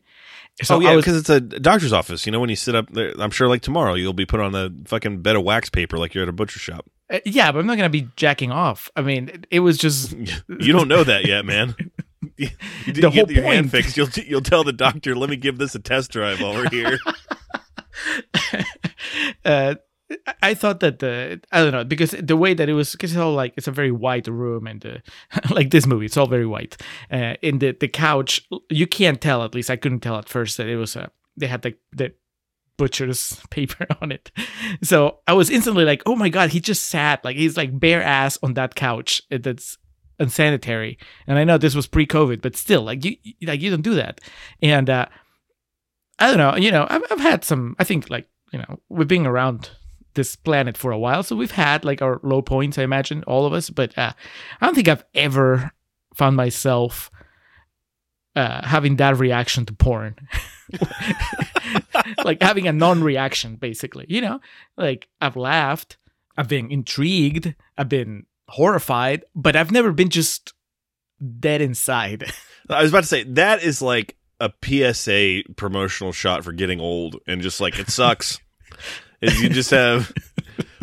So 0.64 0.76
oh 0.76 0.80
yeah, 0.80 0.96
because 0.96 1.18
it's 1.18 1.30
a 1.30 1.40
doctor's 1.40 1.94
office. 1.94 2.26
You 2.26 2.32
know, 2.32 2.40
when 2.40 2.50
you 2.50 2.56
sit 2.56 2.76
up 2.76 2.90
there, 2.92 3.14
I'm 3.18 3.32
sure 3.32 3.48
like 3.48 3.62
tomorrow 3.62 3.94
you'll 3.94 4.14
be 4.14 4.26
put 4.26 4.40
on 4.40 4.54
a 4.54 4.70
fucking 4.86 5.22
bed 5.22 5.36
of 5.36 5.44
wax 5.44 5.70
paper 5.70 5.98
like 5.98 6.14
you're 6.14 6.24
at 6.24 6.30
a 6.30 6.34
butcher 6.34 6.60
shop. 6.60 6.86
uh, 7.12 7.20
yeah, 7.26 7.52
but 7.52 7.60
I'm 7.60 7.68
not 7.68 7.78
gonna 7.78 7.90
be 7.90 8.10
jacking 8.16 8.52
off. 8.52 8.90
I 8.96 9.02
mean, 9.02 9.30
it, 9.30 9.48
it 9.50 9.60
was 9.62 9.78
just 9.78 10.12
You 10.60 10.74
don't 10.74 10.88
know 10.88 11.04
that 11.04 11.26
yet, 11.26 11.46
man. 11.46 11.76
You, 12.42 12.48
you 12.86 12.94
The 12.94 13.02
get 13.02 13.14
whole 13.14 13.32
your 13.32 13.44
hand 13.44 13.72
point. 13.72 13.84
fixed. 13.84 13.98
You'll 13.98 14.10
you'll 14.26 14.42
tell 14.42 14.64
the 14.64 14.74
doctor, 14.74 15.16
"Let 15.16 15.30
me 15.30 15.36
give 15.36 15.58
this 15.58 15.76
a 15.76 15.80
test 15.80 16.12
drive 16.12 16.42
while 16.42 16.54
we're 16.54 16.70
here." 16.70 16.98
uh, 19.46 19.76
I- 20.42 20.54
thought 20.54 20.80
that 20.82 21.00
the 21.00 21.42
I 21.52 21.62
don't 21.64 21.72
know 21.72 21.84
because 21.84 22.12
the 22.12 22.36
way 22.36 22.54
that 22.54 22.68
it 22.70 22.74
was 22.74 22.92
because 22.92 23.12
it's 23.12 23.20
all 23.20 23.34
like 23.34 23.54
it's 23.58 23.68
a 23.68 23.72
very 23.72 23.92
white 23.92 24.28
room 24.28 24.68
and 24.68 24.86
uh, 24.86 24.98
like 25.50 25.70
this 25.72 25.86
movie 25.86 26.06
it's 26.06 26.18
all 26.18 26.28
very 26.28 26.46
white. 26.46 26.78
Uh, 27.12 27.36
in 27.42 27.60
the 27.60 27.72
the 27.80 27.88
couch 27.88 28.42
you 28.70 28.88
can't 28.88 29.22
tell 29.22 29.44
at 29.44 29.56
least 29.56 29.70
I 29.70 29.76
couldn't 29.78 30.00
tell 30.02 30.18
at 30.18 30.28
first 30.30 30.58
that 30.58 30.68
it 30.68 30.76
was 30.78 30.96
a 30.96 31.12
they 31.38 31.48
had 31.48 31.64
like 31.64 31.78
the 31.94 32.14
butcher's 32.78 33.40
paper 33.50 33.86
on 34.02 34.12
it. 34.12 34.32
So 34.84 35.20
I 35.28 35.34
was 35.34 35.50
instantly 35.50 35.86
like, 35.86 36.02
oh 36.06 36.16
my 36.16 36.30
god, 36.30 36.50
he 36.52 36.60
just 36.60 36.88
sat 36.88 37.24
like 37.24 37.38
he's 37.38 37.56
like 37.58 37.78
bare 37.80 38.04
ass 38.04 38.38
on 38.44 38.56
that 38.56 38.76
couch. 38.76 39.22
Uh, 39.32 39.38
That's 39.42 39.78
unsanitary. 40.20 40.98
And 41.28 41.38
I 41.38 41.44
know 41.44 41.58
this 41.58 41.76
was 41.76 41.88
pre-COVID, 41.88 42.42
but 42.42 42.56
still, 42.56 42.84
like 42.84 43.04
you 43.04 43.18
like 43.44 43.62
you 43.62 43.70
don't 43.70 43.82
do 43.82 43.96
that. 43.96 44.22
And 44.62 44.90
uh, 44.90 45.08
I 46.20 46.28
don't 46.28 46.38
know, 46.38 46.56
you 46.56 46.72
know, 46.72 46.88
I've 46.90 47.04
I've 47.12 47.20
had 47.20 47.44
some. 47.44 47.76
I 47.80 47.84
think 47.84 48.10
like 48.10 48.28
you 48.52 48.60
know 48.60 48.80
we've 48.90 49.08
been 49.08 49.26
around 49.26 49.72
this 50.14 50.36
planet 50.36 50.78
for 50.78 50.92
a 50.92 51.00
while, 51.00 51.24
so 51.24 51.36
we've 51.36 51.52
had 51.52 51.86
like 51.86 52.02
our 52.02 52.20
low 52.24 52.42
points. 52.42 52.78
I 52.78 52.84
imagine 52.84 53.24
all 53.24 53.46
of 53.46 53.54
us, 53.54 53.70
but 53.70 53.98
uh, 53.98 54.14
I 54.60 54.66
don't 54.66 54.76
think 54.76 54.88
I've 54.88 55.06
ever 55.14 55.72
found 56.14 56.36
myself 56.36 57.10
uh, 58.36 58.66
having 58.66 58.98
that 58.98 59.18
reaction 59.18 59.66
to 59.66 59.74
porn. 59.74 60.16
like 62.24 62.42
having 62.42 62.68
a 62.68 62.72
non-reaction 62.72 63.56
basically 63.56 64.06
you 64.08 64.22
know 64.22 64.40
like 64.78 65.08
i've 65.20 65.36
laughed 65.36 65.98
i've 66.38 66.48
been 66.48 66.72
intrigued 66.72 67.54
i've 67.78 67.90
been 67.90 68.26
horrified 68.52 69.24
but 69.36 69.56
i've 69.56 69.72
never 69.72 69.92
been 69.92 70.10
just 70.10 70.54
dead 71.40 71.62
inside 71.62 72.32
I 72.70 72.82
was 72.82 72.92
about 72.92 73.02
to 73.02 73.08
say 73.08 73.24
that 73.24 73.64
is 73.64 73.82
like 73.82 74.16
a 74.40 74.52
PSA 74.64 75.54
promotional 75.56 76.12
shot 76.12 76.44
for 76.44 76.52
getting 76.52 76.80
old 76.80 77.18
and 77.28 77.42
just 77.42 77.62
like 77.62 77.78
it 77.80 77.90
sucks. 77.90 78.40
is 79.22 79.42
you 79.42 79.50
just 79.50 79.72
have 79.72 80.12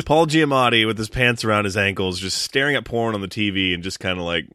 Paul 0.05 0.27
Giamatti 0.27 0.85
with 0.85 0.97
his 0.97 1.09
pants 1.09 1.43
around 1.43 1.65
his 1.65 1.77
ankles 1.77 2.19
just 2.19 2.41
staring 2.41 2.75
at 2.75 2.85
porn 2.85 3.15
on 3.15 3.21
the 3.21 3.27
TV 3.27 3.73
and 3.73 3.83
just 3.83 3.99
kind 3.99 4.17
of 4.17 4.25
like 4.25 4.45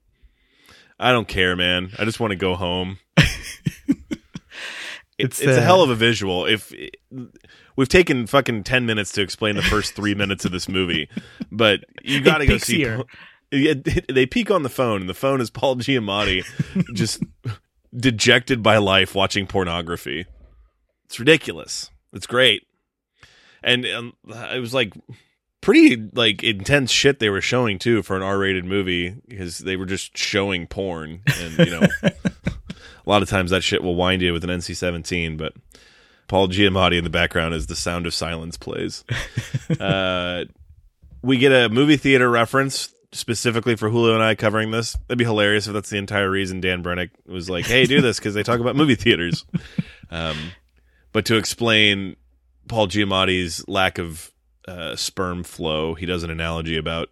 I 0.98 1.12
don't 1.12 1.28
care, 1.28 1.56
man. 1.56 1.90
I 1.98 2.04
just 2.04 2.20
want 2.20 2.30
to 2.30 2.36
go 2.36 2.54
home. 2.54 2.98
It's, 5.16 5.38
It's, 5.38 5.48
it's 5.48 5.58
a 5.58 5.60
uh, 5.60 5.64
hell 5.64 5.82
of 5.82 5.90
a 5.90 5.94
visual. 5.94 6.44
If 6.44 6.72
we've 7.76 7.88
taken 7.88 8.26
fucking 8.26 8.64
10 8.64 8.86
minutes 8.86 9.12
to 9.12 9.22
explain 9.22 9.56
the 9.56 9.62
first 9.62 9.94
3 9.94 10.14
minutes 10.14 10.44
of 10.44 10.52
this 10.52 10.68
movie, 10.68 11.08
but 11.50 11.84
you 12.02 12.20
got 12.20 12.38
to 12.38 12.46
go 12.46 12.58
see 12.58 12.78
here. 12.78 13.02
they 13.50 14.26
peek 14.26 14.50
on 14.50 14.62
the 14.62 14.68
phone, 14.68 15.02
and 15.02 15.10
the 15.10 15.14
phone 15.14 15.40
is 15.40 15.50
Paul 15.50 15.76
Giamatti, 15.76 16.44
just 16.94 17.22
dejected 17.94 18.62
by 18.62 18.78
life, 18.78 19.14
watching 19.14 19.46
pornography. 19.46 20.26
It's 21.04 21.18
ridiculous. 21.20 21.90
It's 22.12 22.26
great, 22.26 22.66
and 23.62 23.86
um, 23.86 24.14
it 24.28 24.60
was 24.60 24.74
like 24.74 24.94
pretty 25.60 26.10
like 26.12 26.42
intense 26.42 26.90
shit 26.90 27.18
they 27.18 27.30
were 27.30 27.40
showing 27.40 27.78
too 27.78 28.02
for 28.02 28.16
an 28.16 28.22
R-rated 28.22 28.64
movie 28.64 29.16
because 29.26 29.58
they 29.58 29.76
were 29.76 29.86
just 29.86 30.16
showing 30.16 30.66
porn, 30.66 31.22
and 31.40 31.58
you 31.58 31.70
know, 31.70 31.86
a 32.02 32.12
lot 33.06 33.22
of 33.22 33.28
times 33.28 33.50
that 33.50 33.62
shit 33.62 33.82
will 33.82 33.96
wind 33.96 34.22
you 34.22 34.32
with 34.32 34.44
an 34.44 34.50
NC-17, 34.50 35.36
but 35.36 35.54
Paul 36.28 36.48
Giamatti 36.48 36.98
in 36.98 37.04
the 37.04 37.10
background 37.10 37.54
as 37.54 37.66
the 37.66 37.76
sound 37.76 38.06
of 38.06 38.14
silence 38.14 38.56
plays. 38.56 39.04
uh, 39.80 40.44
we 41.22 41.38
get 41.38 41.52
a 41.52 41.68
movie 41.68 41.96
theater 41.96 42.30
reference 42.30 42.94
specifically 43.12 43.76
for 43.76 43.88
Julio 43.88 44.14
and 44.14 44.22
I 44.22 44.34
covering 44.34 44.70
this. 44.70 44.92
That'd 44.92 45.18
be 45.18 45.24
hilarious 45.24 45.66
if 45.66 45.72
that's 45.72 45.90
the 45.90 45.98
entire 45.98 46.30
reason 46.30 46.60
Dan 46.60 46.82
Brennick 46.82 47.10
was 47.26 47.48
like, 47.48 47.66
"Hey, 47.66 47.86
do 47.86 48.00
this" 48.00 48.18
because 48.18 48.34
they 48.34 48.42
talk 48.42 48.60
about 48.60 48.76
movie 48.76 48.96
theaters. 48.96 49.44
Um, 50.10 50.36
but 51.12 51.24
to 51.24 51.36
explain 51.36 52.14
Paul 52.68 52.86
Giamatti's 52.86 53.66
lack 53.66 53.98
of 53.98 54.30
uh, 54.68 54.94
sperm 54.94 55.42
flow, 55.42 55.94
he 55.94 56.06
does 56.06 56.22
an 56.22 56.30
analogy 56.30 56.76
about 56.76 57.08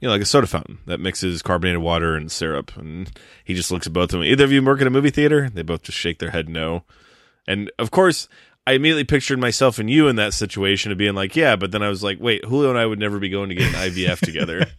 you 0.00 0.08
know 0.08 0.12
like 0.12 0.22
a 0.22 0.26
soda 0.26 0.46
fountain 0.46 0.78
that 0.86 1.00
mixes 1.00 1.42
carbonated 1.42 1.82
water 1.82 2.16
and 2.16 2.32
syrup, 2.32 2.76
and 2.76 3.12
he 3.44 3.54
just 3.54 3.70
looks 3.70 3.86
at 3.86 3.92
both 3.92 4.04
of 4.04 4.20
them. 4.20 4.24
Either 4.24 4.44
of 4.44 4.52
you 4.52 4.64
work 4.64 4.80
at 4.80 4.86
a 4.86 4.90
movie 4.90 5.10
theater? 5.10 5.48
They 5.48 5.62
both 5.62 5.82
just 5.82 5.98
shake 5.98 6.18
their 6.18 6.30
head 6.30 6.48
no. 6.48 6.82
And 7.46 7.70
of 7.78 7.90
course, 7.90 8.28
I 8.66 8.72
immediately 8.72 9.04
pictured 9.04 9.38
myself 9.38 9.78
and 9.78 9.90
you 9.90 10.08
in 10.08 10.16
that 10.16 10.34
situation 10.34 10.90
of 10.90 10.98
being 10.98 11.14
like, 11.14 11.36
yeah, 11.36 11.56
but 11.56 11.70
then 11.70 11.82
I 11.82 11.88
was 11.88 12.02
like, 12.02 12.18
wait, 12.20 12.44
Julio 12.44 12.70
and 12.70 12.78
I 12.78 12.86
would 12.86 12.98
never 12.98 13.18
be 13.18 13.28
going 13.28 13.50
to 13.50 13.54
get 13.54 13.74
an 13.74 13.90
IVF 13.90 14.20
together. 14.20 14.66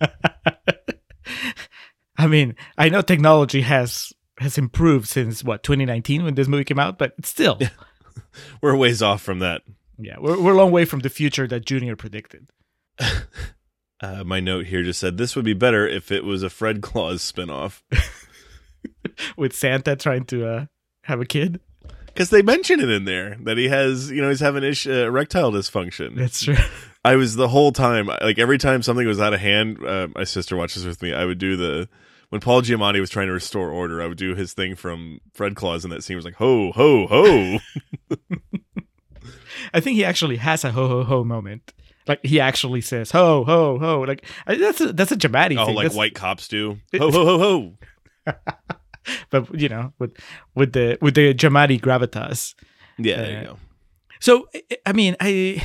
I 2.18 2.28
mean, 2.28 2.56
I 2.78 2.90
know 2.90 3.02
technology 3.02 3.62
has 3.62 4.14
has 4.40 4.58
improved 4.58 5.08
since 5.08 5.44
what 5.44 5.64
2019 5.64 6.24
when 6.24 6.36
this 6.36 6.48
movie 6.48 6.64
came 6.64 6.80
out, 6.80 6.98
but 6.98 7.14
still, 7.26 7.60
We're 8.62 8.74
a 8.74 8.78
ways 8.78 9.02
off 9.02 9.22
from 9.22 9.40
that. 9.40 9.62
yeah, 9.98 10.16
we're 10.20 10.42
we're 10.42 10.54
a 10.54 10.58
long 10.58 10.72
way 10.72 10.86
from 10.86 11.02
the 11.02 11.10
future 11.10 11.48
that 11.48 11.66
Junior 11.66 11.96
predicted. 11.96 12.50
Uh, 14.02 14.26
my 14.26 14.42
note 14.42 14.66
here 14.66 14.84
just 14.84 15.00
said 15.00 15.18
this 15.18 15.38
would 15.38 15.46
be 15.46 15.54
better 15.54 15.88
if 15.88 16.12
it 16.12 16.26
was 16.26 16.44
a 16.44 16.50
Fred 16.50 16.82
Claus 16.82 17.32
spinoff 17.32 17.82
with 19.38 19.56
Santa 19.56 19.96
trying 19.96 20.26
to 20.26 20.46
uh, 20.46 20.66
have 21.04 21.22
a 21.22 21.26
kid. 21.26 21.62
Because 22.16 22.30
they 22.30 22.42
mention 22.42 22.80
it 22.80 22.90
in 22.90 23.04
there 23.04 23.36
that 23.42 23.58
he 23.58 23.68
has, 23.68 24.10
you 24.10 24.22
know, 24.22 24.30
he's 24.30 24.40
having 24.40 24.64
ish, 24.64 24.88
uh, 24.88 25.06
erectile 25.08 25.52
dysfunction. 25.52 26.16
That's 26.16 26.42
true. 26.42 26.56
I 27.04 27.18
was 27.18 27.36
the 27.36 27.50
whole 27.50 27.74
time, 27.74 28.08
like 28.08 28.40
every 28.40 28.58
time 28.58 28.82
something 28.82 29.06
was 29.06 29.20
out 29.20 29.34
of 29.34 29.42
hand, 29.42 29.86
uh, 29.86 30.08
my 30.16 30.24
sister 30.24 30.56
watches 30.56 30.86
with 30.86 31.02
me. 31.02 31.14
I 31.14 31.26
would 31.26 31.40
do 31.40 31.58
the 31.58 31.90
when 32.30 32.40
Paul 32.40 32.62
Giamatti 32.62 33.02
was 33.02 33.10
trying 33.10 33.28
to 33.28 33.34
restore 33.34 33.70
order. 33.70 34.02
I 34.02 34.08
would 34.08 34.18
do 34.18 34.34
his 34.34 34.54
thing 34.54 34.76
from 34.76 35.20
Fred 35.34 35.56
Claus 35.56 35.84
in 35.84 35.92
that 35.92 36.06
scene. 36.06 36.16
Was 36.16 36.26
like 36.26 36.36
ho 36.36 36.72
ho 36.72 37.06
ho. 37.06 37.60
I 39.74 39.82
think 39.82 39.98
he 39.98 40.06
actually 40.06 40.38
has 40.38 40.64
a 40.64 40.72
ho 40.72 40.88
ho 40.88 41.04
ho 41.04 41.24
moment. 41.26 41.74
Like 42.08 42.26
he 42.26 42.40
actually 42.40 42.82
says 42.82 43.12
ho 43.12 43.44
ho 43.44 43.78
ho. 43.78 44.02
Like 44.02 44.26
that's 44.48 44.80
a, 44.80 44.94
that's 44.94 45.12
a 45.12 45.18
dramatic 45.18 45.58
oh, 45.58 45.66
thing. 45.66 45.76
like 45.76 45.84
That's- 45.84 45.98
white 45.98 46.16
cops 46.16 46.48
do. 46.48 46.80
Ho 46.98 47.12
ho 47.12 47.26
ho 47.26 47.38
ho. 47.38 48.34
but 49.30 49.60
you 49.60 49.70
know, 49.70 49.94
with 50.00 50.16
with 50.56 50.74
the 50.74 50.98
with 51.02 51.16
the 51.16 51.34
dramatic 51.34 51.82
gravitas. 51.82 52.54
Yeah, 52.98 53.18
there 53.18 53.42
you 53.42 53.48
go. 53.48 53.58
So 54.20 54.48
I- 54.86 54.94
mean, 54.94 55.16
I 55.20 55.62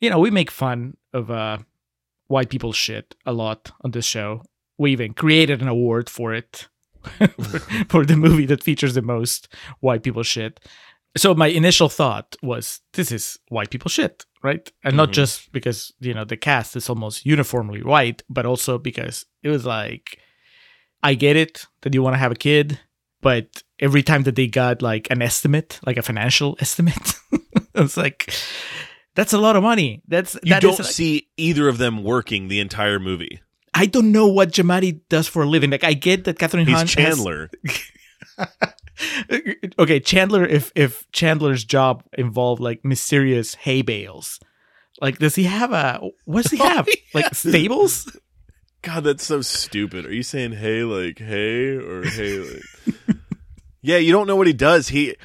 you 0.00 0.10
know, 0.10 0.18
we 0.18 0.30
make 0.30 0.50
fun 0.50 0.96
of 1.12 1.30
uh 1.30 1.58
white 2.28 2.50
people 2.50 2.72
shit 2.72 3.14
a 3.26 3.32
lot 3.32 3.70
on 3.82 3.90
this 3.90 4.06
show. 4.06 4.42
We 4.78 4.92
even 4.92 5.12
created 5.14 5.62
an 5.62 5.68
award 5.68 6.08
for 6.10 6.32
it 6.34 6.68
for 7.88 8.04
the 8.06 8.16
movie 8.16 8.46
that 8.46 8.62
features 8.62 8.94
the 8.94 9.02
most 9.02 9.48
white 9.80 10.02
people 10.02 10.22
shit. 10.22 10.60
So 11.16 11.34
my 11.34 11.48
initial 11.48 11.88
thought 11.90 12.36
was 12.42 12.80
this 12.94 13.12
is 13.12 13.38
white 13.48 13.68
people 13.70 13.90
shit, 13.90 14.24
right? 14.42 14.70
And 14.82 14.96
not 14.96 15.10
Mhm. 15.10 15.12
just 15.12 15.52
because, 15.52 15.92
you 16.00 16.14
know, 16.14 16.24
the 16.24 16.38
cast 16.38 16.74
is 16.74 16.88
almost 16.88 17.26
uniformly 17.26 17.82
white, 17.82 18.22
but 18.30 18.46
also 18.46 18.78
because 18.78 19.26
it 19.42 19.50
was 19.50 19.66
like 19.66 20.18
I 21.02 21.14
get 21.14 21.36
it 21.36 21.66
that 21.82 21.94
you 21.94 22.02
want 22.02 22.14
to 22.14 22.18
have 22.18 22.32
a 22.32 22.36
kid, 22.36 22.78
but 23.20 23.62
every 23.80 24.02
time 24.02 24.22
that 24.24 24.36
they 24.36 24.46
got 24.46 24.82
like 24.82 25.08
an 25.10 25.22
estimate, 25.22 25.80
like 25.84 25.96
a 25.96 26.02
financial 26.02 26.56
estimate, 26.60 27.14
it's 27.74 27.96
like 27.96 28.32
that's 29.14 29.32
a 29.32 29.38
lot 29.38 29.56
of 29.56 29.62
money. 29.62 30.02
That's 30.06 30.34
You 30.42 30.50
that 30.50 30.64
is, 30.64 30.76
don't 30.76 30.86
see 30.86 31.28
either 31.36 31.68
of 31.68 31.78
them 31.78 32.04
working 32.04 32.48
the 32.48 32.60
entire 32.60 32.98
movie. 32.98 33.40
I 33.74 33.86
don't 33.86 34.12
know 34.12 34.28
what 34.28 34.52
Giamatti 34.52 35.00
does 35.08 35.28
for 35.28 35.42
a 35.42 35.48
living. 35.48 35.70
Like 35.70 35.84
I 35.84 35.94
get 35.94 36.24
that 36.24 36.38
Catherine 36.38 36.66
He's 36.66 36.76
Hahn 36.76 36.86
has- 36.86 36.94
Chandler. 36.94 37.50
okay, 39.78 40.00
Chandler. 40.00 40.44
If 40.44 40.72
if 40.74 41.10
Chandler's 41.12 41.64
job 41.64 42.04
involved 42.12 42.60
like 42.60 42.84
mysterious 42.84 43.54
hay 43.54 43.82
bales, 43.82 44.40
like 45.00 45.18
does 45.18 45.34
he 45.34 45.44
have 45.44 45.72
a? 45.72 46.00
What 46.24 46.42
does 46.42 46.52
he 46.52 46.58
oh, 46.62 46.68
have? 46.68 46.88
Like 47.14 47.34
stables? 47.34 48.14
God, 48.82 49.04
that's 49.04 49.24
so 49.24 49.40
stupid. 49.42 50.06
Are 50.06 50.12
you 50.12 50.22
saying 50.22 50.52
hey 50.52 50.82
like 50.82 51.18
hey 51.18 51.76
or 51.76 52.04
hey 52.04 52.38
like 52.38 52.94
Yeah, 53.82 53.96
you 53.96 54.12
don't 54.12 54.26
know 54.26 54.36
what 54.36 54.46
he 54.46 54.52
does. 54.52 54.88
He 54.88 55.16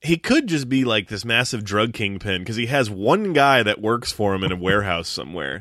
he 0.00 0.16
could 0.16 0.46
just 0.46 0.68
be 0.68 0.84
like 0.84 1.08
this 1.08 1.24
massive 1.24 1.64
drug 1.64 1.92
kingpin 1.92 2.42
because 2.42 2.56
he 2.56 2.66
has 2.66 2.88
one 2.90 3.32
guy 3.32 3.62
that 3.62 3.80
works 3.80 4.10
for 4.10 4.34
him 4.34 4.42
in 4.44 4.52
a 4.52 4.56
warehouse 4.56 5.08
somewhere. 5.08 5.60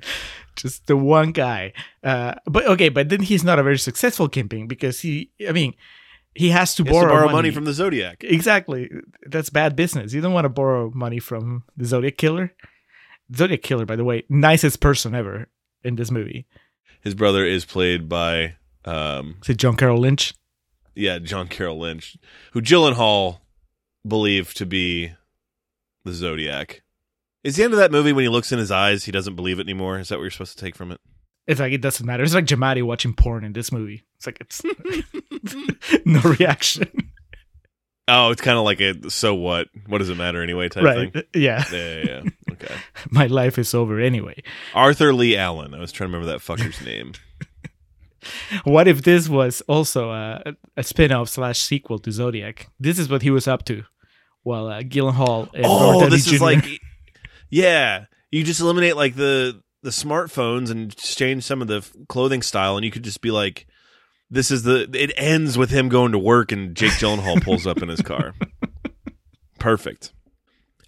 Just 0.55 0.87
the 0.87 0.97
one 0.97 1.31
guy. 1.31 1.73
Uh, 2.03 2.35
but 2.45 2.65
okay, 2.67 2.89
but 2.89 3.09
then 3.09 3.21
he's 3.21 3.43
not 3.43 3.59
a 3.59 3.63
very 3.63 3.77
successful 3.77 4.27
kingpin 4.29 4.67
because 4.67 4.99
he. 5.01 5.31
I 5.47 5.51
mean, 5.51 5.73
he 6.35 6.49
has 6.49 6.75
to 6.75 6.83
He 6.83 6.89
has 6.89 6.95
to 6.97 7.01
borrow, 7.01 7.13
borrow 7.13 7.25
money. 7.25 7.33
money 7.35 7.51
from 7.51 7.65
the 7.65 7.73
Zodiac. 7.73 8.23
Exactly. 8.23 8.89
That's 9.25 9.49
bad 9.49 9.75
business. 9.75 10.13
You 10.13 10.21
don't 10.21 10.33
want 10.33 10.45
to 10.45 10.49
borrow 10.49 10.91
money 10.93 11.19
from 11.19 11.63
the 11.77 11.85
Zodiac 11.85 12.17
Killer. 12.17 12.53
Zodiac 13.35 13.61
Killer, 13.61 13.85
by 13.85 13.95
the 13.95 14.03
way, 14.03 14.23
nicest 14.29 14.79
person 14.79 15.13
ever 15.15 15.49
in 15.83 15.95
this 15.95 16.11
movie. 16.11 16.45
His 17.01 17.15
brother 17.15 17.45
is 17.45 17.65
played 17.65 18.09
by 18.09 18.55
um 18.85 19.37
Is 19.43 19.49
it 19.49 19.57
John 19.57 19.75
Carroll 19.75 19.99
Lynch? 19.99 20.33
yeah, 20.95 21.19
John 21.19 21.47
Carroll 21.47 21.79
Lynch, 21.79 22.17
who 22.51 22.61
Gyllenhaal 22.61 23.39
believed 24.07 24.57
to 24.57 24.65
be 24.65 25.11
the 26.03 26.11
Zodiac. 26.13 26.81
Is 27.43 27.55
the 27.55 27.63
end 27.63 27.73
of 27.73 27.79
that 27.79 27.91
movie 27.91 28.11
when 28.11 28.23
he 28.23 28.29
looks 28.29 28.51
in 28.51 28.59
his 28.59 28.71
eyes, 28.71 29.05
he 29.05 29.11
doesn't 29.13 29.35
believe 29.35 29.59
it 29.59 29.63
anymore? 29.63 29.97
Is 29.99 30.09
that 30.09 30.15
what 30.17 30.23
you're 30.23 30.31
supposed 30.31 30.57
to 30.57 30.63
take 30.65 30.75
from 30.75 30.91
it? 30.91 30.99
It's 31.47 31.59
like 31.59 31.71
it 31.73 31.81
doesn't 31.81 32.05
matter. 32.05 32.23
It's 32.23 32.33
like 32.33 32.45
Giamatti 32.45 32.83
watching 32.83 33.13
porn 33.13 33.43
in 33.43 33.53
this 33.53 33.71
movie. 33.71 34.03
It's 34.17 34.25
like 34.27 34.37
it's 34.41 34.61
no 36.05 36.19
reaction. 36.21 37.08
Oh, 38.09 38.31
it's 38.31 38.41
kind 38.41 38.57
of 38.57 38.63
like 38.63 38.81
a 38.81 39.09
so 39.09 39.35
what? 39.35 39.67
What 39.87 39.99
does 39.99 40.09
it 40.09 40.15
matter 40.15 40.41
anyway 40.41 40.69
type 40.69 40.83
right. 40.83 41.13
thing. 41.13 41.23
Yeah. 41.33 41.63
Yeah, 41.71 41.95
yeah, 41.95 42.03
yeah. 42.05 42.29
Okay. 42.51 42.75
My 43.09 43.27
life 43.27 43.57
is 43.57 43.73
over 43.73 43.99
anyway. 44.01 44.43
Arthur 44.73 45.13
Lee 45.13 45.37
Allen. 45.37 45.73
I 45.73 45.79
was 45.79 45.93
trying 45.93 46.09
to 46.09 46.17
remember 46.17 46.33
that 46.33 46.41
fucker's 46.41 46.81
name. 46.85 47.13
What 48.65 48.89
if 48.89 49.03
this 49.03 49.29
was 49.29 49.61
also 49.61 50.11
a, 50.11 50.55
a 50.75 50.83
spin-off 50.83 51.29
slash 51.29 51.61
sequel 51.61 51.99
to 51.99 52.11
Zodiac? 52.11 52.69
This 52.77 52.99
is 52.99 53.07
what 53.07 53.21
he 53.21 53.29
was 53.29 53.47
up 53.47 53.63
to. 53.65 53.83
While 54.43 54.67
uh, 54.67 54.81
Gyllenhaal 54.81 55.53
and 55.53 55.65
oh, 55.65 56.09
this 56.09 56.29
is 56.31 56.41
like, 56.41 56.65
yeah. 57.49 58.05
You 58.31 58.43
just 58.43 58.59
eliminate 58.59 58.95
like 58.97 59.15
the 59.15 59.61
the 59.83 59.89
smartphones 59.91 60.69
and 60.69 60.95
change 60.97 61.43
some 61.43 61.61
of 61.61 61.67
the 61.67 61.77
f- 61.77 61.93
clothing 62.09 62.41
style, 62.41 62.75
and 62.75 62.83
you 62.83 62.91
could 62.91 63.03
just 63.03 63.21
be 63.21 63.31
like, 63.31 63.65
this 64.29 64.51
is 64.51 64.63
the. 64.63 64.89
It 64.93 65.11
ends 65.17 65.57
with 65.57 65.69
him 65.71 65.89
going 65.89 66.11
to 66.11 66.19
work, 66.19 66.51
and 66.51 66.75
Jake 66.75 66.91
Gyllenhaal 66.93 67.41
pulls 67.43 67.65
up 67.67 67.81
in 67.81 67.89
his 67.89 68.01
car. 68.01 68.33
Perfect. 69.59 70.13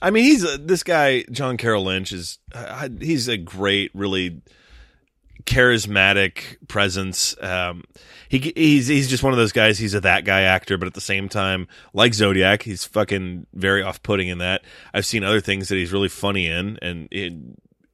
I 0.02 0.10
mean, 0.10 0.24
he's 0.24 0.44
a, 0.44 0.58
this 0.58 0.84
guy, 0.84 1.24
John 1.32 1.58
Carroll 1.58 1.84
Lynch, 1.86 2.12
is 2.12 2.40
uh, 2.54 2.90
he's 3.00 3.28
a 3.28 3.38
great, 3.38 3.92
really 3.94 4.42
charismatic 5.44 6.58
presence. 6.68 7.36
Um, 7.42 7.84
he 8.30 8.52
he's 8.56 8.88
he's 8.88 9.10
just 9.10 9.24
one 9.24 9.34
of 9.34 9.38
those 9.38 9.52
guys. 9.52 9.78
He's 9.78 9.94
a 9.94 10.02
that 10.02 10.26
guy 10.26 10.42
actor, 10.42 10.78
but 10.78 10.88
at 10.88 10.94
the 10.94 11.02
same 11.02 11.30
time, 11.30 11.68
like 11.94 12.14
Zodiac, 12.14 12.64
he's 12.64 12.84
fucking 12.86 13.48
very 13.54 13.82
off 13.84 14.02
putting 14.04 14.28
in 14.28 14.38
that. 14.40 14.64
I've 14.94 15.06
seen 15.06 15.24
other 15.24 15.42
things 15.42 15.68
that 15.70 15.76
he's 15.76 15.92
really 15.94 16.10
funny 16.10 16.48
in, 16.48 16.78
and 16.82 17.08
it, 17.12 17.34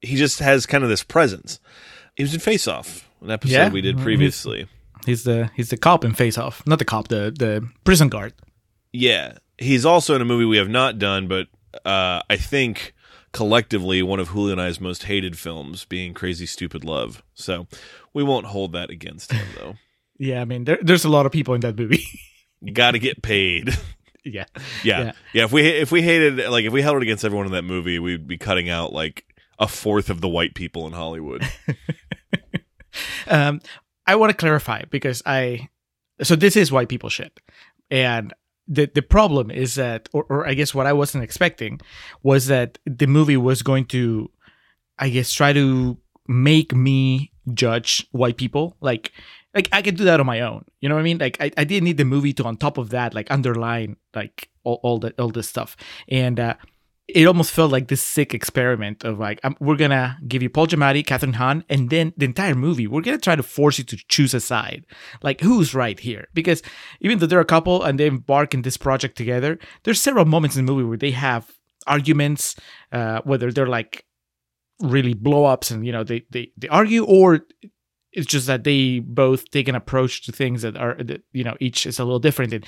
he 0.02 0.16
just 0.16 0.40
has 0.40 0.66
kind 0.66 0.84
of 0.84 0.90
this 0.90 1.04
presence. 1.04 1.60
He 2.16 2.24
was 2.24 2.34
in 2.34 2.40
Face 2.40 2.68
Off, 2.68 3.10
an 3.22 3.32
episode 3.32 3.54
Yeah. 3.54 3.70
we 3.70 3.82
did 3.82 3.98
Mhm. 3.98 4.04
previously. 4.04 4.68
He's 5.08 5.24
the 5.24 5.50
he's 5.56 5.72
the 5.72 5.78
cop 5.78 6.06
in 6.06 6.14
Face 6.14 6.38
Off, 6.38 6.62
not 6.68 6.78
the 6.78 6.86
cop, 6.86 7.08
the 7.08 7.34
the 7.36 7.68
prison 7.84 8.10
guard. 8.10 8.34
Yeah, 8.94 9.40
he's 9.58 9.86
also 9.86 10.14
in 10.16 10.22
a 10.22 10.26
movie 10.26 10.46
we 10.46 10.58
have 10.58 10.70
not 10.70 11.00
done, 11.00 11.28
but 11.28 11.48
uh, 11.84 12.22
I 12.30 12.38
think 12.38 12.94
collectively 13.34 14.04
one 14.04 14.20
of 14.20 14.30
Julio 14.30 14.52
and 14.52 14.62
I's 14.62 14.80
most 14.80 15.04
hated 15.04 15.38
films, 15.38 15.86
being 15.86 16.14
Crazy 16.14 16.46
Stupid 16.46 16.84
Love. 16.84 17.24
So 17.34 17.68
we 18.14 18.24
won't 18.24 18.48
hold 18.48 18.72
that 18.74 18.90
against 18.92 19.32
him, 19.32 19.48
though. 19.58 19.74
Yeah, 20.20 20.42
I 20.42 20.46
mean 20.46 20.64
there, 20.64 20.80
there's 20.82 21.06
a 21.06 21.10
lot 21.10 21.28
of 21.28 21.32
people 21.32 21.54
in 21.54 21.62
that 21.62 21.78
movie. 21.78 22.04
You 22.60 22.74
got 22.74 22.92
to 22.92 23.00
get 23.00 23.22
paid. 23.22 23.70
yeah. 24.26 24.46
yeah. 24.84 25.00
Yeah. 25.00 25.12
yeah, 25.32 25.44
If 25.44 25.52
we 25.52 25.68
if 25.68 25.92
we 25.92 26.02
hated 26.02 26.40
like 26.50 26.66
if 26.66 26.74
we 26.74 26.82
held 26.82 26.98
it 26.98 27.04
against 27.04 27.24
everyone 27.24 27.46
in 27.46 27.52
that 27.52 27.62
movie, 27.62 28.00
we'd 28.00 28.28
be 28.28 28.40
cutting 28.40 28.68
out 28.68 28.92
like 28.92 29.28
a 29.60 29.68
fourth 29.68 30.10
of 30.10 30.22
the 30.22 30.28
white 30.28 30.56
people 30.56 30.88
in 30.88 30.94
Hollywood. 30.94 31.44
Um, 33.28 33.62
I 34.08 34.16
want 34.16 34.32
to 34.32 34.38
clarify 34.38 34.84
because 34.90 35.22
I, 35.26 35.70
so 36.22 36.36
this 36.36 36.56
is 36.56 36.72
white 36.72 36.90
people 36.90 37.10
shit, 37.10 37.40
and 37.92 38.34
the 38.68 38.90
the 38.94 39.02
problem 39.02 39.52
is 39.52 39.76
that, 39.76 40.10
or, 40.14 40.26
or 40.30 40.48
I 40.48 40.54
guess 40.54 40.74
what 40.74 40.88
I 40.88 40.94
wasn't 40.94 41.24
expecting 41.24 41.80
was 42.24 42.48
that 42.48 42.80
the 42.86 43.08
movie 43.08 43.38
was 43.38 43.62
going 43.62 43.86
to, 43.88 44.32
I 44.98 45.10
guess, 45.10 45.32
try 45.32 45.54
to 45.54 45.98
make 46.28 46.74
me 46.74 47.32
judge 47.54 48.08
white 48.12 48.38
people 48.38 48.76
like. 48.82 49.12
Like 49.56 49.70
I 49.72 49.82
could 49.82 49.96
do 49.96 50.04
that 50.04 50.20
on 50.20 50.26
my 50.28 50.42
own, 50.42 50.66
you 50.82 50.90
know 50.90 50.94
what 50.94 51.02
I 51.02 51.04
mean? 51.04 51.18
Like 51.18 51.38
I, 51.40 51.50
I 51.58 51.64
didn't 51.64 51.86
need 51.86 51.98
the 51.98 52.06
movie 52.06 52.34
to 52.34 52.44
on 52.44 52.58
top 52.58 52.78
of 52.78 52.90
that 52.92 53.16
like 53.16 53.32
underline 53.32 53.96
like 54.14 54.50
all, 54.64 54.80
all 54.84 55.00
that 55.00 55.20
all 55.20 55.30
this 55.30 55.50
stuff, 55.50 55.76
and 56.10 56.40
uh, 56.40 56.56
it 57.08 57.26
almost 57.26 57.52
felt 57.52 57.72
like 57.72 57.88
this 57.88 58.04
sick 58.04 58.34
experiment 58.34 59.04
of 59.06 59.18
like 59.18 59.40
um, 59.44 59.56
we're 59.60 59.78
gonna 59.78 60.18
give 60.28 60.44
you 60.44 60.50
Paul 60.50 60.68
Giamatti, 60.68 61.06
Kathryn 61.06 61.36
Hahn, 61.36 61.64
and 61.70 61.90
then 61.90 62.14
the 62.18 62.26
entire 62.26 62.56
movie 62.56 62.88
we're 62.88 63.02
gonna 63.02 63.18
try 63.18 63.36
to 63.36 63.44
force 63.44 63.78
you 63.78 63.84
to 63.86 63.98
choose 64.10 64.34
a 64.34 64.40
side. 64.40 64.86
Like 65.24 65.42
who's 65.42 65.74
right 65.74 66.00
here? 66.00 66.28
Because 66.34 66.62
even 67.00 67.20
though 67.20 67.26
they're 67.26 67.40
a 67.40 67.46
couple 67.46 67.84
and 67.84 68.00
they 68.00 68.08
embark 68.08 68.54
in 68.54 68.64
this 68.64 68.78
project 68.78 69.18
together, 69.18 69.58
there's 69.84 70.02
several 70.02 70.26
moments 70.26 70.58
in 70.58 70.66
the 70.66 70.72
movie 70.72 70.88
where 70.88 70.98
they 70.98 71.12
have 71.12 71.50
arguments, 71.86 72.56
uh, 72.92 73.22
whether 73.24 73.52
they're 73.52 73.68
like 73.68 74.06
really 74.80 75.14
blow 75.14 75.46
ups 75.46 75.72
and 75.72 75.86
you 75.86 75.92
know 75.92 76.04
they 76.04 76.24
they 76.30 76.52
they 76.58 76.68
argue 76.68 77.04
or 77.06 77.42
it's 78.12 78.28
just 78.28 78.48
that 78.48 78.64
they 78.64 79.00
both 79.00 79.50
take 79.52 79.68
an 79.68 79.76
approach 79.76 80.24
to 80.24 80.32
things 80.32 80.62
that 80.62 80.78
are 80.78 80.96
that, 80.96 81.22
you 81.32 81.44
know 81.44 81.56
each 81.60 81.86
is 81.86 82.00
a 82.00 82.04
little 82.04 82.20
different 82.20 82.54
and 82.54 82.66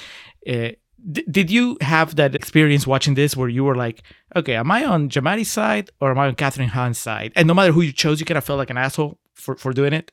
uh, 0.48 0.72
d- 1.12 1.26
did 1.30 1.50
you 1.52 1.78
have 1.82 2.16
that 2.16 2.36
experience 2.36 2.86
watching 2.88 3.14
this 3.16 3.36
where 3.38 3.50
you 3.50 3.64
were 3.64 3.76
like 3.76 4.04
okay 4.36 4.56
am 4.56 4.72
i 4.72 4.84
on 4.86 5.10
Giamatti's 5.10 5.52
side 5.52 5.90
or 6.02 6.12
am 6.12 6.20
i 6.20 6.28
on 6.28 6.36
kathryn 6.36 6.68
hahn's 6.70 6.98
side 6.98 7.32
and 7.36 7.48
no 7.48 7.54
matter 7.54 7.72
who 7.72 7.82
you 7.82 7.92
chose 7.92 8.20
you 8.20 8.26
kind 8.26 8.38
of 8.38 8.44
felt 8.44 8.58
like 8.58 8.70
an 8.70 8.78
asshole 8.78 9.18
for, 9.34 9.56
for 9.56 9.74
doing 9.74 9.94
it 9.94 10.12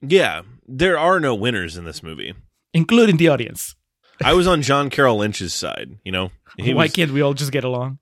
Yeah, 0.00 0.42
there 0.66 0.98
are 0.98 1.20
no 1.20 1.34
winners 1.34 1.76
in 1.76 1.84
this 1.84 2.02
movie. 2.02 2.34
including 2.72 3.16
the 3.16 3.28
audience 3.28 3.74
I 4.22 4.32
was 4.34 4.46
on 4.46 4.62
John 4.62 4.90
Carroll 4.90 5.16
Lynch's 5.18 5.52
side. 5.52 5.98
You 6.04 6.12
know, 6.12 6.30
he 6.56 6.72
why 6.72 6.84
was, 6.84 6.92
can't 6.92 7.10
we 7.10 7.20
all 7.20 7.34
just 7.34 7.50
get 7.52 7.64
along 7.64 7.98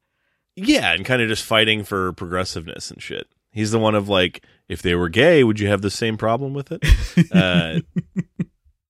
yeah, 0.55 0.93
and 0.93 1.05
kind 1.07 1.23
of 1.23 1.29
just 1.29 1.43
fighting 1.45 1.83
for 1.83 2.13
progressiveness 2.13 2.91
and 2.91 3.01
shit. 3.01 3.27
He's 3.53 3.71
the 3.71 3.79
one 3.79 3.95
of 3.95 4.11
like, 4.11 4.45
if 4.69 4.83
they 4.83 4.95
were 4.95 5.09
gay, 5.09 5.43
would 5.43 5.59
you 5.59 5.69
have 5.69 5.81
the 5.81 5.91
same 5.91 6.19
problem 6.19 6.53
with 6.53 6.71
it? 6.71 6.85
uh, 7.33 7.81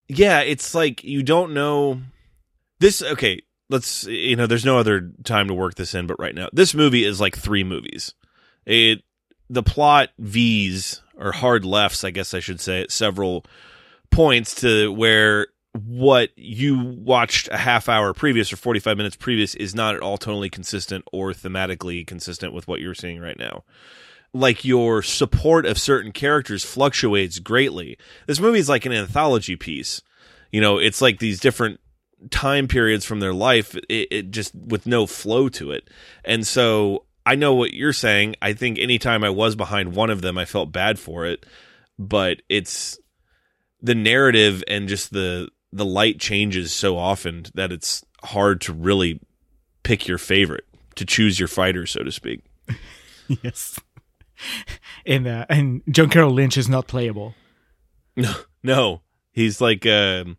yeah, 0.09 0.40
it's 0.40 0.75
like 0.75 1.05
you 1.05 1.23
don't 1.23 1.55
know 1.55 2.01
this. 2.83 3.03
Okay, 3.03 3.40
let's 3.71 4.05
you 4.05 4.37
know, 4.37 4.47
there's 4.47 4.64
no 4.64 4.79
other 4.79 5.11
time 5.25 5.49
to 5.49 5.55
work 5.55 5.77
this 5.77 5.95
in, 5.95 6.07
but 6.07 6.21
right 6.21 6.35
now, 6.35 6.49
this 6.53 6.75
movie 6.75 7.05
is 7.05 7.21
like 7.21 7.37
three 7.37 7.64
movies. 7.64 8.14
It 8.66 9.03
the 9.49 9.62
plot 9.62 10.11
V's 10.18 11.03
or 11.16 11.33
hard 11.33 11.64
lefts, 11.64 12.05
I 12.05 12.11
guess 12.11 12.35
I 12.35 12.40
should 12.40 12.61
say, 12.61 12.83
at 12.83 12.90
several 12.90 13.45
points 14.11 14.57
to 14.57 14.92
where 14.92 15.49
what 15.73 16.31
you 16.37 16.79
watched 16.79 17.49
a 17.49 17.57
half 17.57 17.88
hour 17.88 18.12
previous 18.12 18.53
or 18.53 18.57
45 18.57 18.97
minutes 18.97 19.16
previous 19.16 19.55
is 19.55 19.75
not 19.75 19.95
at 19.95 20.03
all 20.03 20.18
totally 20.18 20.51
consistent 20.51 21.05
or 21.12 21.33
thematically 21.33 22.07
consistent 22.07 22.53
with 22.53 22.68
what 22.68 22.81
you're 22.81 22.95
seeing 22.95 23.21
right 23.21 23.38
now. 23.38 23.64
Like 24.35 24.64
your 24.64 25.03
support 25.03 25.64
of 25.66 25.79
certain 25.79 26.12
characters 26.12 26.64
fluctuates 26.64 27.38
greatly. 27.38 27.99
This 28.27 28.40
movie 28.40 28.59
is 28.59 28.68
like 28.68 28.87
an 28.87 28.92
anthology 28.92 29.57
piece. 29.57 30.03
You 30.51 30.61
know, 30.61 30.79
it's 30.79 31.01
like 31.01 31.18
these 31.18 31.40
different 31.40 31.81
time 32.30 32.68
periods 32.68 33.04
from 33.04 33.20
their 33.20 33.35
life, 33.35 33.74
it, 33.88 34.08
it 34.11 34.30
just 34.30 34.54
with 34.54 34.87
no 34.87 35.06
flow 35.06 35.48
to 35.50 35.72
it. 35.72 35.88
And 36.24 36.46
so 36.46 37.04
I 37.24 37.35
know 37.35 37.54
what 37.54 37.74
you're 37.74 37.92
saying. 37.92 38.37
I 38.42 38.52
think 38.52 38.78
anytime 38.78 39.24
I 39.24 39.30
was 39.30 39.54
behind 39.54 39.94
one 39.94 40.11
of 40.11 40.22
them, 40.22 40.38
I 40.38 40.44
felt 40.44 40.72
bad 40.72 40.98
for 40.98 41.26
it. 41.26 41.46
But 41.98 42.42
it's 42.48 42.98
the 43.82 43.94
narrative 43.94 44.62
and 44.68 44.88
just 44.88 45.12
the 45.12 45.48
the 45.72 45.85
light 45.85 46.20
changes 46.20 46.72
so 46.72 46.96
often 46.96 47.44
that 47.54 47.72
it's 47.72 48.04
hard 48.22 48.61
to 48.61 48.72
really 48.72 49.20
pick 49.82 50.06
your 50.06 50.18
favorite 50.18 50.64
to 50.94 51.04
choose 51.04 51.38
your 51.38 51.48
fighter 51.48 51.87
so 51.87 52.02
to 52.02 52.12
speak 52.12 52.44
yes 53.42 53.78
and 55.04 55.26
uh, 55.26 55.44
and 55.48 55.82
john 55.90 56.08
carroll 56.08 56.32
lynch 56.32 56.56
is 56.56 56.68
not 56.68 56.87
playable 56.87 57.35
no 58.16 58.32
no 58.62 59.00
he's 59.32 59.61
like 59.61 59.85
um 59.87 60.37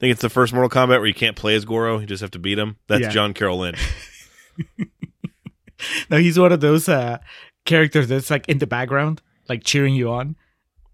think 0.00 0.12
it's 0.12 0.22
the 0.22 0.30
first 0.30 0.52
mortal 0.52 0.70
kombat 0.70 0.98
where 0.98 1.06
you 1.06 1.14
can't 1.14 1.36
play 1.36 1.54
as 1.54 1.64
goro. 1.64 1.98
You 1.98 2.06
just 2.06 2.22
have 2.22 2.30
to 2.32 2.38
beat 2.38 2.58
him. 2.58 2.76
That's 2.88 3.02
Yeah. 3.02 3.08
john 3.10 3.34
carroll 3.34 3.58
lynch. 3.58 3.78
No 6.10 6.18
he's 6.18 6.38
one 6.38 6.52
of 6.52 6.60
those 6.60 6.88
uh 6.90 7.18
characters 7.64 8.08
that's 8.08 8.30
like 8.30 8.46
in 8.48 8.58
the 8.58 8.66
background 8.66 9.22
like 9.48 9.64
cheering 9.64 9.94
you 9.94 10.10
on. 10.10 10.36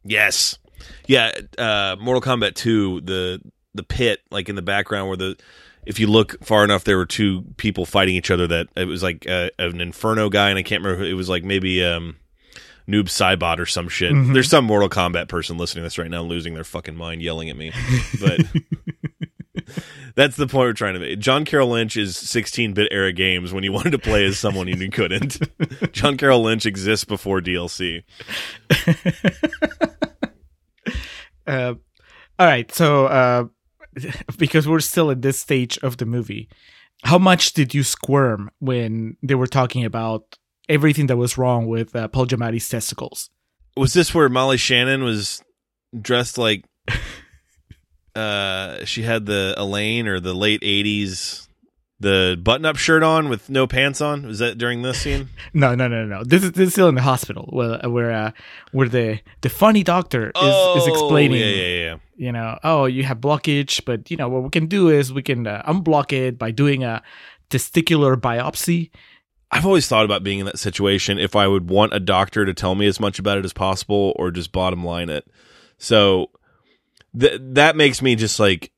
Yes. 0.05 0.59
Yeah 1.09 1.33
uh 1.59 1.97
mortal 2.01 2.21
kombat 2.21 2.55
2 2.55 3.01
the 3.01 3.41
the 3.75 3.83
pit 3.83 4.21
like 4.31 4.49
in 4.49 4.55
the 4.55 4.63
background 4.63 5.09
where 5.09 5.17
the 5.17 5.37
if 5.87 5.99
you 5.99 6.07
look 6.07 6.43
far 6.45 6.63
enough 6.63 6.85
there 6.85 6.97
were 6.97 7.07
two 7.07 7.43
people 7.57 7.85
fighting 7.85 8.15
each 8.15 8.31
other 8.31 8.47
that 8.47 8.69
it 8.77 8.85
was 8.87 9.03
like 9.03 9.27
uh, 9.29 9.51
an 9.59 9.81
inferno 9.81 10.29
guy 10.29 10.51
and 10.51 10.59
i 10.59 10.63
can't 10.63 10.83
remember 10.85 11.05
who, 11.05 11.11
it 11.11 11.15
was 11.15 11.29
like 11.29 11.43
maybe 11.43 11.85
um 11.85 12.17
noob 12.89 13.07
saibot 13.07 13.59
or 13.59 13.67
some 13.67 13.89
shit. 13.89 14.13
There's 14.33 14.49
some 14.49 14.65
mortal 14.65 14.89
kombat 14.89 15.27
person 15.27 15.59
listening 15.59 15.83
to 15.83 15.87
this 15.87 15.99
right 15.99 16.09
now 16.09 16.23
losing 16.23 16.55
their 16.55 16.63
fucking 16.63 16.95
mind 16.95 17.21
yelling 17.21 17.51
at 17.51 17.57
me. 17.57 17.73
But 18.21 18.43
that's 20.15 20.37
the 20.37 20.47
point 20.47 20.69
we're 20.69 20.73
trying 20.73 20.95
to 20.95 21.01
make. 21.01 21.19
John 21.19 21.45
carroll 21.45 21.71
lynch 21.71 21.97
is 21.97 22.15
16-bit 22.17 22.89
era 22.91 23.13
games 23.13 23.53
when 23.53 23.65
you 23.65 23.73
wanted 23.73 23.91
to 23.91 23.99
play 23.99 24.25
as 24.25 24.39
someone 24.39 24.69
and 24.69 24.81
you 24.81 24.91
couldn't. 24.91 25.39
John 25.93 26.17
carroll 26.17 26.43
lynch 26.43 26.67
exists 26.67 27.05
before 27.05 27.41
dlc 27.41 28.03
Uh, 31.47 31.75
all 32.41 32.47
right, 32.47 32.73
so 32.73 33.07
uh, 33.07 33.45
because 34.39 34.67
we're 34.67 34.81
still 34.81 35.13
at 35.13 35.23
this 35.23 35.39
stage 35.39 35.79
of 35.79 35.97
the 35.97 36.05
movie, 36.05 36.49
how 37.05 37.19
much 37.19 37.53
did 37.53 37.73
you 37.73 37.85
squirm 37.85 38.51
when 38.59 39.17
they 39.23 39.37
were 39.37 39.47
talking 39.47 39.85
about 39.85 40.37
everything 40.69 41.07
that 41.07 41.17
was 41.17 41.39
wrong 41.39 41.67
with 41.69 41.95
uh, 41.95 42.09
Paul 42.09 42.27
Giamatti's 42.27 42.69
testicles? 42.69 43.31
was 43.77 43.93
this 43.93 44.15
where 44.15 44.29
Molly 44.29 44.57
Shannon 44.57 45.05
was 45.05 45.43
dressed 46.01 46.39
like 46.39 46.65
uh 48.17 48.85
she 48.85 49.03
had 49.03 49.27
the 49.27 49.55
Elaine 49.57 50.07
or 50.09 50.21
the 50.21 50.35
late 50.35 50.61
80s 50.63 51.47
the 51.99 52.39
button-up 52.43 52.77
shirt 52.77 53.03
on 53.03 53.29
with 53.29 53.49
no 53.49 53.67
pants 53.67 54.01
on 54.01 54.27
was 54.27 54.39
that 54.39 54.59
during 54.59 54.83
this 54.83 55.01
scene 55.01 55.29
No, 55.55 55.75
no, 55.75 55.89
no, 55.89 56.05
no. 56.05 56.25
This 56.25 56.45
is 56.45 56.53
this 56.53 56.69
is 56.69 56.73
still 56.73 56.89
in 56.89 56.95
the 56.95 57.03
hospital 57.03 57.49
where 57.51 57.79
where 57.89 58.13
uh, 58.13 58.31
where 58.73 58.89
the 58.89 59.21
the 59.41 59.49
funny 59.49 59.83
doctor 59.83 60.31
is, 60.37 60.83
is 60.83 60.89
explaining. 60.89 61.43
Oh, 61.43 61.47
yeah 61.47 61.55
yeah 61.55 61.85
yeah 61.85 61.97
You 62.17 62.33
know, 62.33 62.59
oh, 62.63 62.85
you 62.85 63.05
have 63.05 63.19
blockage, 63.19 63.85
but 63.87 64.11
you 64.11 64.17
know 64.17 64.29
what 64.29 64.43
we 64.43 64.51
can 64.51 64.67
do 64.67 64.91
is 64.91 65.13
we 65.13 65.23
can 65.23 65.47
uh, 65.47 65.63
unblock 65.67 66.13
it 66.13 66.39
by 66.39 66.51
doing 66.51 66.85
a 66.85 67.03
testicular 67.49 68.17
biopsy. 68.17 68.91
I've 69.51 69.65
always 69.65 69.87
thought 69.89 70.05
about 70.05 70.23
being 70.25 70.41
in 70.41 70.47
that 70.47 70.59
situation 70.59 71.19
if 71.19 71.37
I 71.37 71.47
would 71.47 71.71
want 71.71 71.95
a 71.95 72.01
doctor 72.01 72.45
to 72.45 72.53
tell 72.53 72.75
me 72.75 72.87
as 72.87 72.99
much 73.01 73.19
about 73.19 73.39
it 73.39 73.45
as 73.45 73.53
possible 73.53 74.13
or 74.17 74.31
just 74.31 74.53
bottom 74.53 74.85
line 74.85 75.09
it. 75.09 75.27
So 75.79 76.31
th- 77.19 77.41
that 77.43 77.77
makes 77.77 78.01
me 78.03 78.15
just 78.17 78.39
like 78.41 78.73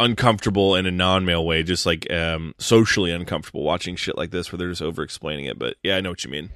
uncomfortable 0.00 0.74
in 0.74 0.86
a 0.86 0.90
non-male 0.90 1.44
way, 1.44 1.62
just 1.62 1.86
like 1.86 2.10
um 2.12 2.54
socially 2.58 3.10
uncomfortable 3.12 3.62
watching 3.62 3.96
shit 3.96 4.16
like 4.16 4.30
this 4.30 4.50
where 4.50 4.58
they're 4.58 4.70
just 4.70 4.82
over 4.82 5.02
explaining 5.02 5.44
it. 5.46 5.58
But 5.58 5.76
yeah, 5.82 5.96
I 5.96 6.00
know 6.00 6.10
what 6.10 6.24
you 6.24 6.30
mean. 6.30 6.50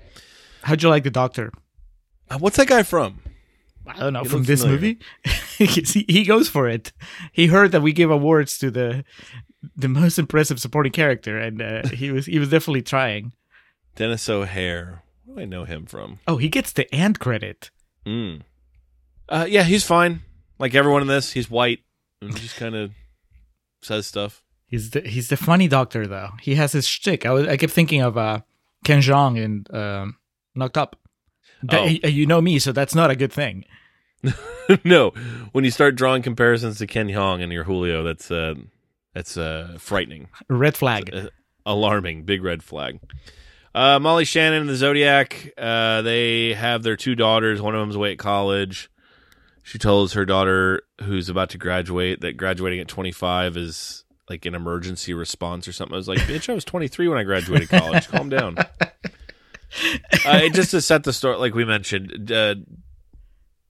How'd 0.62 0.82
you 0.82 0.88
like 0.88 1.04
the 1.04 1.10
doctor? 1.10 1.52
Uh, 2.28 2.38
What's 2.38 2.56
that 2.56 2.66
guy 2.66 2.82
from? 2.82 3.20
I 3.86 4.00
don't 4.00 4.12
know 4.14 4.22
He 4.24 4.28
from 4.28 4.42
this 4.44 4.62
familiar. 4.62 4.80
movie. 4.80 4.98
he, 5.58 6.04
he 6.08 6.24
goes 6.24 6.48
for 6.48 6.68
it. 6.68 6.92
He 7.32 7.46
heard 7.46 7.70
that 7.70 7.82
we 7.82 7.92
give 7.92 8.10
awards 8.10 8.58
to 8.58 8.70
the 8.70 9.04
the 9.76 9.88
most 9.88 10.18
impressive 10.18 10.60
supporting 10.60 10.92
character, 10.92 11.38
and 11.38 11.62
uh, 11.62 11.86
he 11.88 12.10
was 12.10 12.26
he 12.26 12.38
was 12.40 12.48
definitely 12.48 12.82
trying. 12.82 13.32
Denis 13.94 14.28
O'Hare. 14.28 15.02
Where 15.24 15.36
do 15.36 15.42
I 15.42 15.44
know 15.44 15.64
him 15.64 15.86
from? 15.86 16.18
Oh, 16.26 16.36
he 16.36 16.48
gets 16.48 16.72
the 16.72 16.92
and 16.92 17.18
credit. 17.18 17.70
Mm. 18.04 18.42
Uh, 19.28 19.46
yeah, 19.48 19.62
he's 19.62 19.84
fine. 19.84 20.22
Like 20.58 20.74
everyone 20.74 21.02
in 21.02 21.08
this, 21.08 21.32
he's 21.32 21.50
white 21.50 21.80
and 22.22 22.34
just 22.36 22.56
kind 22.56 22.74
of 22.74 22.92
says 23.82 24.06
stuff. 24.06 24.42
He's 24.66 24.90
the 24.90 25.00
he's 25.02 25.28
the 25.28 25.36
funny 25.36 25.68
doctor 25.68 26.06
though. 26.06 26.30
He 26.40 26.54
has 26.56 26.72
his 26.72 26.86
shtick. 26.88 27.24
I 27.26 27.30
was 27.32 27.46
I 27.46 27.56
kept 27.56 27.72
thinking 27.72 28.02
of 28.02 28.16
uh, 28.18 28.40
Ken 28.84 29.00
Jeong 29.00 29.36
in 29.38 29.64
um, 29.76 30.16
Knocked 30.54 30.76
Up. 30.78 30.96
That- 31.62 32.00
Oh. 32.04 32.08
you 32.08 32.26
know 32.26 32.40
me, 32.40 32.58
so 32.58 32.72
that's 32.72 32.94
not 32.94 33.10
a 33.10 33.16
good 33.16 33.32
thing. 33.32 33.64
no, 34.84 35.10
when 35.52 35.64
you 35.64 35.70
start 35.70 35.94
drawing 35.94 36.22
comparisons 36.22 36.78
to 36.78 36.86
Ken 36.86 37.08
Jeong 37.08 37.42
and 37.42 37.52
your 37.52 37.64
Julio, 37.64 38.02
that's 38.02 38.30
uh, 38.30 38.54
that's 39.14 39.36
uh, 39.36 39.76
frightening, 39.78 40.28
Red 40.48 40.76
flag. 40.76 41.10
uh, 41.14 41.28
alarming, 41.64 42.24
big 42.24 42.42
red 42.42 42.62
flag. 42.62 42.98
Uh, 43.74 43.98
Molly 44.00 44.24
Shannon 44.24 44.62
and 44.62 44.68
the 44.70 44.74
Zodiac. 44.76 45.52
Uh, 45.56 46.02
they 46.02 46.54
have 46.54 46.82
their 46.82 46.96
two 46.96 47.14
daughters. 47.14 47.60
One 47.60 47.74
of 47.74 47.80
them's 47.80 47.94
away 47.96 48.12
at 48.12 48.18
college. 48.18 48.90
She 49.66 49.78
tells 49.78 50.12
her 50.12 50.24
daughter, 50.24 50.82
who's 51.02 51.28
about 51.28 51.50
to 51.50 51.58
graduate, 51.58 52.20
that 52.20 52.36
graduating 52.36 52.78
at 52.78 52.86
25 52.86 53.56
is 53.56 54.04
like 54.30 54.46
an 54.46 54.54
emergency 54.54 55.12
response 55.12 55.66
or 55.66 55.72
something. 55.72 55.92
I 55.92 55.96
was 55.96 56.06
like, 56.06 56.18
bitch, 56.20 56.48
I 56.48 56.52
was 56.54 56.64
23 56.64 57.08
when 57.08 57.18
I 57.18 57.24
graduated 57.24 57.68
college. 57.68 58.06
Calm 58.06 58.28
down. 58.28 58.58
uh, 58.80 58.86
it 59.74 60.54
just 60.54 60.70
to 60.70 60.80
set 60.80 61.02
the 61.02 61.12
story, 61.12 61.36
like 61.38 61.56
we 61.56 61.64
mentioned, 61.64 62.30
uh, 62.30 62.54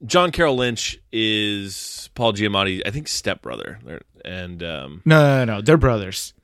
John 0.04 0.32
Carroll 0.32 0.56
Lynch 0.56 0.98
is 1.12 2.10
Paul 2.14 2.34
Giamatti, 2.34 2.82
I 2.84 2.90
think, 2.90 3.08
stepbrother, 3.08 3.78
and 4.22 4.62
um, 4.62 5.00
No, 5.06 5.18
no, 5.18 5.44
no, 5.46 5.54
no, 5.54 5.62
they're 5.62 5.78
brothers. 5.78 6.34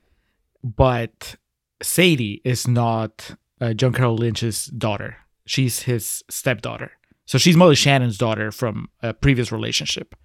But 0.63 1.35
Sadie 1.79 2.41
is 2.43 2.67
not 2.67 3.35
uh, 3.61 3.73
John 3.73 3.93
Carroll 3.93 4.15
Lynch's 4.15 4.65
daughter. 4.65 5.17
She's 5.45 5.83
his 5.83 6.23
stepdaughter. 6.27 6.93
So 7.25 7.37
she's 7.37 7.55
Molly 7.55 7.75
Shannon's 7.75 8.17
daughter 8.17 8.51
from 8.51 8.89
a 9.01 9.13
previous 9.13 9.51
relationship. 9.51 10.15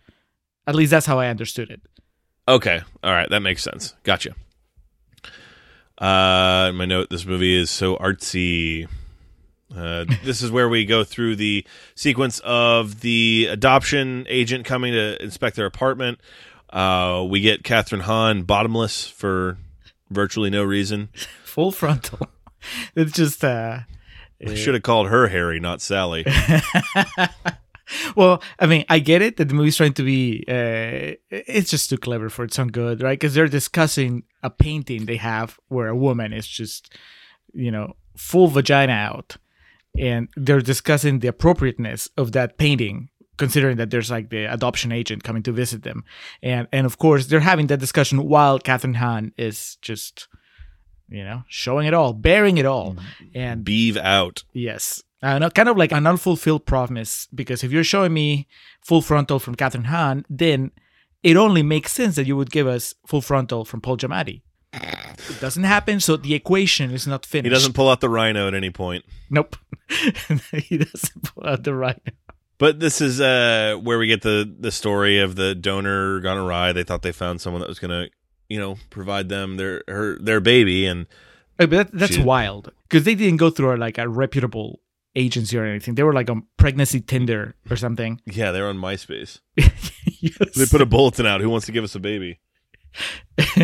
At 0.67 0.75
least 0.75 0.91
that's 0.91 1.07
how 1.07 1.19
I 1.19 1.29
understood 1.29 1.71
it. 1.71 1.81
Okay. 2.47 2.81
All 3.03 3.13
right. 3.13 3.29
That 3.31 3.41
makes 3.41 3.63
sense. 3.63 3.95
Gotcha. 4.03 4.35
Uh, 5.97 6.73
my 6.75 6.87
note: 6.87 7.11
This 7.11 7.27
movie 7.27 7.57
is 7.61 7.71
so 7.71 7.97
artsy. 7.97 8.89
Uh, 9.75 10.05
this 10.25 10.43
is 10.43 10.51
where 10.51 10.69
we 10.69 10.85
go 10.85 11.05
through 11.05 11.37
the 11.37 11.67
sequence 11.95 12.41
of 12.41 13.01
the 13.01 13.49
adoption 13.51 14.27
agent 14.29 14.65
coming 14.65 14.93
to 14.93 15.23
inspect 15.23 15.57
their 15.57 15.67
apartment. 15.67 16.21
Uh, 16.71 17.27
we 17.29 17.41
get 17.41 17.63
Kathryn 17.63 18.03
Hahn 18.03 18.43
bottomless 18.43 19.07
for 19.07 19.59
virtually 20.11 20.51
no 20.51 20.65
reason. 20.65 21.09
Full 21.45 21.73
frontal. 21.73 22.29
It's 22.95 23.13
just 23.13 23.45
uh 23.45 23.81
I 24.47 24.55
should 24.55 24.75
have 24.75 24.83
called 24.83 25.09
her 25.09 25.29
Harry, 25.29 25.59
not 25.59 25.81
Sally. 25.81 26.25
well, 28.17 28.43
I 28.59 28.67
mean, 28.67 28.85
I 28.89 28.99
get 28.99 29.23
it 29.23 29.37
that 29.37 29.49
the 29.49 29.55
movie's 29.55 29.77
trying 29.77 29.95
to 29.95 30.03
be. 30.03 30.45
Uh, 30.47 31.17
it's 31.31 31.71
just 31.71 31.91
too 31.91 31.99
clever 31.99 32.29
for 32.29 32.45
its 32.45 32.59
own 32.59 32.69
good, 32.69 33.03
right? 33.03 33.19
Because 33.19 33.35
they're 33.35 33.49
discussing 33.49 34.25
a 34.43 34.51
painting 34.51 35.07
they 35.07 35.17
have 35.17 35.59
where 35.69 35.89
a 35.89 35.97
woman 35.97 36.33
is 36.33 36.47
just, 36.47 36.95
you 37.53 37.71
know, 37.71 37.95
full 38.17 38.49
vagina 38.49 38.93
out, 38.93 39.37
and 39.99 40.29
they're 40.37 40.61
discussing 40.61 41.19
the 41.19 41.29
appropriateness 41.29 42.09
of 42.17 42.33
that 42.33 42.59
painting, 42.59 43.09
considering 43.37 43.77
that 43.79 43.91
there's 43.91 44.11
like 44.11 44.31
the 44.31 44.45
adoption 44.45 44.93
agent 44.93 45.25
coming 45.25 45.43
to 45.43 45.53
visit 45.53 45.83
them, 45.83 46.05
and 46.43 46.69
and 46.73 46.87
of 46.87 46.99
course 46.99 47.27
they're 47.27 47.41
having 47.41 47.67
that 47.69 47.81
discussion 47.81 48.29
while 48.29 48.59
Kathryn 48.59 48.97
Hahn 48.97 49.33
is 49.37 49.77
just, 49.83 50.29
you 51.09 51.25
know, 51.25 51.43
showing 51.49 51.87
it 51.87 51.95
all, 51.95 52.13
bearing 52.13 52.59
it 52.59 52.67
all, 52.67 52.97
and 53.35 53.65
Beeve 53.65 53.97
out. 53.97 54.45
Yes. 54.53 55.03
Uh, 55.23 55.51
kind 55.51 55.69
of 55.69 55.77
like 55.77 55.91
an 55.93 56.07
unfulfilled 56.07 56.65
promise 56.65 57.27
because 57.35 57.65
if 57.65 57.73
you're 57.73 57.83
showing 57.83 58.13
me 58.13 58.47
full 58.81 59.03
frontal 59.03 59.39
from 59.39 59.57
Kathryn 59.57 59.87
Hahn, 59.87 60.25
then 60.31 60.71
it 61.23 61.37
only 61.37 61.63
makes 61.63 61.93
sense 61.93 62.15
that 62.17 62.27
you 62.27 62.37
would 62.37 62.51
give 62.51 62.67
us 62.67 62.95
full 63.07 63.21
frontal 63.21 63.65
from 63.65 63.81
Paul 63.81 63.97
Giamatti. 63.97 64.43
It 64.73 65.41
doesn't 65.41 65.65
happen, 65.65 65.99
so 65.99 66.17
the 66.17 66.35
equation 66.35 66.93
is 66.93 67.07
not 67.07 67.27
finished. 67.27 67.47
He 67.47 67.55
doesn't 67.55 67.73
pull 67.73 67.89
out 67.89 68.01
the 68.01 68.09
rhino 68.09 68.47
at 68.47 68.55
any 68.55 68.71
point. 68.71 69.05
Nope. 69.31 69.57
he 69.89 70.79
doesn't 70.79 71.23
pull 71.23 71.47
out 71.47 71.65
the 71.65 71.75
right. 71.75 72.01
But 72.59 72.81
this 72.81 73.01
is 73.01 73.21
uh, 73.21 73.77
where 73.81 73.99
we 73.99 74.09
get 74.09 74.23
the 74.23 74.53
the 74.59 74.73
story 74.73 75.21
of 75.21 75.37
the 75.37 75.55
donor 75.55 76.21
gone 76.21 76.37
awry. 76.37 76.73
They 76.73 76.83
thought 76.83 77.03
they 77.03 77.13
found 77.13 77.41
someone 77.41 77.61
that 77.61 77.69
was 77.69 77.79
going 77.79 77.91
to, 77.91 78.11
you 78.49 78.59
know, 78.59 78.77
provide 78.91 79.29
them 79.29 79.57
their 79.57 79.83
her 79.89 80.19
their 80.19 80.41
baby, 80.41 80.87
and 80.87 81.07
Uh, 81.59 81.67
But 81.67 81.71
that, 81.71 81.91
that's 81.93 82.15
She- 82.17 82.23
wild 82.23 82.73
because 82.89 83.05
they 83.05 83.15
didn't 83.15 83.39
go 83.39 83.51
through 83.51 83.77
like 83.77 83.99
a 83.99 84.09
reputable 84.09 84.81
agency 85.15 85.59
or 85.59 85.65
anything. 85.65 85.95
They 85.97 86.03
were 86.05 86.13
like 86.13 86.31
on 86.31 86.45
pregnancy 86.57 87.01
Tinder 87.01 87.55
or 87.71 87.77
something. 87.77 88.21
yeah, 88.27 88.53
they're 88.53 88.69
on 88.69 88.79
MySpace. 88.79 89.41
yes. 89.57 90.55
They 90.55 90.67
put 90.67 90.81
a 90.81 90.87
bulletin 90.87 91.27
out. 91.27 91.41
Who 91.41 91.51
wants 91.51 91.67
to 91.67 91.73
give 91.73 91.85
us 91.85 91.95
a 91.97 92.01
baby? 92.01 92.39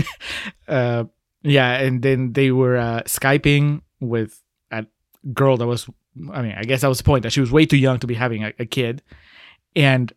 uh, 0.68 1.04
yeah, 1.42 1.78
and 1.80 2.02
then 2.02 2.32
they 2.32 2.50
were 2.50 2.76
uh, 2.76 3.02
skyping 3.02 3.82
with 4.00 4.40
a 4.70 4.86
girl 5.32 5.56
that 5.56 5.66
was. 5.66 5.88
I 6.32 6.42
mean, 6.42 6.54
I 6.56 6.62
guess 6.62 6.82
that 6.82 6.88
was 6.88 6.98
the 6.98 7.04
point 7.04 7.22
that 7.24 7.32
she 7.32 7.40
was 7.40 7.50
way 7.50 7.66
too 7.66 7.76
young 7.76 7.98
to 7.98 8.06
be 8.06 8.14
having 8.14 8.44
a, 8.44 8.52
a 8.58 8.66
kid, 8.66 9.02
and 9.74 10.12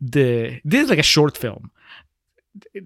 the 0.00 0.60
this 0.64 0.84
is 0.84 0.90
like 0.90 0.98
a 0.98 1.02
short 1.02 1.36
film 1.36 1.70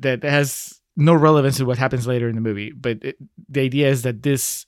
that 0.01 0.23
has 0.23 0.78
no 0.99 1.15
relevance 1.15 1.57
to 1.57 1.65
what 1.65 1.79
happens 1.79 2.07
later 2.07 2.29
in 2.29 2.35
the 2.35 2.41
movie. 2.43 2.73
But 2.73 2.99
it, 3.03 3.17
the 3.49 3.61
idea 3.61 3.89
is 3.89 4.03
that 4.03 4.23
this 4.23 4.67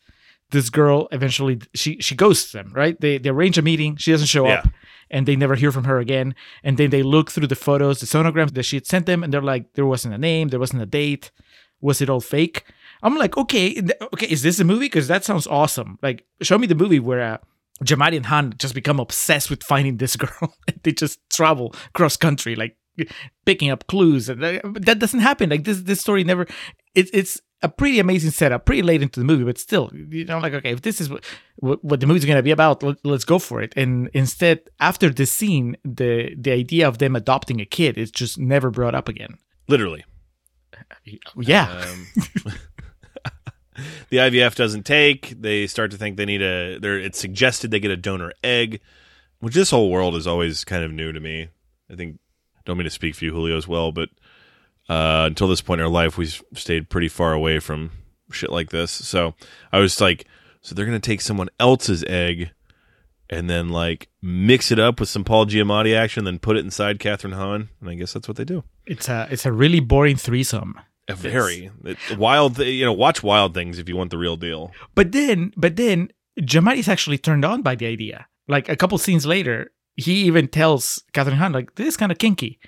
this 0.50 0.70
girl 0.70 1.08
eventually 1.12 1.60
she 1.74 1.98
she 2.00 2.14
ghosts 2.14 2.52
them. 2.52 2.72
Right? 2.74 2.98
They 2.98 3.18
they 3.18 3.28
arrange 3.28 3.58
a 3.58 3.62
meeting. 3.62 3.96
She 3.96 4.12
doesn't 4.12 4.28
show 4.28 4.46
up. 4.46 4.68
And 5.12 5.26
they 5.26 5.34
never 5.34 5.56
hear 5.56 5.72
from 5.72 5.84
her 5.84 5.98
again. 5.98 6.36
And 6.62 6.78
then 6.78 6.90
they 6.90 7.02
look 7.02 7.32
through 7.32 7.48
the 7.48 7.56
photos, 7.56 7.98
the 7.98 8.06
sonograms 8.06 8.54
that 8.54 8.62
she 8.62 8.76
had 8.76 8.86
sent 8.86 9.06
them, 9.06 9.24
and 9.24 9.34
they're 9.34 9.42
like, 9.42 9.72
there 9.74 9.84
wasn't 9.84 10.14
a 10.14 10.18
name, 10.18 10.48
there 10.48 10.60
wasn't 10.60 10.82
a 10.82 10.86
date. 10.86 11.32
Was 11.80 12.00
it 12.00 12.08
all 12.08 12.20
fake? 12.20 12.62
I'm 13.02 13.16
like, 13.16 13.36
okay, 13.36 13.74
th- 13.74 14.00
okay, 14.14 14.26
is 14.26 14.42
this 14.42 14.60
a 14.60 14.64
movie? 14.64 14.86
Because 14.86 15.08
that 15.08 15.24
sounds 15.24 15.48
awesome. 15.48 15.98
Like, 16.00 16.26
show 16.42 16.58
me 16.58 16.68
the 16.68 16.76
movie 16.76 17.00
where 17.00 17.20
uh, 17.22 17.38
Giamatti 17.84 18.16
and 18.16 18.26
Hahn 18.26 18.54
just 18.58 18.74
become 18.74 19.00
obsessed 19.00 19.50
with 19.50 19.64
finding 19.64 19.96
this 19.96 20.14
girl. 20.24 20.54
they 20.84 20.92
just 20.92 21.18
travel 21.30 21.74
cross 21.92 22.16
country, 22.16 22.54
like 22.54 22.76
picking 23.44 23.70
up 23.70 23.86
clues. 23.86 24.28
And 24.28 24.42
that, 24.42 24.98
doesn't 24.98 25.20
happen. 25.20 25.50
Like 25.50 25.64
this, 25.64 25.82
this 25.82 26.00
story 26.00 26.24
never. 26.24 26.46
It, 26.94 27.10
it's 27.12 27.40
a 27.62 27.68
pretty 27.68 27.98
amazing 27.98 28.30
setup, 28.30 28.64
pretty 28.64 28.82
late 28.82 29.02
into 29.02 29.20
the 29.20 29.26
movie, 29.26 29.44
but 29.44 29.58
still, 29.58 29.90
you 29.92 30.24
know, 30.24 30.38
like 30.38 30.54
okay, 30.54 30.72
if 30.72 30.82
this 30.82 31.00
is 31.00 31.10
what 31.10 31.24
what, 31.56 31.84
what 31.84 32.00
the 32.00 32.06
movie's 32.06 32.24
gonna 32.24 32.42
be 32.42 32.50
about, 32.50 32.82
let, 32.82 32.96
let's 33.04 33.24
go 33.24 33.38
for 33.38 33.60
it. 33.60 33.72
And 33.76 34.08
instead, 34.14 34.60
after 34.80 35.10
this 35.10 35.30
scene, 35.30 35.76
the 35.84 36.34
the 36.38 36.52
idea 36.52 36.88
of 36.88 36.98
them 36.98 37.14
adopting 37.16 37.60
a 37.60 37.66
kid 37.66 37.98
is 37.98 38.10
just 38.10 38.38
never 38.38 38.70
brought 38.70 38.94
up 38.94 39.08
again. 39.08 39.38
Literally. 39.68 40.04
Yeah, 41.36 41.84
Um, 41.90 42.06
the 44.08 44.18
IVF 44.18 44.54
doesn't 44.54 44.84
take. 44.84 45.40
They 45.40 45.66
start 45.66 45.90
to 45.90 45.96
think 45.96 46.16
they 46.16 46.24
need 46.24 46.42
a. 46.42 46.78
They're, 46.78 46.98
it's 46.98 47.18
suggested 47.18 47.70
they 47.70 47.80
get 47.80 47.90
a 47.90 47.96
donor 47.96 48.32
egg, 48.42 48.80
which 49.40 49.54
this 49.54 49.70
whole 49.70 49.90
world 49.90 50.14
is 50.16 50.26
always 50.26 50.64
kind 50.64 50.84
of 50.84 50.92
new 50.92 51.12
to 51.12 51.20
me. 51.20 51.48
I 51.90 51.96
think. 51.96 52.18
Don't 52.64 52.76
mean 52.76 52.84
to 52.84 52.90
speak 52.90 53.14
for 53.14 53.24
you, 53.24 53.32
Julio, 53.32 53.56
as 53.56 53.66
well, 53.68 53.92
but 53.92 54.10
uh, 54.88 55.24
until 55.26 55.48
this 55.48 55.60
point 55.60 55.80
in 55.80 55.86
our 55.86 55.92
life, 55.92 56.18
we've 56.18 56.42
stayed 56.54 56.88
pretty 56.90 57.08
far 57.08 57.32
away 57.32 57.58
from 57.60 57.90
shit 58.30 58.50
like 58.50 58.70
this. 58.70 58.90
So 58.90 59.34
I 59.72 59.78
was 59.78 60.00
like, 60.00 60.26
so 60.60 60.74
they're 60.74 60.86
gonna 60.86 61.00
take 61.00 61.20
someone 61.20 61.48
else's 61.58 62.04
egg. 62.04 62.50
And 63.32 63.48
then 63.48 63.68
like 63.68 64.08
mix 64.20 64.72
it 64.72 64.80
up 64.80 64.98
with 64.98 65.08
some 65.08 65.22
Paul 65.22 65.46
Giamatti 65.46 65.96
action, 65.96 66.24
then 66.24 66.40
put 66.40 66.56
it 66.56 66.64
inside 66.64 66.98
Kathryn 66.98 67.32
Hahn, 67.32 67.68
and 67.80 67.88
I 67.88 67.94
guess 67.94 68.12
that's 68.12 68.26
what 68.26 68.36
they 68.36 68.44
do. 68.44 68.64
it's 68.86 69.08
a 69.08 69.28
it's 69.30 69.46
a 69.46 69.52
really 69.52 69.78
boring 69.78 70.16
threesome. 70.16 70.74
A 71.06 71.14
very 71.14 71.70
it, 71.84 71.96
wild, 72.18 72.56
th- 72.56 72.66
you 72.66 72.84
know. 72.84 72.92
Watch 72.92 73.22
Wild 73.22 73.54
Things 73.54 73.78
if 73.78 73.88
you 73.88 73.96
want 73.96 74.10
the 74.10 74.18
real 74.18 74.36
deal. 74.36 74.72
But 74.96 75.12
then, 75.12 75.52
but 75.56 75.76
then, 75.76 76.10
Giamatti's 76.40 76.88
actually 76.88 77.18
turned 77.18 77.44
on 77.44 77.62
by 77.62 77.76
the 77.76 77.86
idea. 77.86 78.26
Like 78.48 78.68
a 78.68 78.74
couple 78.74 78.98
scenes 78.98 79.26
later, 79.26 79.70
he 79.96 80.24
even 80.24 80.48
tells 80.48 81.02
Kathryn 81.12 81.34
Hahn, 81.34 81.52
like, 81.52 81.74
this 81.74 81.88
is 81.88 81.96
kind 81.96 82.12
of 82.12 82.18
kinky. 82.18 82.58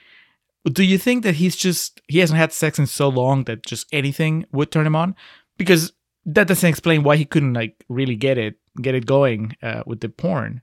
Do 0.64 0.84
you 0.84 0.98
think 0.98 1.24
that 1.24 1.36
he's 1.36 1.56
just, 1.56 2.00
he 2.08 2.18
hasn't 2.18 2.38
had 2.38 2.52
sex 2.52 2.78
in 2.78 2.86
so 2.86 3.08
long 3.08 3.44
that 3.44 3.66
just 3.66 3.86
anything 3.92 4.44
would 4.52 4.70
turn 4.70 4.86
him 4.86 4.94
on? 4.96 5.16
Because 5.58 5.92
that 6.24 6.46
doesn't 6.46 6.68
explain 6.68 7.02
why 7.02 7.16
he 7.16 7.24
couldn't, 7.24 7.54
like, 7.54 7.84
really 7.88 8.16
get 8.16 8.38
it, 8.38 8.56
get 8.80 8.94
it 8.94 9.06
going 9.06 9.56
uh, 9.62 9.82
with 9.86 10.00
the 10.00 10.08
porn 10.08 10.62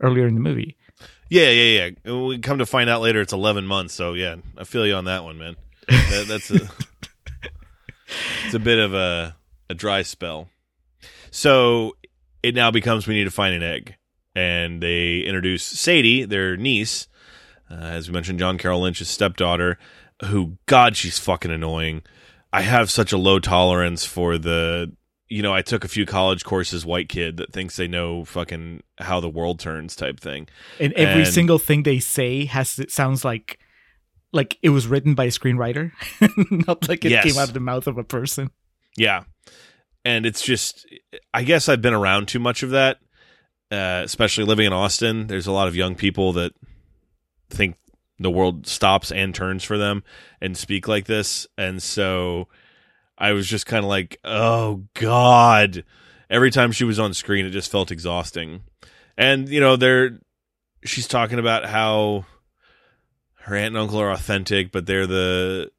earlier 0.00 0.26
in 0.26 0.34
the 0.34 0.40
movie. 0.40 0.76
Yeah, 1.32 1.48
yeah, 1.48 1.90
yeah. 2.04 2.12
We 2.12 2.38
come 2.38 2.58
to 2.58 2.66
find 2.66 2.90
out 2.90 3.00
later 3.00 3.22
it's 3.22 3.32
eleven 3.32 3.66
months. 3.66 3.94
So 3.94 4.12
yeah, 4.12 4.36
I 4.58 4.64
feel 4.64 4.86
you 4.86 4.94
on 4.94 5.06
that 5.06 5.24
one, 5.24 5.38
man. 5.38 5.56
That, 5.88 6.26
that's 6.28 6.50
a 6.50 6.56
it's 8.44 8.54
a 8.54 8.58
bit 8.58 8.78
of 8.78 8.92
a 8.92 9.34
a 9.70 9.74
dry 9.74 10.02
spell. 10.02 10.50
So 11.30 11.96
it 12.42 12.54
now 12.54 12.70
becomes 12.70 13.06
we 13.06 13.14
need 13.14 13.24
to 13.24 13.30
find 13.30 13.54
an 13.54 13.62
egg, 13.62 13.94
and 14.34 14.82
they 14.82 15.18
introduce 15.20 15.62
Sadie, 15.64 16.24
their 16.24 16.56
niece, 16.56 17.06
uh, 17.70 17.74
as 17.74 18.08
we 18.08 18.14
mentioned, 18.14 18.38
John 18.38 18.58
Carroll 18.58 18.80
Lynch's 18.82 19.08
stepdaughter, 19.08 19.78
who 20.26 20.58
God, 20.66 20.96
she's 20.96 21.18
fucking 21.18 21.50
annoying. 21.50 22.02
I 22.52 22.62
have 22.62 22.90
such 22.90 23.12
a 23.12 23.16
low 23.18 23.38
tolerance 23.38 24.04
for 24.04 24.38
the 24.38 24.92
you 25.28 25.40
know, 25.40 25.54
I 25.54 25.62
took 25.62 25.82
a 25.82 25.88
few 25.88 26.04
college 26.04 26.44
courses, 26.44 26.84
white 26.84 27.08
kid 27.08 27.38
that 27.38 27.54
thinks 27.54 27.76
they 27.76 27.88
know 27.88 28.22
fucking 28.26 28.82
how 28.98 29.18
the 29.18 29.30
world 29.30 29.58
turns 29.58 29.96
type 29.96 30.20
thing. 30.20 30.46
And 30.78 30.92
every 30.92 31.22
And- 31.22 31.32
single 31.32 31.58
thing 31.58 31.84
they 31.84 32.00
say 32.00 32.44
has, 32.44 32.78
it 32.78 32.90
sounds 32.90 33.24
like, 33.24 33.58
like 34.34 34.58
it 34.60 34.68
was 34.68 34.86
written 34.86 35.14
by 35.14 35.24
a 35.24 35.28
screenwriter, 35.28 35.92
not 36.66 36.86
like 36.86 37.06
it 37.06 37.12
Yes. 37.12 37.24
came 37.24 37.38
out 37.38 37.48
of 37.48 37.54
the 37.54 37.60
mouth 37.60 37.86
of 37.86 37.96
a 37.96 38.04
person. 38.04 38.50
Yeah. 38.94 39.22
And 40.04 40.26
it's 40.26 40.42
just, 40.42 40.84
I 41.32 41.44
guess 41.44 41.66
I've 41.66 41.80
been 41.80 41.94
around 41.94 42.28
too 42.28 42.38
much 42.40 42.62
of 42.62 42.68
that, 42.70 42.98
uh, 43.72 44.02
especially 44.04 44.44
living 44.44 44.66
in 44.66 44.72
Austin. 44.72 45.26
There's 45.26 45.46
a 45.46 45.52
lot 45.52 45.66
of 45.66 45.74
young 45.74 45.94
people 45.94 46.34
that 46.34 46.52
think 47.48 47.76
the 48.18 48.30
world 48.30 48.66
stops 48.66 49.10
and 49.10 49.34
turns 49.34 49.64
for 49.64 49.78
them 49.78 50.04
and 50.40 50.56
speak 50.56 50.86
like 50.86 51.06
this. 51.06 51.46
And 51.56 51.82
so 51.82 52.48
I 53.16 53.32
was 53.32 53.48
just 53.48 53.66
kind 53.66 53.84
of 53.84 53.88
like, 53.88 54.18
oh, 54.24 54.84
God. 54.94 55.84
Every 56.28 56.50
time 56.50 56.72
she 56.72 56.84
was 56.84 56.98
on 56.98 57.14
screen, 57.14 57.46
it 57.46 57.50
just 57.50 57.72
felt 57.72 57.90
exhausting. 57.90 58.62
And, 59.16 59.48
you 59.48 59.60
know, 59.60 59.76
they're, 59.76 60.20
she's 60.84 61.08
talking 61.08 61.38
about 61.38 61.64
how 61.64 62.26
her 63.40 63.56
aunt 63.56 63.68
and 63.68 63.78
uncle 63.78 64.00
are 64.00 64.12
authentic, 64.12 64.70
but 64.70 64.86
they're 64.86 65.06
the 65.06 65.70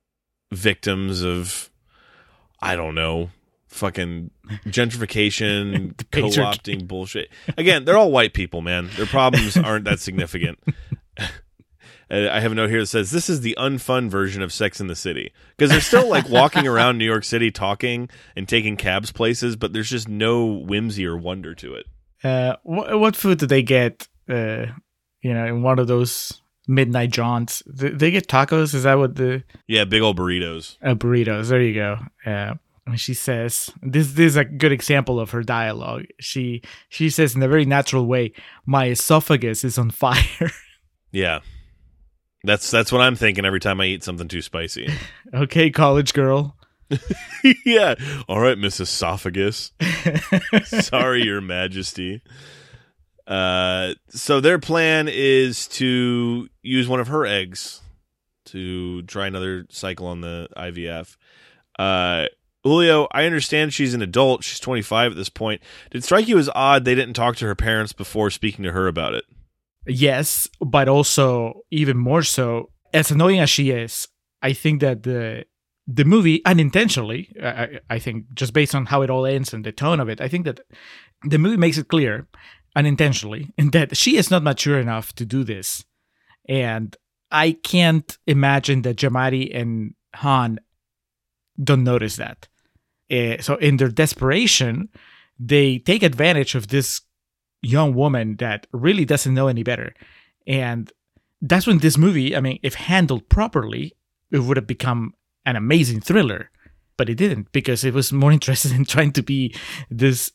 victims 0.52 1.24
of 1.24 1.70
I 2.64 2.78
don't 2.78 2.96
know, 2.96 3.30
fucking 3.74 4.32
gentrification, 4.68 5.94
co-opting 6.12 6.88
bullshit. 6.88 7.30
Again, 7.58 7.86
they're 7.86 7.98
all 7.98 8.12
white 8.12 8.34
people, 8.34 8.62
man. 8.62 8.90
Their 8.96 9.06
problems 9.06 9.58
aren't 9.58 9.86
that 9.86 10.00
significant. 10.00 10.60
I 12.10 12.42
have 12.42 12.52
a 12.52 12.56
note 12.56 12.70
here 12.70 12.82
that 12.82 12.88
says 12.88 13.10
this 13.10 13.28
is 13.30 13.42
the 13.42 13.56
unfun 13.58 14.08
version 14.10 14.44
of 14.44 14.54
Sex 14.54 14.80
in 14.80 14.86
the 14.88 14.96
City 14.96 15.32
because 15.58 15.72
they're 15.72 15.82
still 15.82 16.08
like 16.08 16.30
walking 16.30 16.68
around 16.68 16.98
New 17.00 17.06
York 17.06 17.24
City 17.24 17.50
talking 17.50 18.08
and 18.36 18.48
taking 18.48 18.78
cabs 18.78 19.12
places, 19.12 19.56
but 19.56 19.74
there's 19.74 19.90
just 19.90 20.08
no 20.08 20.46
whimsy 20.46 21.08
or 21.08 21.18
wonder 21.18 21.56
to 21.56 21.74
it. 21.74 21.86
Uh, 22.24 22.56
what, 22.64 23.00
what 23.00 23.16
food 23.16 23.40
do 23.40 23.48
they 23.48 23.64
get? 23.64 24.08
Uh, 24.30 24.68
you 25.22 25.34
know, 25.34 25.46
in 25.46 25.64
one 25.64 25.80
of 25.80 25.88
those 25.88 26.42
midnight 26.68 27.10
jaunts, 27.10 27.64
Th- 27.80 27.94
they 27.94 28.12
get 28.12 28.28
tacos. 28.28 28.76
Is 28.76 28.84
that 28.84 28.98
what 29.00 29.16
the 29.16 29.44
Yeah, 29.68 29.86
big 29.86 30.02
old 30.04 30.18
burritos. 30.20 30.78
uh, 30.84 30.94
burritos? 30.94 31.48
There 31.50 31.62
you 31.62 31.74
go. 31.74 31.98
Uh, 32.26 32.54
when 32.86 32.98
she 32.98 33.14
says 33.14 33.70
this 33.82 34.14
this 34.14 34.32
is 34.32 34.36
a 34.36 34.46
good 34.46 34.72
example 34.72 35.20
of 35.20 35.32
her 35.32 35.44
dialogue. 35.44 36.06
She 36.20 36.62
she 36.90 37.10
says 37.10 37.36
in 37.36 37.44
a 37.44 37.48
very 37.48 37.66
natural 37.66 38.06
way, 38.06 38.34
"My 38.66 38.90
esophagus 38.90 39.64
is 39.64 39.78
on 39.78 39.90
fire." 39.92 40.52
Yeah. 41.12 41.40
That's 42.44 42.70
that's 42.70 42.92
what 42.92 43.02
I'm 43.02 43.16
thinking 43.16 43.46
every 43.46 43.62
time 43.62 43.80
I 43.80 43.86
eat 43.86 44.04
something 44.04 44.28
too 44.28 44.42
spicy. 44.42 44.90
okay, 45.34 45.70
college 45.70 46.14
girl. 46.14 46.58
yeah. 47.66 47.96
All 48.28 48.40
right, 48.40 48.58
Miss 48.58 48.80
Esophagus. 48.80 49.72
Sorry, 50.66 51.24
Your 51.24 51.40
Majesty. 51.40 52.22
Uh, 53.26 53.94
so 54.10 54.42
their 54.42 54.60
plan 54.60 55.08
is 55.10 55.68
to 55.70 56.50
use 56.62 56.90
one 56.90 57.00
of 57.00 57.08
her 57.08 57.26
eggs 57.26 57.82
to 58.46 59.02
try 59.04 59.28
another 59.28 59.66
cycle 59.70 60.08
on 60.08 60.20
the 60.20 60.50
IVF. 60.58 61.16
Uh, 61.80 62.28
Julio, 62.64 63.08
I 63.12 63.26
understand 63.26 63.74
she's 63.74 63.94
an 63.94 64.02
adult. 64.02 64.44
She's 64.44 64.60
25 64.60 65.12
at 65.12 65.18
this 65.18 65.30
point. 65.30 65.62
Did 65.92 66.04
strike 66.04 66.28
you 66.28 66.38
as 66.38 66.50
odd 66.56 66.86
they 66.86 66.96
didn't 66.96 67.16
talk 67.16 67.36
to 67.38 67.46
her 67.46 67.56
parents 67.56 67.92
before 67.92 68.30
speaking 68.30 68.64
to 68.64 68.72
her 68.72 68.88
about 68.88 69.14
it? 69.14 69.26
Yes, 69.86 70.48
but 70.62 70.88
also 70.88 71.62
even 71.72 71.98
more 71.98 72.24
so, 72.24 72.72
as 72.94 73.12
annoying 73.12 73.40
as 73.40 73.50
she 73.50 73.72
is, 73.72 74.08
I 74.42 74.54
think 74.54 74.82
that 74.82 75.04
the 75.04 75.46
the 75.86 76.06
movie 76.06 76.44
unintentionally, 76.46 77.36
I, 77.42 77.80
I 77.90 78.00
think 78.00 78.34
just 78.34 78.54
based 78.54 78.74
on 78.74 78.86
how 78.86 79.02
it 79.02 79.10
all 79.10 79.26
ends 79.26 79.54
and 79.54 79.66
the 79.66 79.74
tone 79.74 80.00
of 80.00 80.08
it, 80.08 80.22
I 80.22 80.30
think 80.30 80.46
that 80.46 80.62
the 81.24 81.38
movie 81.38 81.58
makes 81.58 81.78
it 81.78 81.90
clear 81.90 82.28
unintentionally 82.74 83.54
that 83.58 83.98
she 83.98 84.16
is 84.16 84.32
not 84.32 84.44
mature 84.44 84.80
enough 84.80 85.14
to 85.16 85.26
do 85.26 85.44
this, 85.44 85.84
and 86.48 86.96
I 87.30 87.52
can't 87.52 88.18
imagine 88.26 88.84
that 88.84 88.96
Giamatti 88.96 89.54
and 89.54 89.96
Hahn 90.16 90.60
don't 91.62 91.84
notice 91.84 92.16
that. 92.16 92.48
Uh, 93.14 93.42
so 93.42 93.56
in 93.56 93.78
their 93.78 93.90
desperation, 93.90 94.90
they 95.40 95.80
take 95.80 96.04
advantage 96.04 96.56
of 96.56 96.70
this 96.70 97.02
young 97.62 97.94
woman 97.94 98.38
that 98.38 98.68
really 98.72 99.06
doesn't 99.06 99.34
know 99.34 99.48
any 99.48 99.64
better. 99.64 99.94
And 100.48 100.92
that's 101.42 101.68
when 101.68 101.80
this 101.80 101.98
movie, 101.98 102.36
I 102.36 102.42
mean, 102.42 102.60
if 102.64 102.76
handled 102.76 103.30
properly, 103.30 103.96
it 104.32 104.40
would 104.40 104.58
have 104.58 104.68
become 104.68 105.14
an 105.46 105.56
amazing 105.56 106.02
thriller. 106.02 106.50
But 106.98 107.10
it 107.10 107.16
didn't 107.16 107.52
because 107.52 107.84
it 107.84 107.94
was 107.94 108.12
more 108.12 108.32
interested 108.38 108.72
in 108.72 108.86
trying 108.86 109.12
to 109.14 109.24
be 109.24 109.56
this 109.90 110.32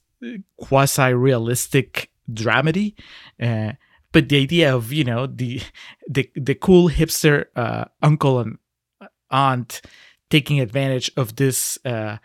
quasi 0.57 1.15
realistic 1.15 2.11
dramedy. 2.31 2.95
Uh, 3.41 3.73
but 4.13 4.29
the 4.29 4.41
idea 4.41 4.75
of, 4.75 4.93
you 4.93 5.05
know, 5.05 5.27
the 5.27 5.61
the, 6.09 6.31
the 6.35 6.55
cool 6.55 6.89
hipster 6.89 7.47
uh, 7.57 7.85
uncle 8.03 8.41
and 8.41 8.59
aunt 9.31 9.83
taking 10.31 10.61
advantage 10.61 11.11
of 11.17 11.37
this 11.37 11.79
uh, 11.85 12.19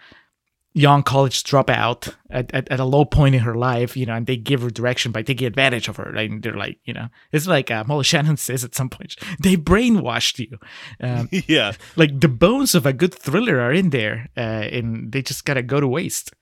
young 0.73 1.03
college 1.03 1.43
dropout 1.43 2.13
at, 2.29 2.53
at, 2.53 2.69
at, 2.69 2.79
a 2.79 2.85
low 2.85 3.05
point 3.05 3.35
in 3.35 3.41
her 3.41 3.55
life, 3.55 3.95
you 3.95 4.05
know, 4.05 4.15
and 4.15 4.25
they 4.25 4.35
give 4.35 4.61
her 4.61 4.69
direction 4.69 5.11
by 5.11 5.21
taking 5.21 5.45
advantage 5.45 5.87
of 5.87 5.97
her. 5.97 6.15
And 6.15 6.41
they're 6.41 6.57
like, 6.57 6.79
you 6.83 6.93
know, 6.93 7.09
it's 7.31 7.47
like 7.47 7.69
uh, 7.69 7.83
Molly 7.85 8.03
Shannon 8.03 8.37
says 8.37 8.63
at 8.63 8.75
some 8.75 8.89
point, 8.89 9.15
they 9.39 9.55
brainwashed 9.55 10.39
you. 10.39 10.57
Um, 10.99 11.29
yeah. 11.47 11.73
Like 11.95 12.19
the 12.19 12.27
bones 12.27 12.75
of 12.75 12.85
a 12.85 12.93
good 12.93 13.13
thriller 13.13 13.59
are 13.59 13.71
in 13.71 13.91
there, 13.91 14.29
uh, 14.35 14.39
and 14.39 15.11
they 15.11 15.21
just 15.21 15.45
got 15.45 15.55
to 15.55 15.63
go 15.63 15.79
to 15.79 15.87
waste. 15.87 16.33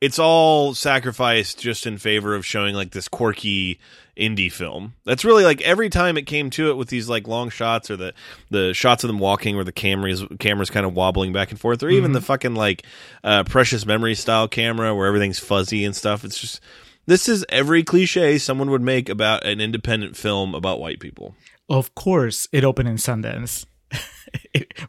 It's 0.00 0.18
all 0.18 0.74
sacrificed 0.74 1.58
just 1.58 1.86
in 1.86 1.96
favor 1.96 2.34
of 2.34 2.44
showing 2.44 2.74
like 2.74 2.90
this 2.90 3.08
quirky 3.08 3.78
indie 4.14 4.52
film. 4.52 4.94
That's 5.04 5.24
really 5.24 5.42
like 5.44 5.62
every 5.62 5.88
time 5.88 6.18
it 6.18 6.26
came 6.26 6.50
to 6.50 6.70
it 6.70 6.76
with 6.76 6.88
these 6.88 7.08
like 7.08 7.26
long 7.26 7.48
shots 7.48 7.90
or 7.90 7.96
the 7.96 8.12
the 8.50 8.74
shots 8.74 9.04
of 9.04 9.08
them 9.08 9.18
walking 9.18 9.54
where 9.56 9.64
the 9.64 9.72
cameras 9.72 10.22
cameras 10.38 10.68
kind 10.68 10.84
of 10.84 10.92
wobbling 10.94 11.32
back 11.32 11.50
and 11.50 11.58
forth 11.58 11.82
or 11.82 11.88
even 11.88 12.10
Mhm. 12.10 12.14
the 12.14 12.20
fucking 12.20 12.54
like 12.54 12.82
uh 13.24 13.44
precious 13.44 13.86
memory 13.86 14.14
style 14.14 14.48
camera 14.48 14.94
where 14.94 15.06
everything's 15.06 15.38
fuzzy 15.38 15.84
and 15.84 15.96
stuff. 15.96 16.24
It's 16.24 16.38
just 16.38 16.60
this 17.06 17.26
is 17.28 17.46
every 17.48 17.82
cliche 17.82 18.36
someone 18.36 18.70
would 18.70 18.82
make 18.82 19.08
about 19.08 19.46
an 19.46 19.60
independent 19.62 20.14
film 20.16 20.54
about 20.54 20.78
white 20.78 21.00
people. 21.00 21.34
Of 21.70 21.94
course, 21.94 22.46
it 22.52 22.64
opened 22.64 22.88
in 22.90 22.96
Sundance. 22.96 23.64
of 23.92 23.98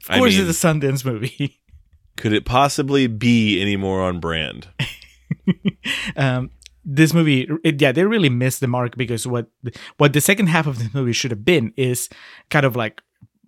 I 0.09 0.17
course, 0.17 0.33
mean- 0.37 0.47
it's 0.47 0.63
a 0.63 0.67
Sundance 0.67 1.05
movie. 1.05 1.59
Could 2.17 2.33
it 2.33 2.45
possibly 2.45 3.07
be 3.07 3.61
any 3.61 3.77
more 3.77 4.01
on 4.01 4.19
brand? 4.19 4.67
um, 6.17 6.51
this 6.83 7.13
movie, 7.13 7.47
it, 7.63 7.81
yeah, 7.81 7.91
they 7.91 8.03
really 8.03 8.29
missed 8.29 8.59
the 8.59 8.67
mark 8.67 8.97
because 8.97 9.27
what 9.27 9.47
what 9.97 10.13
the 10.13 10.21
second 10.21 10.47
half 10.47 10.67
of 10.67 10.79
the 10.79 10.89
movie 10.93 11.13
should 11.13 11.31
have 11.31 11.45
been 11.45 11.73
is 11.77 12.09
kind 12.49 12.65
of 12.65 12.75
like 12.75 13.01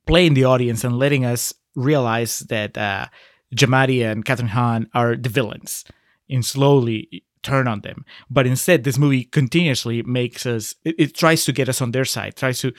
playing 0.06 0.34
the 0.34 0.44
audience 0.46 0.84
and 0.84 0.98
letting 0.98 1.26
us 1.26 1.54
realize 1.76 2.40
that 2.50 2.78
uh, 2.78 3.08
Giamatti 3.56 4.04
and 4.04 4.26
Kathryn 4.26 4.50
Hahn 4.50 4.90
are 4.94 5.16
the 5.16 5.30
villains 5.30 5.86
and 6.30 6.46
slowly 6.46 7.24
turn 7.42 7.68
on 7.68 7.82
them. 7.82 8.06
But 8.30 8.48
instead, 8.48 8.84
this 8.84 8.98
movie 8.98 9.24
continuously 9.24 10.04
makes 10.04 10.46
us, 10.46 10.76
it, 10.84 10.96
it 10.98 11.16
tries 11.16 11.46
to 11.46 11.52
get 11.52 11.70
us 11.70 11.82
on 11.82 11.92
their 11.92 12.06
side, 12.06 12.36
tries 12.36 12.60
to 12.60 12.74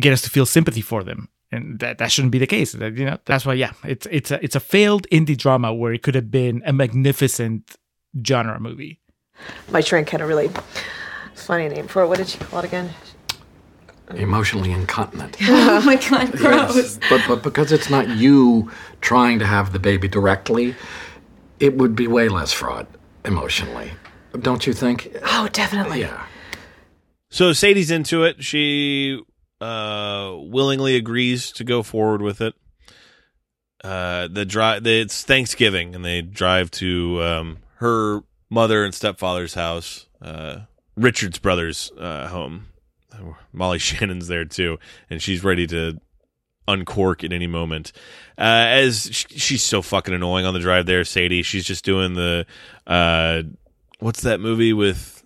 get 0.00 0.12
us 0.12 0.22
to 0.22 0.30
feel 0.30 0.46
sympathy 0.46 0.80
for 0.80 1.04
them. 1.04 1.28
And 1.50 1.78
that, 1.78 1.98
that 1.98 2.12
shouldn't 2.12 2.32
be 2.32 2.38
the 2.38 2.46
case. 2.46 2.72
That, 2.72 2.96
you 2.96 3.06
know, 3.06 3.18
that's 3.24 3.46
why, 3.46 3.54
yeah, 3.54 3.72
it's 3.84 4.06
it's 4.10 4.30
a 4.30 4.42
it's 4.44 4.54
a 4.54 4.60
failed 4.60 5.06
indie 5.10 5.36
drama 5.36 5.72
where 5.72 5.92
it 5.92 6.02
could 6.02 6.14
have 6.14 6.30
been 6.30 6.62
a 6.66 6.72
magnificent 6.72 7.76
genre 8.26 8.60
movie. 8.60 9.00
My 9.70 9.80
shrink 9.80 10.10
had 10.10 10.20
a 10.20 10.26
really 10.26 10.50
funny 11.34 11.68
name 11.68 11.88
for 11.88 12.02
it. 12.02 12.08
What 12.08 12.18
did 12.18 12.28
she 12.28 12.38
call 12.38 12.58
it 12.60 12.64
again? 12.66 12.90
Emotionally 14.14 14.72
incontinent. 14.72 15.36
Oh 15.48 15.82
my 15.84 15.96
god, 15.96 16.32
gross. 16.32 16.76
Yes. 16.76 16.98
But, 17.08 17.22
but 17.28 17.42
because 17.42 17.72
it's 17.72 17.88
not 17.88 18.08
you 18.08 18.70
trying 19.00 19.38
to 19.38 19.46
have 19.46 19.72
the 19.72 19.78
baby 19.78 20.08
directly, 20.08 20.74
it 21.60 21.76
would 21.76 21.94
be 21.94 22.06
way 22.06 22.28
less 22.28 22.52
fraud 22.52 22.86
emotionally. 23.24 23.92
Don't 24.40 24.66
you 24.66 24.72
think? 24.72 25.14
Oh, 25.24 25.48
definitely. 25.52 26.00
Yeah. 26.00 26.26
So 27.30 27.52
Sadie's 27.52 27.90
into 27.90 28.24
it. 28.24 28.42
She 28.42 29.20
uh 29.60 30.34
willingly 30.38 30.96
agrees 30.96 31.50
to 31.52 31.64
go 31.64 31.82
forward 31.82 32.22
with 32.22 32.40
it. 32.40 32.54
Uh 33.82 34.28
the 34.28 34.44
drive 34.44 34.86
it's 34.86 35.22
Thanksgiving 35.22 35.94
and 35.94 36.04
they 36.04 36.22
drive 36.22 36.70
to 36.72 37.22
um 37.22 37.58
her 37.76 38.22
mother 38.50 38.84
and 38.84 38.94
stepfather's 38.94 39.54
house, 39.54 40.06
uh 40.22 40.60
Richard's 40.96 41.38
brother's 41.38 41.90
uh 41.98 42.28
home. 42.28 42.66
Molly 43.52 43.78
Shannon's 43.80 44.28
there 44.28 44.44
too 44.44 44.78
and 45.10 45.20
she's 45.22 45.42
ready 45.42 45.66
to 45.68 46.00
uncork 46.68 47.24
at 47.24 47.32
any 47.32 47.46
moment. 47.46 47.92
Uh, 48.36 48.68
as 48.68 49.08
sh- 49.10 49.24
she's 49.30 49.62
so 49.62 49.80
fucking 49.82 50.12
annoying 50.14 50.44
on 50.44 50.52
the 50.54 50.60
drive 50.60 50.84
there, 50.86 51.02
Sadie. 51.02 51.42
She's 51.42 51.64
just 51.64 51.82
doing 51.84 52.12
the 52.12 52.46
uh, 52.86 53.42
what's 54.00 54.20
that 54.20 54.38
movie 54.38 54.72
with? 54.74 55.17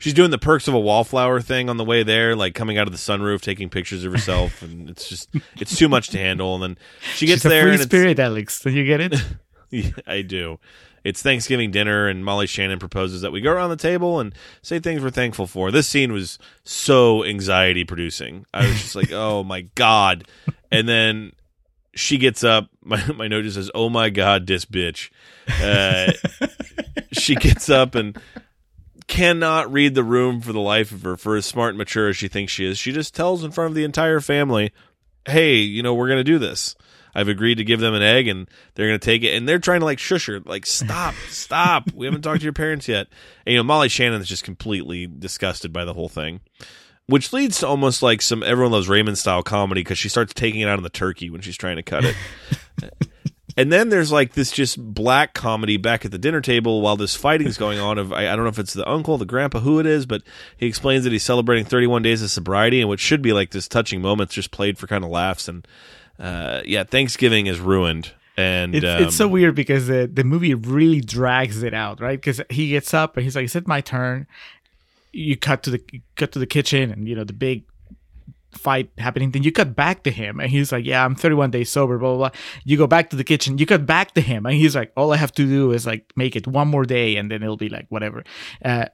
She's 0.00 0.14
doing 0.14 0.30
the 0.30 0.38
perks 0.38 0.68
of 0.68 0.74
a 0.74 0.78
wallflower 0.80 1.40
thing 1.40 1.68
on 1.68 1.76
the 1.76 1.84
way 1.84 2.04
there, 2.04 2.36
like 2.36 2.54
coming 2.54 2.78
out 2.78 2.86
of 2.86 2.92
the 2.92 2.98
sunroof, 2.98 3.40
taking 3.40 3.68
pictures 3.68 4.04
of 4.04 4.12
herself, 4.12 4.62
and 4.62 4.88
it's 4.88 5.08
just 5.08 5.28
it's 5.56 5.76
too 5.76 5.88
much 5.88 6.10
to 6.10 6.18
handle. 6.18 6.54
And 6.54 6.62
then 6.62 6.78
she 7.16 7.26
gets 7.26 7.42
She's 7.42 7.50
there, 7.50 7.62
free 7.62 7.72
and 7.72 7.80
it's, 7.80 7.88
spirit, 7.88 8.18
Alex. 8.20 8.60
Do 8.60 8.70
you 8.70 8.84
get 8.84 9.00
it? 9.00 9.14
yeah, 9.70 9.90
I 10.06 10.22
do. 10.22 10.60
It's 11.02 11.22
Thanksgiving 11.22 11.70
dinner, 11.70 12.06
and 12.06 12.24
Molly 12.24 12.46
Shannon 12.46 12.78
proposes 12.78 13.22
that 13.22 13.32
we 13.32 13.40
go 13.40 13.50
around 13.50 13.70
the 13.70 13.76
table 13.76 14.20
and 14.20 14.34
say 14.62 14.78
things 14.78 15.02
we're 15.02 15.10
thankful 15.10 15.46
for. 15.46 15.70
This 15.70 15.88
scene 15.88 16.12
was 16.12 16.38
so 16.64 17.24
anxiety 17.24 17.84
producing. 17.84 18.46
I 18.54 18.66
was 18.66 18.80
just 18.80 18.94
like, 18.94 19.10
oh 19.12 19.42
my 19.42 19.62
God. 19.74 20.28
And 20.70 20.88
then 20.88 21.32
she 21.94 22.18
gets 22.18 22.44
up. 22.44 22.68
My, 22.88 23.04
my 23.12 23.28
note 23.28 23.42
just 23.42 23.56
says, 23.56 23.70
oh 23.74 23.90
my 23.90 24.08
God, 24.08 24.46
this 24.46 24.64
bitch. 24.64 25.10
Uh, 25.62 26.12
she 27.12 27.34
gets 27.34 27.68
up 27.68 27.94
and 27.94 28.18
cannot 29.08 29.72
read 29.72 29.94
the 29.94 30.04
room 30.04 30.40
for 30.40 30.52
the 30.52 30.60
life 30.60 30.92
of 30.92 31.02
her 31.02 31.16
for 31.16 31.34
as 31.34 31.46
smart 31.46 31.70
and 31.70 31.78
mature 31.78 32.08
as 32.08 32.16
she 32.16 32.28
thinks 32.28 32.52
she 32.52 32.66
is. 32.66 32.78
She 32.78 32.92
just 32.92 33.14
tells 33.14 33.42
in 33.42 33.50
front 33.50 33.70
of 33.70 33.74
the 33.74 33.84
entire 33.84 34.20
family, 34.20 34.72
hey, 35.26 35.56
you 35.56 35.82
know, 35.82 35.94
we're 35.94 36.06
going 36.06 36.20
to 36.20 36.24
do 36.24 36.38
this. 36.38 36.76
I've 37.14 37.28
agreed 37.28 37.56
to 37.56 37.64
give 37.64 37.80
them 37.80 37.94
an 37.94 38.02
egg 38.02 38.28
and 38.28 38.48
they're 38.74 38.86
going 38.86 39.00
to 39.00 39.04
take 39.04 39.24
it. 39.24 39.34
And 39.34 39.48
they're 39.48 39.58
trying 39.58 39.80
to 39.80 39.86
like 39.86 39.98
shush 39.98 40.26
her, 40.26 40.40
like, 40.40 40.66
stop, 40.66 41.14
stop. 41.28 41.90
We 41.92 42.06
haven't 42.06 42.22
talked 42.22 42.40
to 42.40 42.44
your 42.44 42.52
parents 42.52 42.86
yet. 42.86 43.08
And, 43.44 43.54
you 43.54 43.58
know, 43.58 43.64
Molly 43.64 43.88
Shannon 43.88 44.20
is 44.20 44.28
just 44.28 44.44
completely 44.44 45.06
disgusted 45.06 45.72
by 45.72 45.84
the 45.84 45.94
whole 45.94 46.10
thing, 46.10 46.40
which 47.06 47.32
leads 47.32 47.58
to 47.60 47.66
almost 47.66 48.02
like 48.02 48.22
some 48.22 48.42
everyone 48.42 48.72
loves 48.72 48.88
Raymond 48.88 49.18
style 49.18 49.42
comedy 49.42 49.80
because 49.80 49.98
she 49.98 50.08
starts 50.08 50.34
taking 50.34 50.60
it 50.60 50.68
out 50.68 50.76
on 50.76 50.82
the 50.82 50.90
turkey 50.90 51.30
when 51.30 51.40
she's 51.40 51.56
trying 51.56 51.76
to 51.76 51.82
cut 51.82 52.04
it. 52.04 52.16
And 53.58 53.72
then 53.72 53.88
there's 53.88 54.12
like 54.12 54.34
this 54.34 54.52
just 54.52 54.80
black 54.94 55.34
comedy 55.34 55.78
back 55.78 56.04
at 56.04 56.12
the 56.12 56.18
dinner 56.18 56.40
table 56.40 56.80
while 56.80 56.96
this 56.96 57.16
fighting's 57.16 57.58
going 57.58 57.80
on. 57.80 57.98
Of 57.98 58.12
I, 58.12 58.32
I 58.32 58.36
don't 58.36 58.44
know 58.44 58.50
if 58.50 58.58
it's 58.60 58.72
the 58.72 58.88
uncle, 58.88 59.18
the 59.18 59.26
grandpa, 59.26 59.58
who 59.58 59.80
it 59.80 59.86
is, 59.86 60.06
but 60.06 60.22
he 60.56 60.66
explains 60.66 61.02
that 61.02 61.12
he's 61.12 61.24
celebrating 61.24 61.64
31 61.64 62.02
days 62.02 62.22
of 62.22 62.30
sobriety, 62.30 62.80
and 62.80 62.88
what 62.88 63.00
should 63.00 63.20
be 63.20 63.32
like 63.32 63.50
this 63.50 63.66
touching 63.66 64.00
moments 64.00 64.32
just 64.32 64.52
played 64.52 64.78
for 64.78 64.86
kind 64.86 65.02
of 65.02 65.10
laughs. 65.10 65.48
And 65.48 65.66
uh, 66.20 66.62
yeah, 66.64 66.84
Thanksgiving 66.84 67.46
is 67.46 67.58
ruined. 67.58 68.12
And 68.36 68.76
It's, 68.76 68.86
um, 68.86 69.02
it's 69.02 69.16
so 69.16 69.26
weird 69.26 69.56
because 69.56 69.88
the, 69.88 70.06
the 70.06 70.22
movie 70.22 70.54
really 70.54 71.00
drags 71.00 71.64
it 71.64 71.74
out, 71.74 72.00
right? 72.00 72.16
Because 72.20 72.40
he 72.50 72.68
gets 72.68 72.94
up 72.94 73.16
and 73.16 73.24
he's 73.24 73.34
like, 73.34 73.46
"Is 73.46 73.56
it 73.56 73.66
my 73.66 73.80
turn?" 73.80 74.28
You 75.10 75.36
cut 75.36 75.64
to 75.64 75.70
the 75.70 75.82
cut 76.14 76.30
to 76.30 76.38
the 76.38 76.46
kitchen, 76.46 76.92
and 76.92 77.08
you 77.08 77.16
know 77.16 77.24
the 77.24 77.32
big 77.32 77.64
fight 78.58 78.90
happening. 78.98 79.30
Then 79.30 79.42
you 79.44 79.52
cut 79.52 79.74
back 79.76 80.02
to 80.04 80.10
him, 80.10 80.40
and 80.40 80.50
he's 80.50 80.72
like, 80.72 80.84
"Yeah, 80.84 81.04
I'm 81.04 81.14
31 81.14 81.50
days 81.50 81.70
sober." 81.70 81.98
Blah 81.98 82.16
blah 82.16 82.28
blah. 82.30 82.40
You 82.64 82.76
go 82.76 82.86
back 82.86 83.10
to 83.10 83.16
the 83.16 83.24
kitchen. 83.24 83.58
You 83.58 83.66
cut 83.66 83.86
back 83.86 84.12
to 84.14 84.20
him, 84.20 84.44
and 84.46 84.54
he's 84.56 84.74
like, 84.76 84.92
"All 84.96 85.12
I 85.12 85.16
have 85.16 85.32
to 85.32 85.46
do 85.46 85.72
is 85.72 85.86
like 85.86 86.12
make 86.16 86.36
it 86.36 86.46
one 86.46 86.68
more 86.68 86.84
day, 86.84 87.16
and 87.16 87.30
then 87.30 87.42
it'll 87.42 87.56
be 87.56 87.68
like 87.68 87.86
whatever." 87.88 88.24
Uh, 88.64 88.86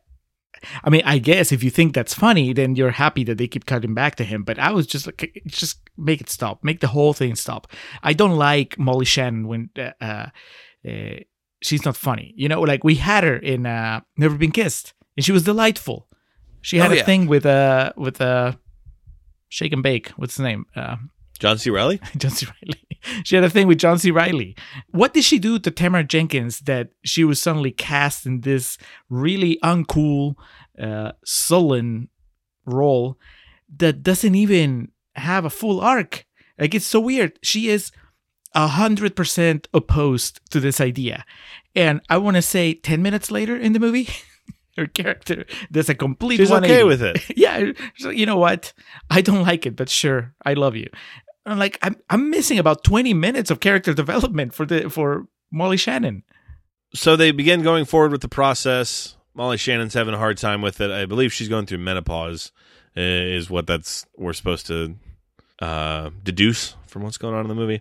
I 0.83 0.91
mean, 0.91 1.03
I 1.05 1.19
guess 1.19 1.53
if 1.53 1.63
you 1.63 1.71
think 1.71 1.93
that's 1.95 2.15
funny, 2.15 2.53
then 2.55 2.75
you're 2.77 2.93
happy 2.93 3.25
that 3.25 3.37
they 3.39 3.49
keep 3.49 3.67
cutting 3.67 3.93
back 3.95 4.15
to 4.17 4.25
him. 4.25 4.45
But 4.45 4.59
I 4.59 4.71
was 4.71 4.87
just 4.87 5.07
like, 5.07 5.43
just 5.47 5.81
make 5.99 6.21
it 6.21 6.31
stop, 6.31 6.65
make 6.65 6.81
the 6.81 6.87
whole 6.89 7.13
thing 7.13 7.35
stop. 7.35 7.67
I 8.03 8.13
don't 8.15 8.37
like 8.39 8.79
Molly 8.79 9.05
Shannon 9.05 9.47
when 9.49 9.69
uh, 9.79 9.91
uh, 10.01 10.27
uh, 10.89 11.17
she's 11.61 11.85
not 11.85 11.97
funny. 11.97 12.33
You 12.37 12.49
know, 12.49 12.61
like 12.63 12.83
we 12.85 12.95
had 12.95 13.25
her 13.25 13.37
in 13.37 13.67
uh, 13.67 14.01
Never 14.17 14.37
Been 14.39 14.53
Kissed, 14.53 14.95
and 15.17 15.25
she 15.25 15.33
was 15.33 15.45
delightful. 15.45 16.09
She 16.63 16.79
had 16.79 16.91
Oh, 16.91 16.95
a 16.95 16.97
yeah. 16.97 17.05
thing 17.05 17.27
with 17.27 17.45
uh 17.45 17.93
with 17.95 18.23
uh 18.23 18.53
Shake 19.49 19.73
and 19.73 19.83
Bake. 19.83 20.11
What's 20.17 20.37
his 20.37 20.45
name? 20.45 20.67
Uh, 20.75 20.97
John 21.39 21.59
C. 21.59 21.71
Reilly. 21.71 22.01
John 22.17 22.31
C. 22.31 22.47
Reilly. 22.47 22.81
She 23.25 23.35
had 23.35 23.45
a 23.45 23.51
thing 23.51 23.67
with 23.67 23.79
John 23.79 23.99
C. 23.99 24.11
Reilly. 24.11 24.57
What 24.91 25.13
did 25.13 25.25
she 25.25 25.39
do 25.39 25.59
to 25.59 25.71
Tamara 25.71 26.05
Jenkins 26.05 26.61
that 26.61 26.91
she 27.05 27.25
was 27.25 27.41
suddenly 27.41 27.71
cast 27.71 28.25
in 28.25 28.41
this 28.41 28.79
really 29.11 29.59
uncool, 29.63 30.37
uh, 30.81 31.13
sullen 31.25 32.09
role 32.65 33.19
that 33.77 34.03
doesn't 34.03 34.35
even 34.35 34.89
have 35.17 35.45
a 35.45 35.51
full 35.51 35.81
arc? 35.81 36.25
Like 36.59 36.75
it's 36.75 36.87
so 36.87 37.01
weird. 37.01 37.39
She 37.43 37.69
is 37.69 37.91
a 38.55 38.69
hundred 38.69 39.17
percent 39.17 39.69
opposed 39.75 40.41
to 40.51 40.61
this 40.61 40.81
idea, 40.81 41.25
and 41.75 42.01
I 42.09 42.19
want 42.19 42.37
to 42.37 42.43
say 42.43 42.75
ten 42.75 43.03
minutes 43.03 43.31
later 43.31 43.57
in 43.57 43.73
the 43.73 43.81
movie. 43.81 44.09
Her 44.77 44.87
character 44.87 45.45
does 45.71 45.89
a 45.89 45.95
complete. 45.95 46.39
She's 46.39 46.51
okay 46.51 46.85
with 46.85 47.03
it. 47.03 47.23
yeah, 47.37 47.73
like, 48.03 48.17
you 48.17 48.27
know 48.27 48.39
what? 48.39 48.73
I 49.09 49.21
don't 49.21 49.43
like 49.43 49.67
it, 49.67 49.77
but 49.77 49.89
sure, 49.89 50.35
I 50.45 50.55
love 50.55 50.75
you. 50.75 50.89
I'm 51.47 51.59
like, 51.59 51.79
I'm 51.83 51.97
I'm 52.11 52.31
missing 52.31 52.59
about 52.59 52.85
20 52.85 53.15
minutes 53.15 53.51
of 53.51 53.61
character 53.61 53.95
development 53.95 54.55
for 54.55 54.67
the 54.67 54.91
for 54.91 55.29
Molly 55.53 55.77
Shannon. 55.77 56.25
So 56.95 57.17
they 57.17 57.31
begin 57.31 57.63
going 57.63 57.85
forward 57.85 58.13
with 58.13 58.21
the 58.21 58.29
process. 58.29 59.17
Molly 59.35 59.57
Shannon's 59.57 59.95
having 59.95 60.15
a 60.15 60.19
hard 60.19 60.39
time 60.39 60.63
with 60.63 60.81
it. 60.81 60.91
I 60.91 61.07
believe 61.07 61.33
she's 61.33 61.49
going 61.49 61.67
through 61.67 61.79
menopause, 61.79 62.53
uh, 62.97 63.01
is 63.01 63.51
what 63.51 63.67
that's 63.67 64.07
we're 64.17 64.33
supposed 64.33 64.67
to 64.69 64.95
uh, 65.61 66.11
deduce 66.23 66.77
from 66.87 67.03
what's 67.03 67.19
going 67.19 67.35
on 67.35 67.41
in 67.43 67.49
the 67.49 67.55
movie. 67.55 67.81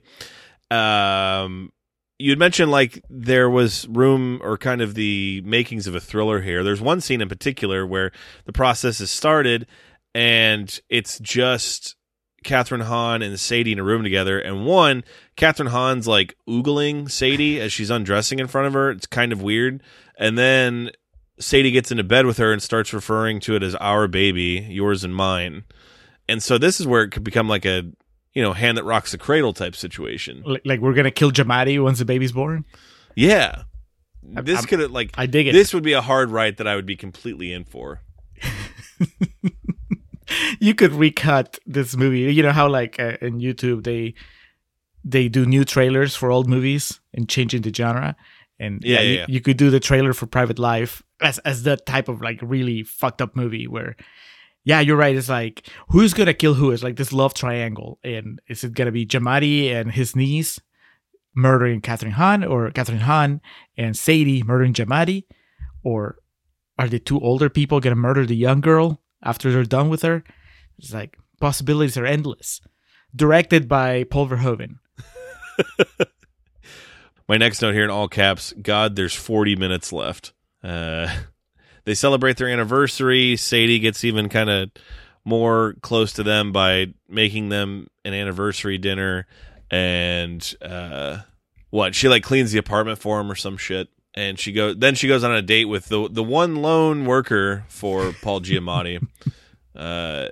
Um, 0.71 1.71
you 2.19 2.29
had 2.29 2.39
mentioned 2.39 2.71
like 2.71 3.03
there 3.09 3.49
was 3.49 3.87
room 3.87 4.39
or 4.43 4.57
kind 4.57 4.81
of 4.81 4.95
the 4.95 5.41
makings 5.45 5.87
of 5.87 5.95
a 5.95 5.99
thriller 5.99 6.41
here. 6.41 6.63
There's 6.63 6.81
one 6.81 7.01
scene 7.01 7.21
in 7.21 7.29
particular 7.29 7.85
where 7.85 8.11
the 8.45 8.53
process 8.53 9.01
is 9.01 9.11
started 9.11 9.67
and 10.13 10.79
it's 10.89 11.19
just 11.19 11.95
Kathryn 12.43 12.83
Hahn 12.83 13.21
and 13.21 13.39
Sadie 13.39 13.71
in 13.71 13.79
a 13.79 13.83
room 13.83 14.03
together. 14.03 14.39
And 14.39 14.65
one, 14.65 15.03
Kathryn 15.37 15.69
Hahn's 15.69 16.07
like 16.07 16.35
oogling 16.47 17.09
Sadie 17.09 17.59
as 17.59 17.73
she's 17.73 17.89
undressing 17.89 18.39
in 18.39 18.47
front 18.47 18.67
of 18.67 18.73
her. 18.73 18.91
It's 18.91 19.07
kind 19.07 19.31
of 19.31 19.41
weird. 19.41 19.81
And 20.17 20.37
then 20.37 20.91
Sadie 21.39 21.71
gets 21.71 21.91
into 21.91 22.03
bed 22.03 22.25
with 22.25 22.37
her 22.37 22.53
and 22.53 22.61
starts 22.61 22.93
referring 22.93 23.39
to 23.41 23.55
it 23.55 23.63
as 23.63 23.75
our 23.75 24.07
baby, 24.07 24.67
yours 24.69 25.03
and 25.03 25.15
mine. 25.15 25.63
And 26.29 26.43
so 26.43 26.57
this 26.57 26.79
is 26.79 26.87
where 26.87 27.01
it 27.01 27.09
could 27.09 27.23
become 27.23 27.49
like 27.49 27.65
a, 27.65 27.83
you 28.33 28.41
know, 28.41 28.53
hand 28.53 28.77
that 28.77 28.83
rocks 28.83 29.11
the 29.11 29.17
cradle 29.17 29.53
type 29.53 29.75
situation. 29.75 30.43
Like, 30.45 30.61
like 30.65 30.79
we're 30.79 30.93
gonna 30.93 31.11
kill 31.11 31.31
Giamatti 31.31 31.81
once 31.81 31.99
the 31.99 32.05
baby's 32.05 32.31
born. 32.31 32.65
Yeah. 33.15 33.63
This 34.21 34.65
could 34.65 34.91
like 34.91 35.11
I 35.17 35.25
dig 35.25 35.47
it. 35.47 35.53
this 35.53 35.73
would 35.73 35.83
be 35.83 35.93
a 35.93 36.01
hard 36.01 36.31
right 36.31 36.55
that 36.57 36.67
I 36.67 36.75
would 36.75 36.85
be 36.85 36.95
completely 36.95 37.51
in 37.51 37.65
for. 37.65 38.01
you 40.59 40.73
could 40.73 40.93
recut 40.93 41.59
this 41.65 41.95
movie. 41.95 42.33
You 42.33 42.43
know 42.43 42.51
how 42.51 42.69
like 42.69 42.99
uh, 42.99 43.17
in 43.21 43.39
YouTube 43.39 43.83
they 43.83 44.13
they 45.03 45.27
do 45.27 45.45
new 45.45 45.65
trailers 45.65 46.15
for 46.15 46.31
old 46.31 46.47
movies 46.47 46.99
and 47.13 47.27
changing 47.27 47.61
the 47.61 47.73
genre. 47.73 48.15
And 48.59 48.81
Yeah, 48.83 48.95
yeah, 48.95 49.01
you, 49.01 49.13
yeah. 49.15 49.25
you 49.27 49.41
could 49.41 49.57
do 49.57 49.69
the 49.69 49.79
trailer 49.79 50.13
for 50.13 50.25
Private 50.25 50.59
Life 50.59 51.03
as 51.21 51.39
as 51.39 51.63
that 51.63 51.85
type 51.85 52.07
of 52.07 52.21
like 52.21 52.39
really 52.41 52.83
fucked 52.83 53.21
up 53.21 53.35
movie 53.35 53.67
where 53.67 53.95
yeah, 54.63 54.79
you're 54.79 54.97
right. 54.97 55.15
It's 55.15 55.29
like 55.29 55.67
who's 55.89 56.13
gonna 56.13 56.33
kill 56.33 56.53
who? 56.53 56.71
It's 56.71 56.83
like 56.83 56.95
this 56.95 57.13
love 57.13 57.33
triangle, 57.33 57.99
and 58.03 58.39
is 58.47 58.63
it 58.63 58.73
gonna 58.73 58.91
be 58.91 59.05
Giamatti 59.05 59.71
and 59.71 59.91
his 59.91 60.15
niece 60.15 60.59
murdering 61.35 61.81
Kathryn 61.81 62.11
Hahn, 62.11 62.43
or 62.43 62.69
Kathryn 62.71 62.99
Hahn 62.99 63.41
and 63.77 63.97
Sadie 63.97 64.43
murdering 64.43 64.73
Giamatti, 64.73 65.25
or 65.83 66.17
are 66.77 66.87
the 66.87 66.99
two 66.99 67.19
older 67.19 67.49
people 67.49 67.79
gonna 67.79 67.95
murder 67.95 68.25
the 68.25 68.35
young 68.35 68.61
girl 68.61 69.01
after 69.21 69.51
they're 69.51 69.63
done 69.63 69.89
with 69.89 70.01
her? 70.03 70.23
It's 70.77 70.93
like 70.93 71.17
possibilities 71.39 71.97
are 71.97 72.05
endless. 72.05 72.61
Directed 73.15 73.67
by 73.67 74.05
Paul 74.05 74.27
Verhoeven. 74.27 74.79
My 77.27 77.37
next 77.37 77.61
note 77.61 77.73
here 77.73 77.83
in 77.83 77.89
all 77.89 78.07
caps 78.07 78.53
God, 78.61 78.95
there's 78.95 79.13
40 79.13 79.55
minutes 79.55 79.93
left. 79.93 80.33
Uh, 80.63 81.13
they 81.85 81.93
celebrate 81.93 82.37
their 82.37 82.49
anniversary. 82.49 83.35
Sadie 83.35 83.79
gets 83.79 84.03
even 84.03 84.29
kind 84.29 84.49
of 84.49 84.71
more 85.25 85.75
close 85.81 86.13
to 86.13 86.23
them 86.23 86.51
by 86.51 86.93
making 87.07 87.49
them 87.49 87.87
an 88.05 88.13
anniversary 88.13 88.77
dinner. 88.77 89.27
And 89.71 90.55
uh, 90.61 91.19
what? 91.69 91.95
She 91.95 92.07
like 92.07 92.23
cleans 92.23 92.51
the 92.51 92.59
apartment 92.59 92.99
for 92.99 93.19
him 93.19 93.31
or 93.31 93.35
some 93.35 93.57
shit. 93.57 93.89
And 94.13 94.37
she 94.37 94.51
goes. 94.51 94.77
Then 94.77 94.95
she 94.95 95.07
goes 95.07 95.23
on 95.23 95.33
a 95.33 95.41
date 95.41 95.65
with 95.65 95.87
the 95.87 96.07
the 96.07 96.23
one 96.23 96.57
lone 96.57 97.05
worker 97.05 97.65
for 97.67 98.13
Paul 98.21 98.41
Giamatti, 98.41 99.05
uh, 99.75 100.27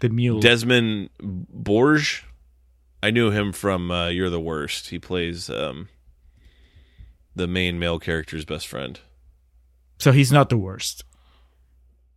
The 0.00 0.08
mule. 0.08 0.40
Desmin 0.40 1.08
Borges. 1.20 2.22
I 3.00 3.10
knew 3.10 3.30
him 3.30 3.52
from 3.52 3.90
uh, 3.90 4.08
You're 4.08 4.30
the 4.30 4.40
Worst. 4.40 4.90
He 4.90 4.98
plays 4.98 5.48
um, 5.50 5.88
the 7.34 7.46
main 7.46 7.78
male 7.78 7.98
character's 8.00 8.44
best 8.44 8.66
friend. 8.66 8.98
So 9.98 10.12
he's 10.12 10.32
not 10.32 10.48
the 10.48 10.58
worst. 10.58 11.04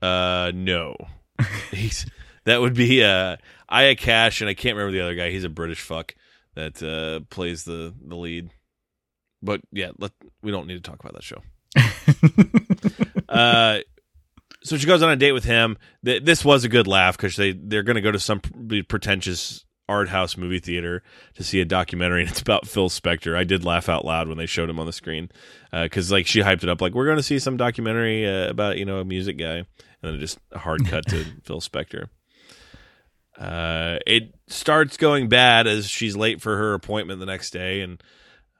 Uh, 0.01 0.51
no, 0.53 0.95
he's 1.71 2.05
that 2.45 2.61
would 2.61 2.73
be 2.73 3.03
uh, 3.03 3.37
Aya 3.69 3.95
Cash, 3.95 4.41
and 4.41 4.49
I 4.49 4.53
can't 4.53 4.75
remember 4.75 4.97
the 4.97 5.03
other 5.03 5.15
guy. 5.15 5.31
He's 5.31 5.43
a 5.43 5.49
British 5.49 5.81
fuck 5.81 6.15
that 6.55 6.81
uh, 6.81 7.25
plays 7.29 7.63
the 7.63 7.93
the 8.01 8.15
lead. 8.15 8.51
But 9.41 9.61
yeah, 9.71 9.91
let, 9.99 10.11
we 10.41 10.51
don't 10.51 10.67
need 10.67 10.83
to 10.83 10.89
talk 10.89 10.99
about 10.99 11.13
that 11.13 11.23
show. 11.23 11.41
uh, 13.29 13.79
so 14.63 14.77
she 14.77 14.87
goes 14.87 15.03
on 15.03 15.11
a 15.11 15.15
date 15.15 15.33
with 15.33 15.43
him. 15.43 15.77
This 16.01 16.43
was 16.43 16.63
a 16.63 16.69
good 16.69 16.87
laugh 16.87 17.15
because 17.15 17.35
they 17.35 17.51
they're 17.51 17.83
going 17.83 17.95
to 17.95 18.01
go 18.01 18.11
to 18.11 18.19
some 18.19 18.41
pretentious 18.87 19.65
art 19.87 20.09
house 20.09 20.37
movie 20.37 20.59
theater 20.59 21.03
to 21.35 21.43
see 21.43 21.61
a 21.61 21.65
documentary, 21.65 22.21
and 22.21 22.29
it's 22.31 22.41
about 22.41 22.67
Phil 22.67 22.89
Spector. 22.89 23.37
I 23.37 23.43
did 23.43 23.63
laugh 23.63 23.89
out 23.89 24.05
loud 24.05 24.27
when 24.27 24.37
they 24.37 24.45
showed 24.45 24.69
him 24.69 24.79
on 24.79 24.85
the 24.85 24.93
screen 24.93 25.29
because 25.71 26.11
like 26.11 26.27
she 26.27 26.41
hyped 26.41 26.63
it 26.63 26.69
up 26.69 26.81
like 26.81 26.93
we're 26.93 27.05
going 27.05 27.17
to 27.17 27.23
see 27.23 27.39
some 27.39 27.57
documentary 27.57 28.27
uh, 28.27 28.49
about 28.49 28.77
you 28.77 28.85
know 28.85 28.99
a 28.99 29.05
music 29.05 29.37
guy, 29.37 29.57
and 29.57 29.67
then 30.01 30.19
just 30.19 30.39
a 30.51 30.59
hard 30.59 30.85
cut 30.87 31.05
to 31.07 31.23
Phil 31.43 31.61
Spector. 31.61 32.07
Uh, 33.37 33.99
it 34.07 34.33
starts 34.47 34.97
going 34.97 35.27
bad 35.27 35.67
as 35.67 35.89
she's 35.89 36.15
late 36.15 36.41
for 36.41 36.55
her 36.55 36.73
appointment 36.73 37.19
the 37.19 37.25
next 37.25 37.51
day, 37.51 37.81
and 37.81 38.01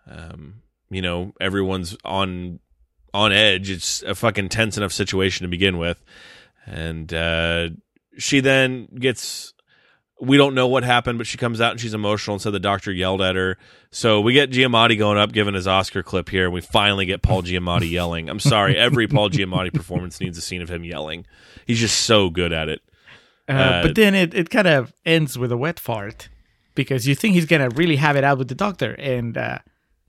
um, 0.10 0.56
you 0.90 1.02
know 1.02 1.34
everyone's 1.40 1.96
on 2.04 2.60
on 3.14 3.32
edge. 3.32 3.70
It's 3.70 4.04
a 4.04 4.14
fucking 4.14 4.50
tense 4.50 4.78
enough 4.78 4.92
situation 4.92 5.46
to 5.46 5.48
begin 5.50 5.78
with, 5.78 6.04
and 6.66 7.14
uh, 7.14 7.70
she 8.18 8.42
then 8.42 8.88
gets. 9.00 9.54
We 10.22 10.38
don't 10.38 10.56
know 10.56 10.68
what 10.68 10.84
happened, 10.84 11.18
but 11.18 11.28
she 11.28 11.38
comes 11.38 11.60
out 11.60 11.72
and 11.72 11.80
she's 11.80 11.94
emotional 11.94 12.36
and 12.36 12.42
said 12.42 12.54
the 12.54 12.60
doctor 12.60 12.92
yelled 12.92 13.22
at 13.22 13.36
her. 13.36 13.58
So 13.92 14.22
we 14.22 14.32
get 14.34 14.50
Giamatti 14.50 14.98
going 14.98 15.18
up, 15.18 15.34
giving 15.34 15.54
his 15.54 15.68
Oscar 15.68 16.04
clip 16.04 16.30
here, 16.30 16.46
and 16.46 16.54
we 16.54 16.62
finally 16.62 17.06
get 17.06 17.22
Paul 17.22 17.44
Giamatti 17.44 17.92
yelling. 17.92 18.30
I'm 18.30 18.40
sorry, 18.40 18.78
every 18.88 19.08
Paul 19.08 19.30
Giamatti 19.30 19.74
performance 19.74 20.22
needs 20.22 20.38
a 20.38 20.42
scene 20.42 20.62
of 20.62 20.70
him 20.70 20.84
yelling. 20.86 21.26
He's 21.68 21.80
just 21.80 22.00
so 22.00 22.30
good 22.30 22.54
at 22.54 22.70
it. 22.70 22.82
Uh, 23.50 23.52
Uh, 23.52 23.82
but 23.84 23.96
then 23.96 24.16
it, 24.16 24.34
it 24.34 24.50
kind 24.50 24.68
of 24.68 24.94
ends 25.06 25.38
with 25.38 25.52
a 25.52 25.58
wet 25.58 25.80
fart 25.80 26.30
because 26.76 27.06
you 27.08 27.14
think 27.14 27.36
he's 27.36 27.46
gonna 27.46 27.70
really 27.70 27.98
have 27.98 28.16
it 28.16 28.24
out 28.24 28.38
with 28.38 28.48
the 28.48 28.56
doctor, 28.56 28.94
and 28.98 29.38
uh, 29.38 29.60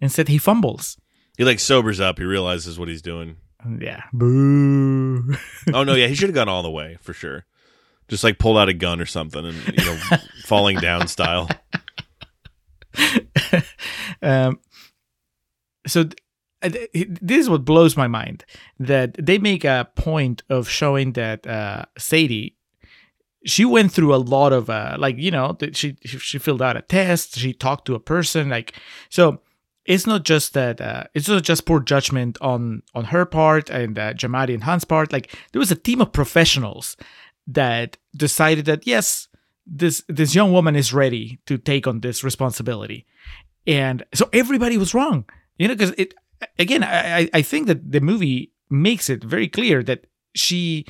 instead 0.00 0.28
he 0.28 0.38
fumbles. 0.38 0.96
He 1.36 1.44
like 1.44 1.58
sobers 1.60 2.00
up. 2.00 2.18
He 2.18 2.24
realizes 2.24 2.78
what 2.78 2.88
he's 2.88 3.02
doing. 3.02 3.36
Yeah, 3.80 4.02
boo. 4.12 5.34
Oh 5.74 5.82
no, 5.84 5.94
yeah, 5.94 6.06
he 6.06 6.14
should 6.16 6.28
have 6.28 6.34
gone 6.34 6.48
all 6.48 6.62
the 6.62 6.70
way 6.70 6.96
for 7.02 7.12
sure. 7.12 7.44
Just 8.08 8.24
like 8.24 8.38
pulled 8.38 8.58
out 8.58 8.68
a 8.68 8.74
gun 8.74 9.00
or 9.00 9.06
something 9.06 9.44
and 9.44 9.56
you 9.66 9.84
know 9.84 9.98
falling 10.44 10.78
down 10.78 11.08
style. 11.08 11.48
um, 14.22 14.60
so 15.86 16.04
th- 16.04 16.16
uh, 16.62 16.70
this 17.20 17.40
is 17.40 17.50
what 17.50 17.64
blows 17.64 17.96
my 17.96 18.06
mind 18.06 18.44
that 18.78 19.14
they 19.14 19.38
make 19.38 19.64
a 19.64 19.88
point 19.94 20.42
of 20.48 20.68
showing 20.68 21.12
that 21.12 21.46
uh, 21.46 21.84
Sadie 21.98 22.56
she 23.46 23.64
went 23.64 23.92
through 23.92 24.14
a 24.14 24.16
lot 24.16 24.52
of 24.52 24.68
uh, 24.68 24.96
like 24.98 25.16
you 25.16 25.30
know 25.30 25.56
that 25.60 25.76
she 25.76 25.96
she 26.04 26.38
filled 26.38 26.60
out 26.60 26.76
a 26.76 26.82
test 26.82 27.36
she 27.38 27.52
talked 27.52 27.86
to 27.86 27.94
a 27.94 28.00
person 28.00 28.48
like 28.48 28.74
so 29.08 29.40
it's 29.84 30.06
not 30.06 30.24
just 30.24 30.52
that 30.54 30.80
uh, 30.80 31.04
it's 31.14 31.28
not 31.28 31.44
just 31.44 31.64
poor 31.64 31.80
judgment 31.80 32.36
on 32.40 32.82
on 32.94 33.04
her 33.04 33.24
part 33.24 33.70
and 33.70 33.98
uh, 33.98 34.12
Giamatti 34.12 34.52
and 34.52 34.64
Hahn's 34.64 34.84
part 34.84 35.12
like 35.12 35.34
there 35.52 35.60
was 35.60 35.70
a 35.70 35.76
team 35.76 36.00
of 36.00 36.12
professionals 36.12 36.96
that 37.46 37.96
decided 38.16 38.64
that 38.66 38.86
yes 38.86 39.28
this 39.66 40.02
this 40.08 40.34
young 40.34 40.52
woman 40.52 40.76
is 40.76 40.92
ready 40.92 41.38
to 41.46 41.58
take 41.58 41.86
on 41.86 42.00
this 42.00 42.22
responsibility. 42.24 43.04
And 43.66 44.04
so 44.14 44.28
everybody 44.32 44.76
was 44.78 44.94
wrong 44.94 45.24
you 45.58 45.68
know 45.68 45.74
because 45.74 45.94
it 45.98 46.14
again 46.58 46.82
I, 46.84 47.28
I- 47.32 47.42
think 47.42 47.66
that 47.66 47.90
the 47.92 48.00
movie 48.00 48.52
makes 48.70 49.08
it 49.10 49.24
very 49.24 49.48
clear 49.48 49.82
that 49.82 50.06
she 50.34 50.84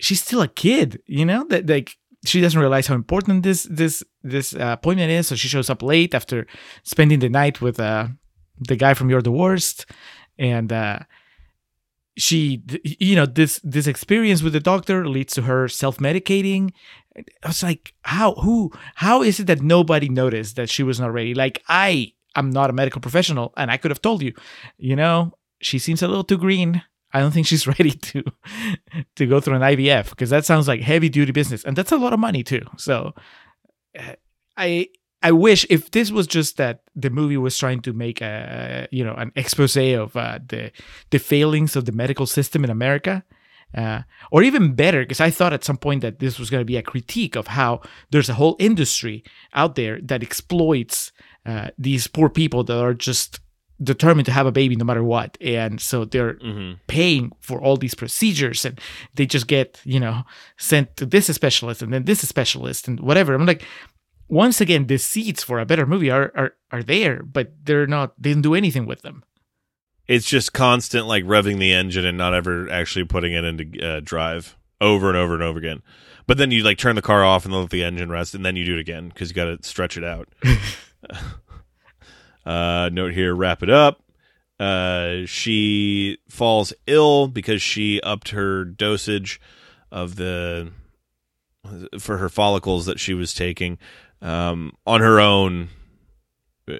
she's 0.00 0.22
still 0.22 0.42
a 0.42 0.48
kid 0.48 1.00
you 1.06 1.24
know 1.24 1.44
that 1.48 1.66
like 1.68 1.96
she 2.24 2.40
doesn't 2.40 2.60
realize 2.60 2.86
how 2.88 2.94
important 2.94 3.42
this 3.44 3.62
this 3.70 4.02
this 4.22 4.52
uh, 4.54 4.74
appointment 4.78 5.10
is. 5.12 5.28
So 5.28 5.36
she 5.36 5.46
shows 5.48 5.70
up 5.70 5.80
late 5.82 6.12
after 6.12 6.46
spending 6.82 7.20
the 7.20 7.28
night 7.28 7.60
with 7.60 7.78
uh 7.78 8.08
the 8.58 8.74
guy 8.76 8.94
from 8.94 9.10
you're 9.10 9.22
the 9.22 9.30
worst. 9.30 9.86
And 10.38 10.72
uh 10.72 11.00
she 12.16 12.62
you 12.82 13.14
know 13.14 13.26
this 13.26 13.60
this 13.62 13.86
experience 13.86 14.42
with 14.42 14.52
the 14.52 14.60
doctor 14.60 15.06
leads 15.06 15.34
to 15.34 15.42
her 15.42 15.68
self-medicating. 15.68 16.72
I 17.16 17.48
was 17.48 17.62
like 17.62 17.94
how 18.02 18.34
who 18.34 18.72
how 18.94 19.22
is 19.22 19.40
it 19.40 19.46
that 19.46 19.62
nobody 19.62 20.08
noticed 20.08 20.56
that 20.56 20.70
she 20.70 20.82
was 20.82 20.98
not 20.98 21.12
ready? 21.12 21.34
Like 21.34 21.62
i 21.68 22.12
i'm 22.34 22.50
not 22.50 22.70
a 22.70 22.72
medical 22.72 23.00
professional 23.00 23.54
and 23.56 23.70
i 23.70 23.78
could 23.78 23.90
have 23.90 24.02
told 24.02 24.20
you 24.22 24.34
you 24.76 24.94
know 24.94 25.32
she 25.60 25.78
seems 25.78 26.02
a 26.02 26.08
little 26.08 26.24
too 26.24 26.36
green. 26.36 26.82
I 27.14 27.20
don't 27.20 27.30
think 27.30 27.46
she's 27.46 27.66
ready 27.78 27.92
to 27.92 28.24
to 29.16 29.26
go 29.26 29.40
through 29.40 29.56
an 29.56 29.62
ivf 29.62 30.10
because 30.10 30.30
that 30.30 30.44
sounds 30.44 30.68
like 30.68 30.80
heavy 30.80 31.08
duty 31.08 31.32
business 31.32 31.64
and 31.64 31.76
that's 31.76 31.92
a 31.92 31.96
lot 31.96 32.12
of 32.12 32.20
money 32.20 32.42
too. 32.42 32.62
So 32.76 33.14
uh, 33.98 34.14
i 34.56 34.88
I 35.28 35.32
wish 35.32 35.66
if 35.70 35.90
this 35.90 36.10
was 36.12 36.26
just 36.26 36.56
that 36.56 36.76
the 37.02 37.10
movie 37.10 37.36
was 37.36 37.58
trying 37.58 37.82
to 37.82 37.92
make 37.92 38.20
a 38.22 38.86
you 38.90 39.04
know 39.06 39.14
an 39.22 39.30
expose 39.34 39.76
of 39.76 40.16
uh, 40.16 40.38
the 40.52 40.70
the 41.10 41.18
failings 41.18 41.76
of 41.76 41.84
the 41.84 41.92
medical 41.92 42.26
system 42.26 42.64
in 42.64 42.70
America, 42.70 43.14
uh, 43.82 44.00
or 44.30 44.42
even 44.44 44.74
better, 44.74 45.00
because 45.02 45.20
I 45.28 45.30
thought 45.30 45.52
at 45.52 45.64
some 45.64 45.78
point 45.78 46.02
that 46.02 46.18
this 46.18 46.38
was 46.38 46.50
going 46.50 46.60
to 46.66 46.72
be 46.72 46.78
a 46.78 46.82
critique 46.92 47.36
of 47.38 47.46
how 47.48 47.80
there's 48.10 48.30
a 48.30 48.34
whole 48.34 48.56
industry 48.58 49.22
out 49.52 49.74
there 49.74 50.00
that 50.08 50.22
exploits 50.22 51.12
uh, 51.50 51.68
these 51.86 52.06
poor 52.08 52.28
people 52.28 52.64
that 52.64 52.78
are 52.78 52.94
just 52.94 53.40
determined 53.82 54.26
to 54.26 54.32
have 54.32 54.46
a 54.46 54.52
baby 54.52 54.76
no 54.76 54.84
matter 54.84 55.04
what, 55.04 55.36
and 55.40 55.80
so 55.80 56.04
they're 56.04 56.34
Mhm. 56.40 56.76
paying 56.86 57.32
for 57.40 57.60
all 57.64 57.76
these 57.78 57.96
procedures, 57.96 58.64
and 58.64 58.80
they 59.16 59.26
just 59.26 59.46
get 59.48 59.80
you 59.84 60.00
know 60.00 60.22
sent 60.56 60.96
to 60.96 61.06
this 61.06 61.26
specialist 61.34 61.82
and 61.82 61.92
then 61.92 62.04
this 62.04 62.20
specialist 62.28 62.88
and 62.88 63.00
whatever. 63.00 63.34
I'm 63.34 63.46
like 63.46 63.64
once 64.28 64.60
again 64.60 64.86
the 64.86 64.98
seeds 64.98 65.42
for 65.42 65.58
a 65.58 65.66
better 65.66 65.86
movie 65.86 66.10
are 66.10 66.32
are, 66.34 66.52
are 66.70 66.82
there 66.82 67.22
but 67.22 67.52
they're 67.64 67.86
not 67.86 68.14
they 68.20 68.30
didn't 68.30 68.42
do 68.42 68.54
anything 68.54 68.86
with 68.86 69.02
them 69.02 69.24
It's 70.06 70.26
just 70.26 70.52
constant 70.52 71.06
like 71.06 71.24
revving 71.24 71.58
the 71.58 71.72
engine 71.72 72.04
and 72.04 72.18
not 72.18 72.34
ever 72.34 72.70
actually 72.70 73.04
putting 73.04 73.32
it 73.32 73.44
into 73.44 73.86
uh, 73.86 74.00
drive 74.00 74.56
over 74.80 75.08
and 75.08 75.16
over 75.16 75.34
and 75.34 75.42
over 75.42 75.58
again. 75.58 75.82
But 76.26 76.38
then 76.38 76.50
you 76.50 76.62
like 76.62 76.78
turn 76.78 76.96
the 76.96 77.02
car 77.02 77.24
off 77.24 77.44
and 77.44 77.54
let 77.54 77.70
the 77.70 77.84
engine 77.84 78.10
rest, 78.10 78.34
and 78.34 78.44
then 78.44 78.56
you 78.56 78.64
do 78.64 78.74
it 78.74 78.80
again 78.80 79.08
because 79.08 79.30
you 79.30 79.34
got 79.34 79.46
to 79.46 79.68
stretch 79.68 79.96
it 79.96 80.04
out. 80.04 80.28
uh, 82.46 82.90
note 82.92 83.14
here, 83.14 83.34
wrap 83.34 83.62
it 83.62 83.70
up. 83.70 84.02
Uh, 84.58 85.26
she 85.26 86.18
falls 86.28 86.72
ill 86.86 87.28
because 87.28 87.62
she 87.62 88.00
upped 88.00 88.30
her 88.30 88.64
dosage 88.64 89.40
of 89.90 90.16
the 90.16 90.72
for 91.98 92.18
her 92.18 92.28
follicles 92.28 92.86
that 92.86 93.00
she 93.00 93.14
was 93.14 93.34
taking 93.34 93.78
um, 94.22 94.72
on 94.86 95.00
her 95.00 95.20
own. 95.20 95.68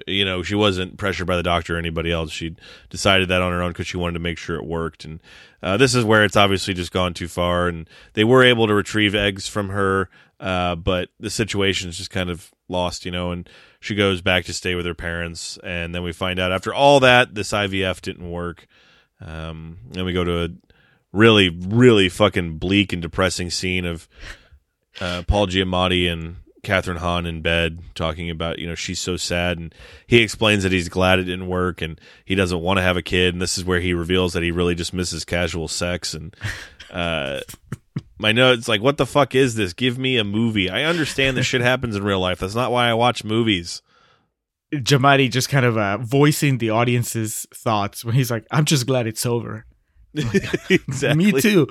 You 0.05 0.25
know, 0.25 0.43
she 0.43 0.55
wasn't 0.55 0.97
pressured 0.97 1.27
by 1.27 1.37
the 1.37 1.43
doctor 1.43 1.75
or 1.75 1.79
anybody 1.79 2.11
else. 2.11 2.31
She 2.31 2.57
decided 2.89 3.29
that 3.29 3.41
on 3.41 3.53
her 3.53 3.61
own 3.61 3.71
because 3.71 3.87
she 3.87 3.95
wanted 3.95 4.15
to 4.15 4.19
make 4.19 4.37
sure 4.37 4.57
it 4.57 4.65
worked. 4.65 5.05
And 5.05 5.21
uh, 5.63 5.77
this 5.77 5.95
is 5.95 6.03
where 6.03 6.25
it's 6.25 6.35
obviously 6.35 6.73
just 6.73 6.91
gone 6.91 7.13
too 7.13 7.29
far. 7.29 7.69
And 7.69 7.89
they 8.11 8.25
were 8.25 8.43
able 8.43 8.67
to 8.67 8.73
retrieve 8.73 9.15
eggs 9.15 9.47
from 9.47 9.69
her, 9.69 10.09
uh, 10.41 10.75
but 10.75 11.07
the 11.21 11.29
situation 11.29 11.87
is 11.87 11.97
just 11.97 12.09
kind 12.09 12.29
of 12.29 12.51
lost, 12.67 13.05
you 13.05 13.11
know. 13.11 13.31
And 13.31 13.49
she 13.79 13.95
goes 13.95 14.21
back 14.21 14.43
to 14.45 14.53
stay 14.53 14.75
with 14.75 14.85
her 14.85 14.93
parents. 14.93 15.57
And 15.63 15.95
then 15.95 16.03
we 16.03 16.11
find 16.11 16.37
out 16.37 16.51
after 16.51 16.73
all 16.73 16.99
that, 16.99 17.33
this 17.33 17.53
IVF 17.53 18.01
didn't 18.01 18.29
work. 18.29 18.67
Um, 19.21 19.77
and 19.95 20.05
we 20.05 20.11
go 20.11 20.25
to 20.25 20.43
a 20.43 20.49
really, 21.11 21.49
really 21.49 22.09
fucking 22.09 22.57
bleak 22.57 22.93
and 22.93 23.01
depressing 23.01 23.49
scene 23.49 23.85
of 23.85 24.07
uh, 24.99 25.23
Paul 25.27 25.47
Giamatti 25.47 26.11
and 26.11 26.37
Kathryn 26.67 26.97
Hahn 26.97 27.25
in 27.25 27.41
bed 27.41 27.79
talking 27.95 28.29
about, 28.29 28.59
you 28.59 28.67
know, 28.67 28.75
she's 28.75 28.99
so 28.99 29.15
sad. 29.15 29.57
And 29.57 29.73
he 30.05 30.17
explains 30.17 30.63
that 30.63 30.73
he's 30.73 30.89
glad 30.89 31.17
it 31.17 31.23
didn't 31.23 31.47
work 31.47 31.81
and 31.81 31.99
he 32.25 32.35
doesn't 32.35 32.59
want 32.59 32.77
to 32.77 32.83
have 32.83 32.97
a 32.97 33.01
kid. 33.01 33.33
And 33.33 33.41
this 33.41 33.57
is 33.57 33.63
where 33.63 33.79
he 33.79 33.93
reveals 33.93 34.33
that 34.33 34.43
he 34.43 34.51
really 34.51 34.75
just 34.75 34.93
misses 34.93 35.23
casual 35.23 35.69
sex. 35.69 36.13
And 36.13 36.35
uh, 36.91 37.39
my 38.17 38.33
notes 38.33 38.67
like, 38.67 38.81
what 38.81 38.97
the 38.97 39.05
fuck 39.05 39.33
is 39.33 39.55
this? 39.55 39.71
Give 39.71 39.97
me 39.97 40.17
a 40.17 40.25
movie. 40.25 40.69
I 40.69 40.83
understand 40.83 41.37
this 41.37 41.45
shit 41.45 41.61
happens 41.61 41.95
in 41.95 42.03
real 42.03 42.19
life. 42.19 42.39
That's 42.39 42.55
not 42.55 42.73
why 42.73 42.89
I 42.89 42.93
watch 42.93 43.23
movies. 43.23 43.81
giamatti 44.73 45.31
just 45.31 45.47
kind 45.47 45.65
of 45.65 45.77
uh, 45.77 45.97
voicing 45.99 46.57
the 46.57 46.69
audience's 46.69 47.47
thoughts 47.53 48.03
when 48.03 48.15
he's 48.15 48.29
like 48.29 48.45
i'm 48.51 48.65
just 48.65 48.85
glad 48.85 49.07
it's 49.07 49.25
over 49.25 49.65
exactly. 50.69 51.31
me 51.31 51.41
too 51.41 51.67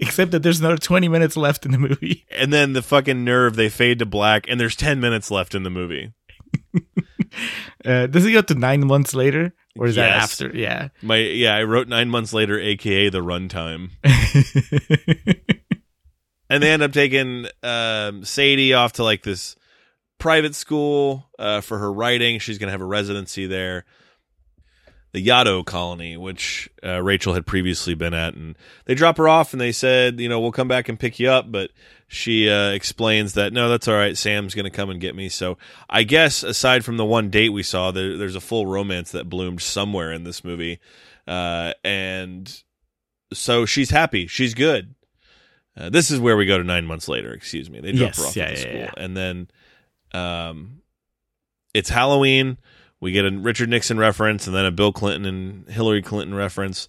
except 0.00 0.30
that 0.32 0.42
there's 0.42 0.60
another 0.60 0.76
20 0.76 1.08
minutes 1.08 1.36
left 1.36 1.64
in 1.64 1.72
the 1.72 1.78
movie 1.78 2.24
And 2.30 2.52
then 2.52 2.72
the 2.72 2.82
fucking 2.82 3.24
nerve, 3.24 3.56
they 3.56 3.68
fade 3.68 3.98
to 4.00 4.06
black, 4.06 4.46
and 4.48 4.60
there's 4.60 4.76
10 4.76 5.00
minutes 5.00 5.30
left 5.30 5.54
in 5.54 5.62
the 5.62 5.70
movie. 5.70 6.12
uh, 7.84 8.06
does 8.06 8.24
it 8.24 8.32
go 8.32 8.42
to 8.42 8.54
nine 8.54 8.86
months 8.86 9.14
later 9.14 9.54
or 9.76 9.86
is 9.86 9.96
that 9.96 10.10
after 10.10 10.54
yeah 10.54 10.88
My 11.02 11.16
yeah, 11.16 11.54
I 11.56 11.64
wrote 11.64 11.88
nine 11.88 12.08
months 12.08 12.32
later, 12.32 12.58
aka 12.60 13.08
the 13.08 13.20
runtime. 13.20 13.90
and 16.50 16.62
they 16.62 16.70
end 16.70 16.82
up 16.82 16.92
taking 16.92 17.46
um, 17.62 18.24
Sadie 18.24 18.74
off 18.74 18.92
to 18.94 19.04
like 19.04 19.22
this 19.22 19.56
private 20.18 20.54
school 20.54 21.28
uh, 21.38 21.60
for 21.60 21.78
her 21.78 21.92
writing. 21.92 22.38
She's 22.38 22.58
going 22.58 22.68
to 22.68 22.72
have 22.72 22.80
a 22.80 22.86
residency 22.86 23.46
there. 23.46 23.84
The 25.14 25.24
Yaddo 25.24 25.64
colony, 25.64 26.16
which 26.16 26.68
uh, 26.84 27.00
Rachel 27.00 27.34
had 27.34 27.46
previously 27.46 27.94
been 27.94 28.14
at, 28.14 28.34
and 28.34 28.58
they 28.86 28.96
drop 28.96 29.16
her 29.18 29.28
off, 29.28 29.52
and 29.52 29.60
they 29.60 29.70
said, 29.70 30.18
you 30.18 30.28
know, 30.28 30.40
we'll 30.40 30.50
come 30.50 30.66
back 30.66 30.88
and 30.88 30.98
pick 30.98 31.20
you 31.20 31.30
up. 31.30 31.52
But 31.52 31.70
she 32.08 32.50
uh, 32.50 32.70
explains 32.70 33.34
that 33.34 33.52
no, 33.52 33.68
that's 33.68 33.86
all 33.86 33.94
right. 33.94 34.18
Sam's 34.18 34.56
going 34.56 34.64
to 34.64 34.70
come 34.76 34.90
and 34.90 35.00
get 35.00 35.14
me. 35.14 35.28
So 35.28 35.56
I 35.88 36.02
guess 36.02 36.42
aside 36.42 36.84
from 36.84 36.96
the 36.96 37.04
one 37.04 37.30
date 37.30 37.50
we 37.50 37.62
saw, 37.62 37.92
there, 37.92 38.16
there's 38.16 38.34
a 38.34 38.40
full 38.40 38.66
romance 38.66 39.12
that 39.12 39.28
bloomed 39.28 39.62
somewhere 39.62 40.10
in 40.12 40.24
this 40.24 40.42
movie, 40.42 40.80
uh, 41.28 41.74
and 41.84 42.62
so 43.32 43.66
she's 43.66 43.90
happy. 43.90 44.26
She's 44.26 44.52
good. 44.54 44.96
Uh, 45.76 45.90
this 45.90 46.10
is 46.10 46.18
where 46.18 46.36
we 46.36 46.44
go 46.44 46.58
to 46.58 46.64
nine 46.64 46.86
months 46.86 47.06
later. 47.06 47.32
Excuse 47.32 47.70
me. 47.70 47.80
They 47.80 47.92
drop 47.92 48.08
Yes, 48.08 48.18
her 48.18 48.24
off 48.26 48.36
yeah, 48.36 48.42
at 48.44 48.48
the 48.48 48.54
yeah, 48.54 48.60
school, 48.68 48.80
yeah. 48.80 48.90
and 48.96 49.16
then 49.16 49.48
um, 50.12 50.82
it's 51.72 51.88
Halloween. 51.88 52.58
We 53.04 53.12
get 53.12 53.26
a 53.26 53.30
Richard 53.30 53.68
Nixon 53.68 53.98
reference, 53.98 54.46
and 54.46 54.56
then 54.56 54.64
a 54.64 54.70
Bill 54.70 54.90
Clinton 54.90 55.26
and 55.26 55.68
Hillary 55.68 56.00
Clinton 56.00 56.34
reference, 56.34 56.88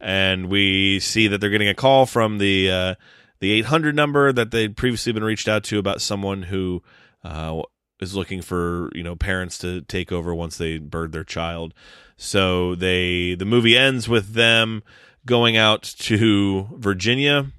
and 0.00 0.48
we 0.48 1.00
see 1.00 1.26
that 1.26 1.40
they're 1.40 1.50
getting 1.50 1.66
a 1.66 1.74
call 1.74 2.06
from 2.06 2.38
the 2.38 2.70
uh, 2.70 2.94
the 3.40 3.50
800 3.50 3.96
number 3.96 4.32
that 4.32 4.52
they'd 4.52 4.76
previously 4.76 5.10
been 5.10 5.24
reached 5.24 5.48
out 5.48 5.64
to 5.64 5.80
about 5.80 6.00
someone 6.00 6.44
who 6.44 6.84
uh, 7.24 7.62
is 7.98 8.14
looking 8.14 8.42
for 8.42 8.92
you 8.94 9.02
know 9.02 9.16
parents 9.16 9.58
to 9.58 9.80
take 9.80 10.12
over 10.12 10.32
once 10.32 10.56
they 10.56 10.78
bird 10.78 11.10
their 11.10 11.24
child. 11.24 11.74
So 12.16 12.76
they 12.76 13.34
the 13.34 13.44
movie 13.44 13.76
ends 13.76 14.08
with 14.08 14.34
them 14.34 14.84
going 15.26 15.56
out 15.56 15.82
to 15.82 16.68
Virginia. 16.76 17.50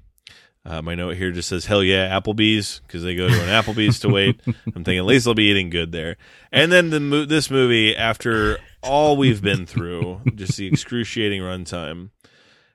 Uh, 0.68 0.82
my 0.82 0.94
note 0.94 1.16
here 1.16 1.30
just 1.30 1.48
says 1.48 1.64
"Hell 1.64 1.82
yeah, 1.82 2.10
Applebee's" 2.10 2.82
because 2.86 3.02
they 3.02 3.14
go 3.14 3.26
to 3.26 3.42
an 3.42 3.48
Applebee's 3.48 4.00
to 4.00 4.10
wait. 4.10 4.38
I'm 4.46 4.84
thinking 4.84 4.98
at 4.98 5.06
least 5.06 5.24
they'll 5.24 5.32
be 5.32 5.50
eating 5.50 5.70
good 5.70 5.92
there. 5.92 6.18
And 6.52 6.70
then 6.70 6.90
the 6.90 7.00
mo- 7.00 7.24
this 7.24 7.50
movie, 7.50 7.96
after 7.96 8.58
all 8.82 9.16
we've 9.16 9.40
been 9.40 9.64
through, 9.64 10.20
just 10.34 10.58
the 10.58 10.66
excruciating 10.66 11.40
runtime, 11.40 12.10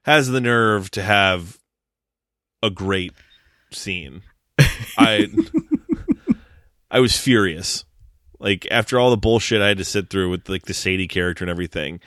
has 0.06 0.30
the 0.30 0.42
nerve 0.42 0.90
to 0.92 1.04
have 1.04 1.60
a 2.64 2.72
great 2.72 3.14
scene. 3.72 4.24
I 4.98 5.28
I 6.90 7.00
was 7.00 7.16
furious. 7.16 7.86
Like 8.40 8.68
after 8.72 9.00
all 9.00 9.12
the 9.12 9.18
bullshit 9.18 9.62
I 9.62 9.68
had 9.68 9.78
to 9.78 9.86
sit 9.86 10.10
through 10.10 10.32
with 10.32 10.50
like 10.50 10.64
the 10.64 10.74
Sadie 10.74 11.08
character 11.08 11.44
and 11.44 11.52
everything, 11.52 12.00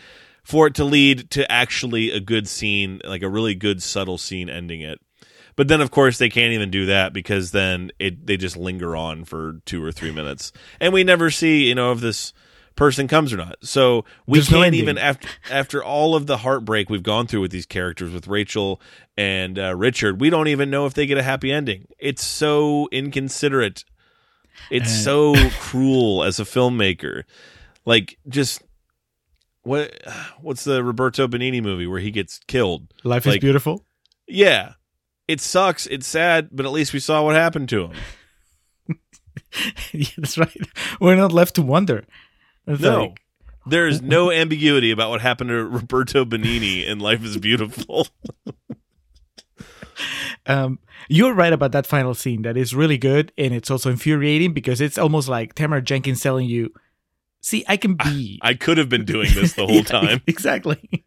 for 0.43 0.67
it 0.67 0.75
to 0.75 0.85
lead 0.85 1.31
to 1.31 1.51
actually 1.51 2.11
a 2.11 2.19
good 2.19 2.49
scene, 2.49 3.01
like 3.05 3.23
a 3.23 3.29
really 3.29 3.55
good 3.55 3.85
subtle 3.85 4.19
scene 4.19 4.51
ending 4.51 4.81
it. 4.81 5.01
But 5.57 5.69
then 5.69 5.81
of 5.81 5.91
course 5.91 6.19
they 6.19 6.29
can't 6.29 6.53
even 6.53 6.71
do 6.71 6.87
that 6.87 7.13
because 7.13 7.51
then 7.51 7.91
it 7.99 8.27
they 8.27 8.37
just 8.37 8.57
linger 8.57 8.95
on 8.95 9.25
for 9.25 9.61
2 9.67 9.83
or 9.83 9.91
3 9.91 10.11
minutes. 10.13 10.53
And 10.81 10.93
we 10.93 11.03
never 11.03 11.31
see, 11.31 11.67
you 11.69 11.75
know, 11.75 11.93
if 11.93 12.01
this 12.01 12.33
person 12.75 13.09
comes 13.09 13.33
or 13.33 13.39
not. 13.39 13.57
So 13.63 14.05
we 14.27 14.39
There's 14.39 14.51
can't 14.51 14.67
ending. 14.67 14.81
even 14.83 14.99
after 14.99 15.29
after 15.51 15.83
all 15.83 16.15
of 16.15 16.27
the 16.27 16.37
heartbreak 16.39 16.91
we've 16.91 17.03
gone 17.03 17.27
through 17.27 17.41
with 17.41 17.51
these 17.51 17.65
characters 17.67 18.13
with 18.13 18.29
Rachel 18.29 18.81
and 19.17 19.59
uh, 19.59 19.75
Richard, 19.75 20.21
we 20.21 20.29
don't 20.29 20.49
even 20.49 20.69
know 20.69 20.85
if 20.85 20.93
they 20.93 21.07
get 21.07 21.17
a 21.17 21.23
happy 21.23 21.51
ending. 21.51 21.87
It's 21.99 22.23
so 22.25 22.87
inconsiderate. 22.93 23.85
It's 24.71 24.93
so 25.05 25.35
cruel 25.61 26.23
as 26.23 26.39
a 26.39 26.45
filmmaker. 26.45 27.25
Like 27.87 28.19
just 28.29 28.63
what 29.63 29.99
what's 30.43 30.65
the 30.65 30.85
Roberto 30.85 31.27
Benigni 31.27 31.63
movie 31.63 31.87
where 31.87 32.01
he 32.01 32.11
gets 32.11 32.41
killed? 32.47 32.93
life 33.05 33.27
is 33.27 33.39
beautiful 33.39 33.85
Yeah. 34.27 34.75
It 35.29 35.41
sucks, 35.41 35.87
it's 35.87 36.07
sad, 36.07 36.51
but 36.53 36.67
at 36.67 36.73
least 36.73 36.93
we 36.93 37.01
saw 37.01 37.23
what 37.25 37.35
happened 37.35 37.69
to 37.71 37.89
him. 37.89 37.93
yeah, 39.93 40.07
that's 40.19 40.39
right. 40.39 40.57
We're 41.01 41.17
not 41.17 41.33
left 41.33 41.57
to 41.57 41.63
wonder. 41.63 42.05
It's 42.67 42.81
No. 42.81 43.01
like, 43.07 43.21
There 43.67 43.89
is 43.89 44.01
no 44.01 44.31
ambiguity 44.31 44.93
about 44.93 45.11
what 45.11 45.21
happened 45.21 45.51
to 45.51 45.65
Roberto 45.65 46.25
Benigni 46.25 46.87
in 46.87 47.01
Life 47.01 47.25
is 47.25 47.37
Beautiful. 47.39 48.07
um, 50.47 50.79
you're 51.09 51.35
right 51.35 51.53
about 51.53 51.73
that 51.73 51.87
final 51.87 52.15
scene. 52.15 52.43
That 52.43 52.57
is 52.57 52.75
really 52.75 52.99
good, 52.99 53.33
and 53.37 53.55
it's 53.55 53.71
also 53.71 53.91
infuriating 53.91 54.53
because 54.53 54.81
it's 54.81 54.99
almost 54.99 55.29
like 55.29 55.55
Tamara 55.55 55.83
Jenkins 55.83 56.21
telling 56.21 56.49
you, 56.49 56.73
"See, 57.41 57.65
I 57.69 57.77
can 57.77 57.95
be." 57.95 58.39
I 58.43 58.55
could 58.55 58.79
have 58.79 58.89
been 58.89 59.05
doing 59.05 59.29
this 59.35 59.55
the 59.55 59.67
whole 59.67 59.77
Yeah, 59.77 59.83
time. 59.83 60.21
exactly. 60.27 61.05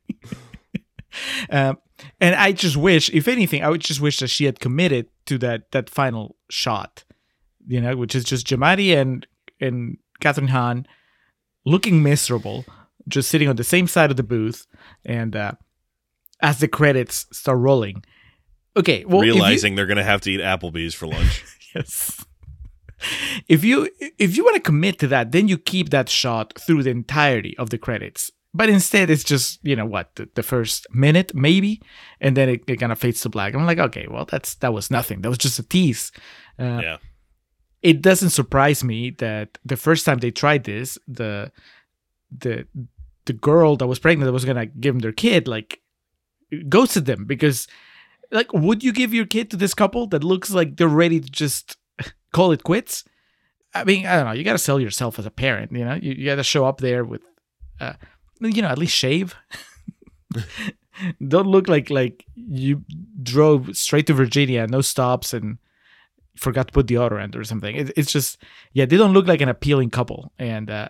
um, 1.50 1.78
and 2.20 2.36
I 2.36 2.52
just 2.52 2.78
wish, 2.78 3.10
if 3.12 3.28
anything, 3.28 3.64
I 3.64 3.70
would 3.70 3.82
just 3.82 4.02
wish 4.02 4.20
that 4.20 4.30
she 4.30 4.46
had 4.46 4.60
committed 4.60 5.08
to 5.26 5.38
that 5.40 5.72
that 5.72 5.90
final 5.90 6.36
shot, 6.50 7.04
you 7.68 7.82
know, 7.82 7.96
which 7.96 8.16
is 8.16 8.24
just 8.24 8.48
Giamatti 8.48 8.96
and 8.96 9.26
and 9.60 9.98
Kathryn 10.22 10.50
Hahn 10.50 10.86
looking 11.66 12.02
miserable, 12.02 12.66
just 13.08 13.30
sitting 13.30 13.48
on 13.48 13.56
the 13.56 13.64
same 13.64 13.88
side 13.88 14.12
of 14.12 14.18
the 14.18 14.24
booth, 14.24 14.66
and 15.06 15.36
uh, 15.36 15.52
as 16.42 16.60
the 16.60 16.68
credits 16.68 17.26
start 17.32 17.60
rolling. 17.60 18.04
Okay, 18.78 19.04
well, 19.06 19.22
if 19.22 19.28
you- 19.28 19.34
realizing 19.34 19.76
they're 19.76 19.86
going 19.86 19.98
to 19.98 20.04
have 20.04 20.22
to 20.22 20.32
eat 20.32 20.40
Applebee's 20.42 20.94
for 20.94 21.08
lunch. 21.08 21.44
yes. 21.76 22.26
If 23.48 23.64
you 23.64 23.90
if 24.18 24.36
you 24.36 24.44
want 24.44 24.56
to 24.56 24.62
commit 24.62 25.00
to 25.00 25.08
that, 25.08 25.32
then 25.32 25.48
you 25.48 25.58
keep 25.58 25.90
that 25.90 26.10
shot 26.10 26.60
through 26.60 26.84
the 26.84 26.90
entirety 26.90 27.58
of 27.58 27.70
the 27.70 27.78
credits. 27.78 28.30
But 28.54 28.70
instead, 28.70 29.10
it's 29.10 29.24
just 29.24 29.60
you 29.64 29.76
know 29.76 29.86
what 29.86 30.16
the, 30.16 30.28
the 30.36 30.44
first 30.44 30.88
minute 30.94 31.34
maybe, 31.36 31.82
and 32.20 32.36
then 32.36 32.50
it, 32.50 32.64
it 32.68 32.78
kind 32.78 32.92
of 32.92 33.00
fades 33.00 33.22
to 33.22 33.30
black. 33.30 33.54
I'm 33.54 33.66
like, 33.66 33.80
okay, 33.80 34.08
well 34.10 34.26
that's 34.26 34.56
that 34.56 34.74
was 34.74 34.90
nothing. 34.90 35.22
That 35.22 35.30
was 35.30 35.38
just 35.38 35.60
a 35.60 35.64
tease. 35.64 36.12
Uh, 36.58 36.80
yeah. 36.82 36.98
It 37.82 38.02
doesn't 38.02 38.32
surprise 38.32 38.84
me 38.84 39.12
that 39.20 39.58
the 39.64 39.78
first 39.78 40.06
time 40.06 40.18
they 40.18 40.32
tried 40.32 40.66
this, 40.66 40.98
the 41.08 41.52
the 42.36 42.68
the 43.26 43.34
girl 43.34 43.76
that 43.76 43.88
was 43.88 44.00
pregnant 44.00 44.26
that 44.26 44.34
was 44.34 44.46
gonna 44.46 44.66
give 44.66 44.96
them 44.96 45.00
their 45.00 45.12
kid 45.12 45.48
like 45.48 45.82
ghosted 46.68 47.06
them 47.06 47.26
because 47.26 47.68
like 48.32 48.52
would 48.54 48.84
you 48.84 48.92
give 48.92 49.14
your 49.14 49.26
kid 49.26 49.52
to 49.52 49.58
this 49.58 49.76
couple 49.76 50.08
that 50.08 50.24
looks 50.24 50.50
like 50.50 50.78
they're 50.78 50.88
ready 50.88 51.20
to 51.20 51.30
just 51.30 51.78
call 52.34 52.52
it 52.52 52.64
quits 52.64 53.04
i 53.76 53.84
mean 53.84 54.06
i 54.08 54.16
don't 54.16 54.26
know 54.26 54.32
you 54.32 54.44
gotta 54.44 54.58
sell 54.58 54.80
yourself 54.80 55.20
as 55.20 55.28
a 55.28 55.32
parent 55.32 55.72
you 55.72 55.86
know 55.86 55.94
you, 55.94 56.14
you 56.14 56.26
gotta 56.26 56.44
show 56.44 56.66
up 56.66 56.80
there 56.80 57.04
with 57.04 57.22
uh 57.80 57.94
you 58.40 58.62
know 58.62 58.68
at 58.68 58.78
least 58.78 58.96
shave. 58.96 59.36
Don't 61.26 61.48
look 61.48 61.68
like 61.68 61.90
like 61.90 62.26
you 62.36 62.84
drove 63.24 63.76
straight 63.76 64.06
to 64.08 64.14
virginia 64.14 64.68
no 64.68 64.82
stops 64.82 65.34
and 65.34 65.58
forgot 66.36 66.68
to 66.68 66.74
put 66.74 66.88
the 66.88 66.96
deodorant 66.96 67.36
or 67.36 67.44
something. 67.44 67.76
It, 67.76 67.92
it's 67.96 68.12
just 68.12 68.38
yeah 68.74 68.86
they 68.86 68.98
don't 68.98 69.14
look 69.14 69.28
like 69.28 69.42
an 69.42 69.50
appealing 69.50 69.92
couple. 69.92 70.34
And 70.38 70.70
uh 70.70 70.90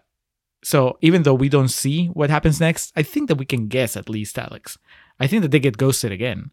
so 0.64 0.98
even 1.02 1.24
though 1.24 1.36
we 1.36 1.48
don't 1.48 1.70
see 1.70 2.08
what 2.08 2.30
happens 2.30 2.60
next 2.60 2.92
i 2.98 3.02
think 3.02 3.30
that 3.30 3.38
we 3.38 3.46
can 3.46 3.68
guess 3.68 3.96
at 3.96 4.10
least 4.10 4.38
alex. 4.38 4.78
I 5.20 5.28
think 5.28 5.42
that 5.44 5.52
they 5.52 5.60
get 5.60 5.78
ghosted 5.78 6.12
again. 6.12 6.52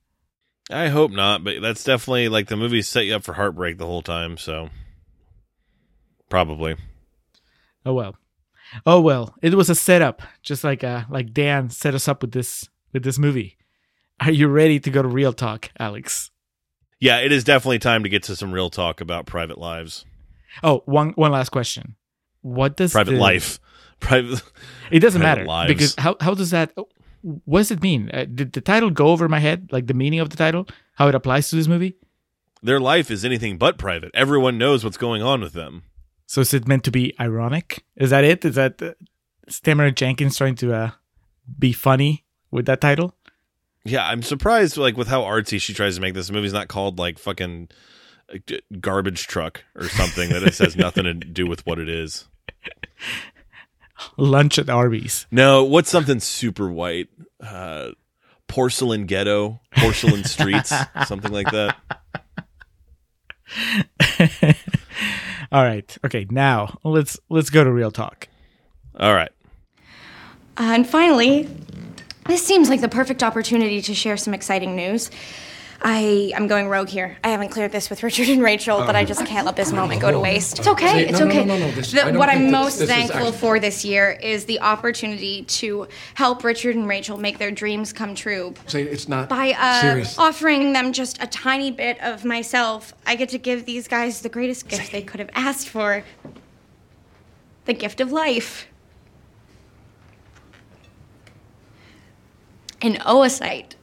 I 0.71 0.89
hope 0.89 1.13
not, 1.13 1.45
but 1.45 1.63
that's 1.63 1.85
definitely 1.85 2.29
like 2.29 2.49
the 2.49 2.57
movie 2.57 2.83
set 2.83 3.07
you 3.07 3.15
up 3.15 3.23
for 3.23 3.35
heartbreak 3.35 3.79
the 3.79 3.87
whole 3.87 4.03
time, 4.03 4.37
so. 4.37 4.71
Probably. 6.29 6.77
Oh 7.85 7.95
well. 7.95 8.17
Oh 8.85 9.01
well. 9.01 9.35
It 9.43 9.55
was 9.55 9.71
a 9.71 9.75
setup, 9.75 10.23
just 10.43 10.65
like 10.65 10.83
uh 10.85 11.05
like 11.09 11.33
Dan 11.33 11.71
set 11.71 11.95
us 11.95 12.09
up 12.09 12.23
with 12.23 12.33
this 12.33 12.69
with 12.93 13.03
this 13.05 13.19
movie. 13.19 13.57
Are 14.21 14.31
you 14.31 14.49
ready 14.49 14.81
to 14.81 14.91
go 14.91 15.03
to 15.03 15.09
real 15.09 15.33
talk, 15.33 15.71
Alex? 15.79 16.31
Yeah, 17.01 17.19
it 17.19 17.31
is 17.33 17.45
definitely 17.45 17.79
time 17.79 18.03
to 18.03 18.09
get 18.09 18.23
to 18.25 18.37
some 18.37 18.53
real 18.53 18.71
talk 18.71 19.01
about 19.01 19.27
private 19.27 19.59
lives. 19.59 20.05
Oh, 20.63 20.83
one 20.87 21.11
one 21.11 21.33
last 21.33 21.51
question. 21.51 21.97
What 22.43 22.77
does 22.77 22.93
Private 22.93 23.13
the- 23.13 23.19
life. 23.19 23.61
Private 24.01 24.43
It 24.91 25.01
doesn't 25.01 25.21
private 25.23 25.39
matter 25.41 25.47
lives. 25.47 25.69
because 25.73 25.95
how 25.97 26.17
how 26.21 26.35
does 26.35 26.51
that 26.51 26.73
what 27.23 27.59
does 27.61 27.71
it 27.71 27.83
mean? 27.83 28.11
Uh, 28.13 28.25
did 28.25 28.53
the 28.53 28.61
title 28.61 28.91
go 28.91 29.09
over 29.09 29.29
my 29.29 29.39
head? 29.41 29.69
Like 29.73 29.87
the 29.87 29.95
meaning 29.95 30.21
of 30.21 30.29
the 30.31 30.37
title, 30.37 30.69
how 30.95 31.09
it 31.09 31.15
applies 31.15 31.49
to 31.51 31.57
this 31.57 31.67
movie? 31.69 31.97
their 32.63 32.81
life 32.81 33.11
is 33.13 33.25
anything 33.25 33.59
but 33.59 33.79
private. 33.79 34.11
Everyone 34.13 34.59
knows 34.59 34.83
what's 34.83 34.97
going 34.97 35.23
on 35.23 35.41
with 35.41 35.53
them. 35.53 35.85
So 36.27 36.41
is 36.41 36.53
it 36.53 36.67
meant 36.67 36.85
to 36.85 36.91
be 36.91 37.15
ironic? 37.21 37.85
Is 37.97 38.11
that 38.11 38.25
it? 38.25 38.45
Is 38.45 38.57
that 38.57 38.83
uh, 38.83 38.93
is 39.47 39.61
Tamara 39.61 39.93
Jenkins 39.93 40.37
trying 40.37 40.57
to 40.57 40.75
uh, 40.75 40.91
be 41.59 41.73
funny 41.73 42.25
with 42.51 42.67
that 42.67 42.81
title? 42.81 43.15
Yeah, 43.85 44.07
I'm 44.07 44.23
surprised 44.23 44.77
like 44.77 44.97
with 44.97 45.09
how 45.09 45.23
artsy 45.23 45.61
she 45.61 45.73
tries 45.73 45.95
to 45.95 46.01
make 46.01 46.15
this. 46.15 46.27
The 46.27 46.33
movie's 46.33 46.53
not 46.53 46.69
called 46.69 46.99
like 46.99 47.19
fucking 47.19 47.69
uh, 48.33 48.39
garbage 48.81 49.29
truck 49.29 49.65
or 49.77 49.89
something 49.89 50.31
that 50.31 50.43
it 50.43 50.59
has 50.59 50.77
nothing 50.77 51.05
to 51.05 51.15
do 51.15 51.47
with 51.47 51.65
what 51.65 51.79
it 51.79 51.89
is. 51.89 52.27
Lunch 54.17 54.59
at 54.59 54.69
Arby's. 54.69 55.27
No, 55.31 55.65
what's 55.65 55.89
something 55.89 56.21
super 56.21 56.69
white? 56.69 57.09
Uh, 57.41 57.91
porcelain 58.49 59.07
ghetto, 59.07 59.61
porcelain 59.77 60.25
streets, 60.25 60.73
something 61.07 61.33
like 61.33 61.51
that. 61.53 61.77
All 65.57 65.65
right. 65.65 65.97
Okay. 66.05 66.27
Now 66.31 66.77
let's 66.85 67.19
let's 67.31 67.49
go 67.49 67.65
to 67.65 67.73
real 67.73 67.91
talk. 67.91 68.29
All 69.01 69.15
right. 69.15 69.31
Uh, 70.59 70.75
and 70.75 70.87
finally, 70.87 71.49
this 72.27 72.47
seems 72.47 72.69
like 72.69 72.83
the 72.83 72.91
perfect 72.91 73.23
opportunity 73.23 73.81
to 73.81 73.95
share 73.95 74.19
some 74.19 74.35
exciting 74.35 74.77
news. 74.77 75.11
I 75.89 76.33
I'm 76.35 76.49
going 76.49 76.67
rogue 76.69 76.89
here. 76.89 77.17
I 77.23 77.29
haven't 77.29 77.51
cleared 77.51 77.71
this 77.71 77.89
with 77.91 78.03
Richard 78.03 78.29
and 78.29 78.43
Rachel, 78.43 78.79
but 78.85 78.97
I 78.97 79.05
just 79.05 79.25
can't 79.25 79.47
let 79.47 79.55
this 79.55 79.71
moment 79.71 80.01
go 80.01 80.11
to 80.11 80.19
waste. 80.19 80.59
It's 80.59 80.67
okay. 80.67 81.05
See, 81.05 81.11
it's 81.11 81.21
no, 81.21 81.27
no, 81.27 81.31
okay. 81.31 81.45
no, 81.45 81.57
no, 81.57 81.67
no, 81.69 81.71
this- 81.71 81.93
The- 81.93 82.13
what 82.19 82.29
I'm 82.29 82.51
most 82.51 82.81
this 82.81 82.89
is 82.89 82.89
thankful 82.89 83.27
actually- 83.29 83.39
for 83.39 83.61
this 83.61 83.85
year 83.85 84.11
is 84.21 84.47
the 84.47 84.59
opportunity 84.59 85.45
to 85.45 85.87
help 86.15 86.43
Richard 86.43 86.75
and 86.75 86.89
Rachel 86.89 87.19
make 87.19 87.39
their 87.39 87.53
dreams 87.53 87.93
come 87.93 88.17
true. 88.17 88.53
Say 88.67 88.83
it's 88.83 89.09
not 89.09 89.29
By 89.29 89.53
uh, 89.57 89.81
serious. 89.81 90.19
offering 90.19 90.73
them 90.73 90.93
just 90.93 91.23
a 91.23 91.29
tiny 91.29 91.71
bit 91.71 92.03
of 92.03 92.25
myself, 92.25 92.93
I 93.07 93.15
get 93.15 93.29
to 93.29 93.39
give 93.39 93.65
these 93.65 93.87
guys 93.87 94.23
the 94.23 94.29
greatest 94.29 94.67
gift 94.67 94.91
they 94.91 95.03
could 95.03 95.21
have 95.21 95.31
asked 95.37 95.69
for 95.69 96.03
the 97.67 97.75
gift 97.75 98.01
of 98.01 98.11
life. 98.11 98.67
An 102.83 102.95
oocyte. 102.97 103.75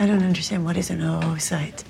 I 0.00 0.06
don't 0.06 0.22
understand. 0.22 0.64
What 0.64 0.78
is 0.78 0.88
an 0.88 1.00
oocyte? 1.00 1.84